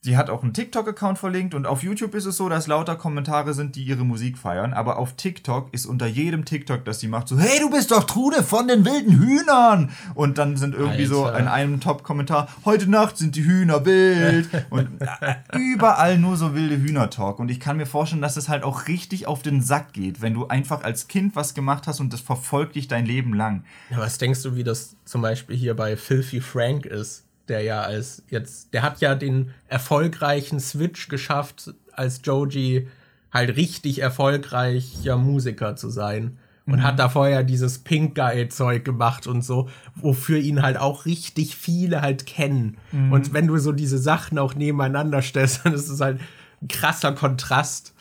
[0.01, 3.53] Sie hat auch einen TikTok-Account verlinkt und auf YouTube ist es so, dass lauter Kommentare
[3.53, 4.71] sind, die ihre Musik feiern.
[4.71, 8.05] Aber auf TikTok ist unter jedem TikTok, das sie macht, so, hey, du bist doch
[8.05, 9.91] Trude von den wilden Hühnern.
[10.15, 11.13] Und dann sind irgendwie Alter.
[11.13, 14.47] so in einem Top-Kommentar, heute Nacht sind die Hühner wild.
[14.69, 17.37] und äh, überall nur so wilde Hühner-Talk.
[17.37, 20.33] Und ich kann mir vorstellen, dass es halt auch richtig auf den Sack geht, wenn
[20.33, 23.65] du einfach als Kind was gemacht hast und das verfolgt dich dein Leben lang.
[23.89, 27.25] Ja, was denkst du, wie das zum Beispiel hier bei Filthy Frank ist?
[27.49, 32.87] Der ja als jetzt, der hat ja den erfolgreichen Switch geschafft, als Joji
[33.31, 36.37] halt richtig erfolgreicher Musiker zu sein.
[36.65, 36.83] Und mhm.
[36.83, 41.55] hat da vorher dieses Pink Guy Zeug gemacht und so, wofür ihn halt auch richtig
[41.55, 42.77] viele halt kennen.
[42.91, 43.11] Mhm.
[43.11, 46.19] Und wenn du so diese Sachen auch nebeneinander stellst, dann ist es halt
[46.61, 47.95] ein krasser Kontrast.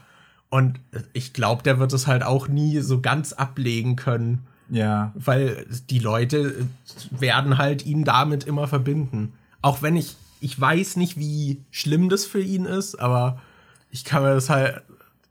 [0.50, 0.80] Und
[1.14, 4.46] ich glaube, der wird es halt auch nie so ganz ablegen können.
[4.70, 5.12] Ja.
[5.14, 6.66] Weil die Leute
[7.10, 9.32] werden halt ihn damit immer verbinden.
[9.62, 13.40] Auch wenn ich, ich weiß nicht, wie schlimm das für ihn ist, aber
[13.90, 14.82] ich kann mir das halt,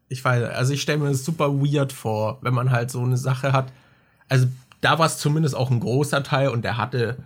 [0.10, 3.18] ich weiß, also ich stelle mir das super weird vor, wenn man halt so eine
[3.18, 3.72] Sache hat.
[4.30, 4.48] Also
[4.82, 7.18] da war es zumindest auch ein großer Teil und der hatte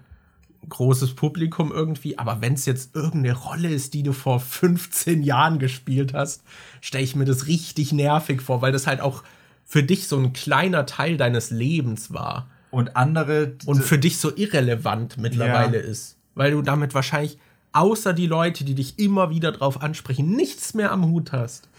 [0.70, 5.60] großes Publikum irgendwie, aber wenn es jetzt irgendeine Rolle ist, die du vor 15 Jahren
[5.60, 6.44] gespielt hast,
[6.82, 9.24] stelle ich mir das richtig nervig vor, weil das halt auch
[9.72, 12.50] für dich so ein kleiner Teil deines Lebens war.
[12.72, 13.56] Und andere.
[13.66, 15.84] Und für dich so irrelevant mittlerweile ja.
[15.84, 17.38] ist weil du damit wahrscheinlich
[17.74, 21.70] außer die Leute, die dich immer wieder drauf ansprechen, nichts mehr am Hut hast.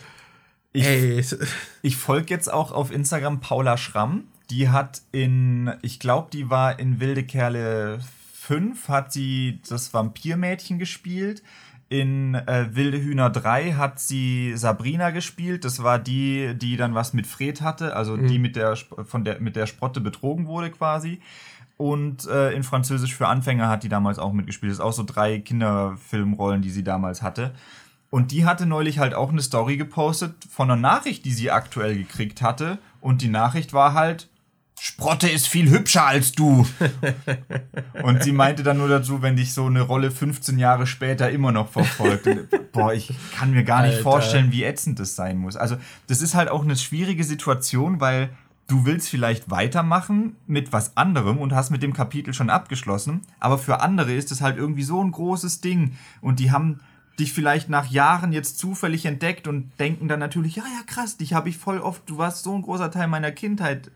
[0.73, 1.25] Ich, Ey.
[1.83, 4.25] ich folge jetzt auch auf Instagram Paula Schramm.
[4.51, 8.01] Die hat in, ich glaube, die war in Wilde Kerle
[8.35, 11.43] 5, hat sie das Vampirmädchen gespielt.
[11.93, 15.67] In äh, Wilde Hühner 3 hat sie Sabrina gespielt.
[15.67, 18.29] Das war die, die dann was mit Fred hatte, also mhm.
[18.29, 21.21] die mit der, von der, mit der Sprotte betrogen wurde quasi.
[21.77, 24.71] Und äh, in Französisch für Anfänger hat die damals auch mitgespielt.
[24.71, 27.53] Das ist auch so drei Kinderfilmrollen, die sie damals hatte.
[28.09, 31.95] Und die hatte neulich halt auch eine Story gepostet von einer Nachricht, die sie aktuell
[31.95, 32.79] gekriegt hatte.
[33.03, 34.31] Und die Nachricht war halt,
[34.85, 36.67] Sprotte ist viel hübscher als du.
[38.03, 41.53] und sie meinte dann nur dazu, wenn dich so eine Rolle 15 Jahre später immer
[41.53, 42.27] noch verfolgt.
[42.27, 44.03] Und, boah, ich kann mir gar nicht Alter.
[44.03, 45.55] vorstellen, wie ätzend das sein muss.
[45.55, 45.77] Also,
[46.09, 48.31] das ist halt auch eine schwierige Situation, weil
[48.67, 53.59] du willst vielleicht weitermachen mit was anderem und hast mit dem Kapitel schon abgeschlossen, aber
[53.59, 56.81] für andere ist es halt irgendwie so ein großes Ding und die haben
[57.21, 61.35] dich vielleicht nach Jahren jetzt zufällig entdeckt und denken dann natürlich, ja, ja, krass, dich
[61.35, 63.93] habe ich voll oft, du warst so ein großer Teil meiner Kindheit.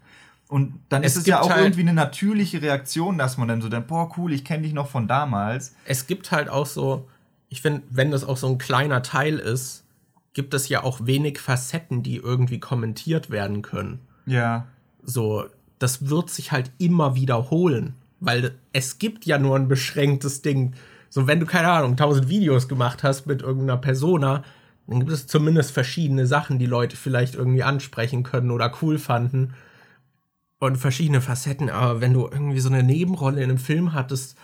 [0.49, 3.61] Und dann es ist es ja auch halt irgendwie eine natürliche Reaktion, dass man dann
[3.61, 5.75] so denkt, boah, cool, ich kenne dich noch von damals.
[5.85, 7.09] Es gibt halt auch so,
[7.49, 9.85] ich finde, wenn das auch so ein kleiner Teil ist,
[10.35, 14.01] gibt es ja auch wenig Facetten, die irgendwie kommentiert werden können.
[14.27, 14.67] Ja.
[15.03, 15.47] So,
[15.79, 20.75] das wird sich halt immer wiederholen, weil es gibt ja nur ein beschränktes Ding.
[21.09, 24.45] So, wenn du, keine Ahnung, tausend Videos gemacht hast mit irgendeiner Persona,
[24.87, 29.55] dann gibt es zumindest verschiedene Sachen, die Leute vielleicht irgendwie ansprechen können oder cool fanden.
[30.59, 31.69] Und verschiedene Facetten.
[31.71, 34.37] Aber wenn du irgendwie so eine Nebenrolle in einem Film hattest,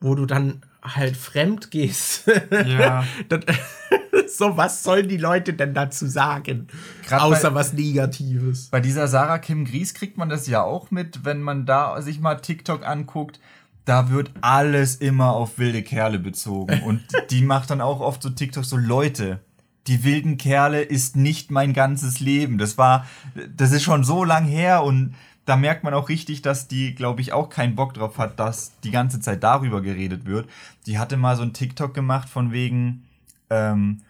[0.00, 2.30] wo du dann halt fremd gehst.
[2.50, 3.04] Ja.
[3.28, 3.44] dann,
[4.28, 6.68] so, was sollen die Leute denn dazu sagen?
[7.06, 8.68] Grad Außer bei, was Negatives.
[8.68, 12.20] Bei dieser Sarah Kim Gries kriegt man das ja auch mit, wenn man da sich
[12.20, 13.40] mal TikTok anguckt.
[13.84, 16.82] Da wird alles immer auf wilde Kerle bezogen.
[16.84, 19.40] Und die macht dann auch oft so TikTok so, Leute,
[19.86, 22.58] die wilden Kerle ist nicht mein ganzes Leben.
[22.58, 23.06] Das war,
[23.54, 25.14] das ist schon so lang her und
[25.46, 28.72] da merkt man auch richtig, dass die, glaube ich, auch keinen Bock drauf hat, dass
[28.84, 30.48] die ganze Zeit darüber geredet wird.
[30.86, 33.04] Die hatte mal so ein TikTok gemacht von wegen,
[33.48, 34.02] ähm,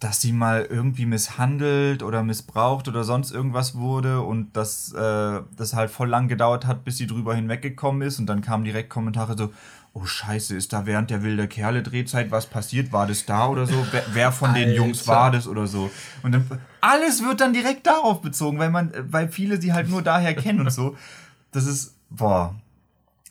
[0.00, 5.74] dass sie mal irgendwie misshandelt oder missbraucht oder sonst irgendwas wurde und dass äh, das
[5.74, 9.36] halt voll lang gedauert hat, bis sie drüber hinweggekommen ist und dann kamen direkt Kommentare
[9.36, 9.52] so,
[9.94, 12.92] oh scheiße, ist da während der wilde Kerle Drehzeit was passiert?
[12.92, 13.86] War das da oder so?
[13.90, 15.90] Wer, wer von den Jungs war das oder so?
[16.22, 16.46] Und dann
[16.80, 20.60] alles wird dann direkt darauf bezogen, weil man, weil viele sie halt nur daher kennen
[20.60, 20.96] und so.
[21.52, 22.54] Das ist, boah,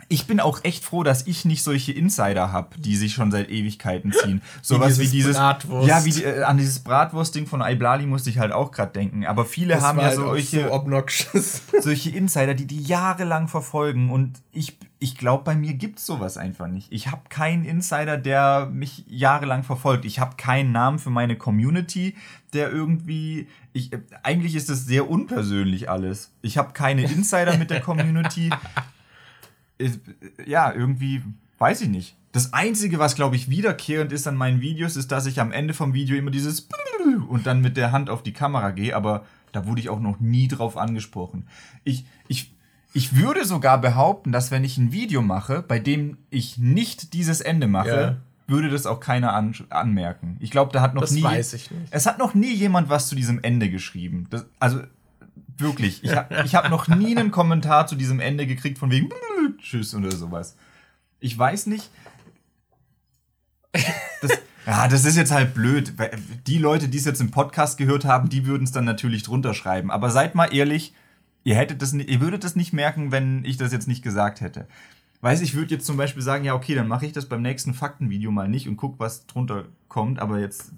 [0.10, 3.50] ich bin auch echt froh, dass ich nicht solche Insider habe, die sich schon seit
[3.50, 4.42] Ewigkeiten ziehen.
[4.62, 5.88] Sowas wie dieses, wie dieses Bratwurst.
[5.88, 9.26] Ja, wie die, äh, an dieses Bratwurst-Ding von Iblali musste ich halt auch gerade denken.
[9.26, 14.10] Aber viele das haben ja halt solche, so solche Insider, die die jahrelang verfolgen.
[14.10, 16.92] Und ich, ich glaube, bei mir gibt's sowas einfach nicht.
[16.92, 20.06] Ich habe keinen Insider, der mich jahrelang verfolgt.
[20.06, 22.16] Ich habe keinen Namen für meine Community,
[22.54, 23.48] der irgendwie.
[23.74, 23.92] Ich,
[24.24, 26.32] eigentlich ist das sehr unpersönlich alles.
[26.42, 28.50] Ich habe keine Insider mit der Community.
[30.46, 31.22] Ja, irgendwie,
[31.58, 32.16] weiß ich nicht.
[32.32, 35.74] Das Einzige, was, glaube ich, wiederkehrend ist an meinen Videos, ist, dass ich am Ende
[35.74, 36.68] vom Video immer dieses
[37.30, 40.20] und dann mit der Hand auf die Kamera gehe, aber da wurde ich auch noch
[40.20, 41.48] nie drauf angesprochen.
[41.84, 42.54] Ich, ich,
[42.94, 47.42] ich würde sogar behaupten, dass wenn ich ein Video mache, bei dem ich nicht dieses
[47.42, 48.18] Ende mache, ja.
[48.48, 50.38] würde das auch keiner an, anmerken.
[50.40, 51.24] Ich glaube, da hat noch das nie.
[51.24, 51.88] Weiß ich nicht.
[51.92, 54.28] Es hat noch nie jemand was zu diesem Ende geschrieben.
[54.30, 54.82] Das, also
[55.60, 59.10] wirklich, ich habe ich hab noch nie einen Kommentar zu diesem Ende gekriegt von wegen
[59.62, 60.56] Tschüss oder sowas.
[61.20, 61.90] Ich weiß nicht.
[64.22, 64.32] Das,
[64.66, 65.94] ja, das ist jetzt halt blöd.
[66.46, 69.54] Die Leute, die es jetzt im Podcast gehört haben, die würden es dann natürlich drunter
[69.54, 69.92] schreiben.
[69.92, 70.94] Aber seid mal ehrlich,
[71.44, 74.68] ihr hättet das, ihr würdet das nicht merken, wenn ich das jetzt nicht gesagt hätte.
[75.22, 77.74] Weiß ich würde jetzt zum Beispiel sagen, ja, okay, dann mache ich das beim nächsten
[77.74, 80.72] Faktenvideo mal nicht und guck, was drunter kommt, aber jetzt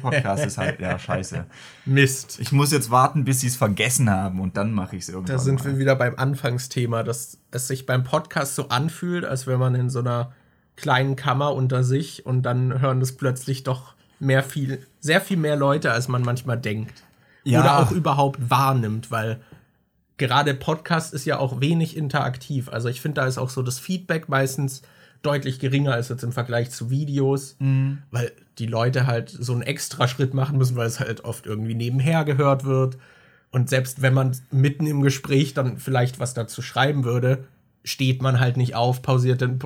[0.00, 1.44] Podcast ist halt, ja, scheiße.
[1.84, 2.38] Mist.
[2.40, 5.36] Ich muss jetzt warten, bis sie es vergessen haben und dann mache ich es irgendwann.
[5.36, 5.72] Da sind mal.
[5.72, 9.90] wir wieder beim Anfangsthema, dass es sich beim Podcast so anfühlt, als wäre man in
[9.90, 10.32] so einer
[10.76, 15.56] kleinen Kammer unter sich und dann hören das plötzlich doch mehr viel, sehr viel mehr
[15.56, 17.02] Leute, als man manchmal denkt.
[17.44, 17.60] Ja.
[17.60, 19.40] Oder auch überhaupt wahrnimmt, weil
[20.18, 22.68] gerade Podcast ist ja auch wenig interaktiv.
[22.68, 24.82] Also ich finde, da ist auch so das Feedback meistens
[25.22, 27.98] deutlich geringer als jetzt im Vergleich zu Videos, mhm.
[28.10, 31.74] weil die Leute halt so einen extra Schritt machen müssen, weil es halt oft irgendwie
[31.74, 32.96] nebenher gehört wird.
[33.50, 37.44] Und selbst wenn man mitten im Gespräch dann vielleicht was dazu schreiben würde,
[37.84, 39.58] steht man halt nicht auf, pausiert den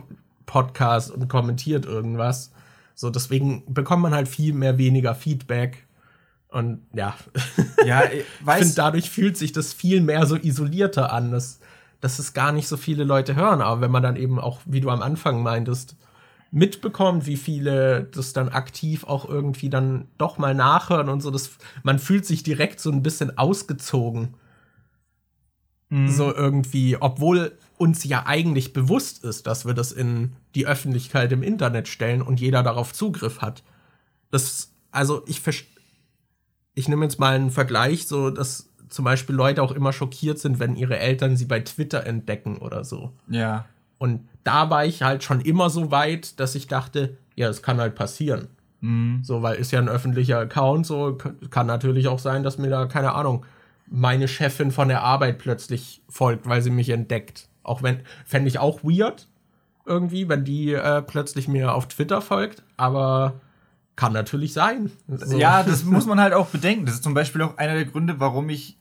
[0.47, 2.53] Podcast und kommentiert irgendwas.
[2.95, 5.85] So, deswegen bekommt man halt viel mehr weniger Feedback
[6.51, 7.15] und ja,
[7.85, 11.61] ja ich finde, dadurch fühlt sich das viel mehr so isolierter an, dass,
[12.01, 13.63] dass es gar nicht so viele Leute hören.
[13.63, 15.97] Aber wenn man dann eben auch, wie du am Anfang meintest,
[16.51, 21.53] mitbekommt, wie viele das dann aktiv auch irgendwie dann doch mal nachhören und so, das,
[21.85, 24.35] man fühlt sich direkt so ein bisschen ausgezogen.
[25.91, 26.09] Mhm.
[26.09, 31.45] So irgendwie, obwohl uns ja eigentlich bewusst ist, dass wir das in die Öffentlichkeit im
[31.45, 33.63] Internet stellen und jeder darauf Zugriff hat.
[34.33, 35.80] Das, also ich verstehe
[36.75, 40.59] ich nehme jetzt mal einen Vergleich, so dass zum Beispiel Leute auch immer schockiert sind,
[40.59, 43.13] wenn ihre Eltern sie bei Twitter entdecken oder so.
[43.29, 43.67] Ja.
[43.99, 47.79] Und da war ich halt schon immer so weit, dass ich dachte, ja, es kann
[47.79, 48.49] halt passieren.
[48.81, 49.21] Mhm.
[49.23, 51.19] So, weil ist ja ein öffentlicher Account, so
[51.51, 53.45] kann natürlich auch sein, dass mir da, keine Ahnung,
[53.87, 57.49] meine Chefin von der Arbeit plötzlich folgt, weil sie mich entdeckt.
[57.63, 59.29] Auch wenn, fände ich auch weird,
[59.85, 63.41] irgendwie, wenn die äh, plötzlich mir auf Twitter folgt, aber
[64.01, 64.91] kann natürlich sein.
[65.09, 65.39] So.
[65.39, 66.87] Ja, das muss man halt auch bedenken.
[66.87, 68.79] Das ist zum Beispiel auch einer der Gründe, warum ich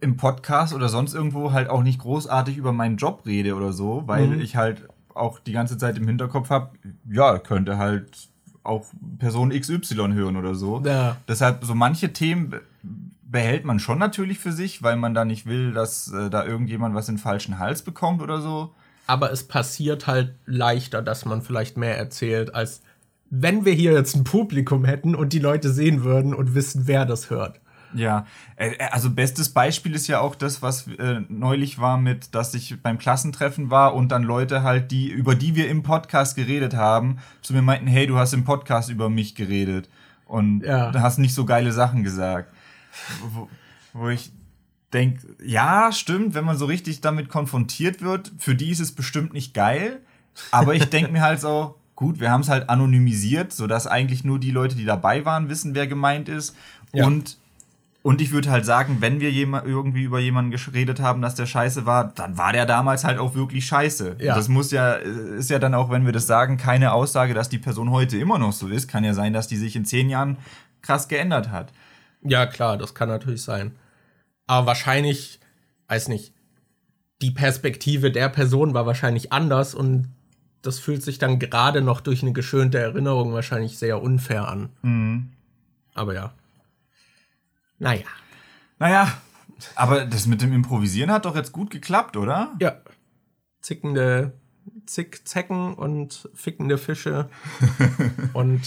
[0.00, 4.04] im Podcast oder sonst irgendwo halt auch nicht großartig über meinen Job rede oder so,
[4.06, 4.40] weil Mhm.
[4.40, 6.70] ich halt auch die ganze Zeit im Hinterkopf habe,
[7.10, 8.28] ja, könnte halt
[8.64, 8.86] auch
[9.18, 10.80] Person XY hören oder so.
[10.86, 11.16] Ja.
[11.28, 12.62] Deshalb so manche Themen be-
[13.22, 16.94] behält man schon natürlich für sich, weil man da nicht will, dass äh, da irgendjemand
[16.94, 18.72] was in den falschen Hals bekommt oder so.
[19.06, 22.82] Aber es passiert halt leichter, dass man vielleicht mehr erzählt, als
[23.34, 27.06] wenn wir hier jetzt ein Publikum hätten und die Leute sehen würden und wissen, wer
[27.06, 27.60] das hört.
[27.94, 28.26] Ja,
[28.56, 32.52] äh, äh, also bestes Beispiel ist ja auch das, was äh, neulich war mit, dass
[32.52, 36.74] ich beim Klassentreffen war und dann Leute halt, die, über die wir im Podcast geredet
[36.74, 39.88] haben, zu mir meinten, hey, du hast im Podcast über mich geredet
[40.26, 40.90] und Ja.
[40.90, 42.52] du hast nicht so geile Sachen gesagt.
[43.34, 43.48] Wo,
[43.94, 44.30] wo ich
[44.92, 49.32] denke, ja, stimmt, wenn man so richtig damit konfrontiert wird, für die ist es bestimmt
[49.32, 50.00] nicht geil,
[50.50, 54.38] aber ich denke mir halt so, gut, wir haben es halt anonymisiert, sodass eigentlich nur
[54.38, 56.56] die Leute, die dabei waren, wissen, wer gemeint ist
[56.92, 57.06] Ja.
[57.06, 57.38] und
[58.04, 61.46] und ich würde halt sagen, wenn wir jema irgendwie über jemanden geredet haben, dass der
[61.46, 64.16] scheiße war, dann war der damals halt auch wirklich scheiße.
[64.18, 64.34] Ja.
[64.34, 67.58] Das muss ja, ist ja dann auch, wenn wir das sagen, keine Aussage, dass die
[67.58, 68.88] Person heute immer noch so ist.
[68.88, 70.36] Kann ja sein, dass die sich in zehn Jahren
[70.80, 71.72] krass geändert hat.
[72.24, 73.70] Ja, klar, das kann natürlich sein.
[74.48, 75.38] Aber wahrscheinlich,
[75.86, 76.34] weiß nicht,
[77.20, 80.08] die Perspektive der Person war wahrscheinlich anders und
[80.62, 84.70] das fühlt sich dann gerade noch durch eine geschönte Erinnerung wahrscheinlich sehr unfair an.
[84.82, 85.32] Mhm.
[85.94, 86.32] Aber ja.
[87.78, 88.06] Naja.
[88.78, 89.12] Naja,
[89.74, 92.52] aber das mit dem Improvisieren hat doch jetzt gut geklappt, oder?
[92.60, 92.80] Ja.
[93.60, 94.32] Zickende
[94.86, 97.28] Zick, Zecken und fickende Fische.
[98.32, 98.62] und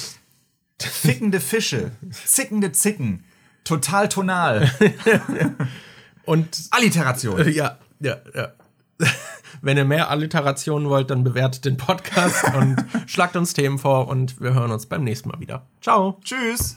[0.78, 3.24] Fickende Fische, zickende Zicken,
[3.64, 4.70] total tonal.
[6.26, 7.50] und Alliteration.
[7.54, 8.52] Ja, ja, ja.
[9.62, 14.40] Wenn ihr mehr Alliterationen wollt, dann bewertet den Podcast und schlagt uns Themen vor und
[14.42, 15.66] wir hören uns beim nächsten Mal wieder.
[15.82, 16.20] Ciao.
[16.24, 16.76] Tschüss.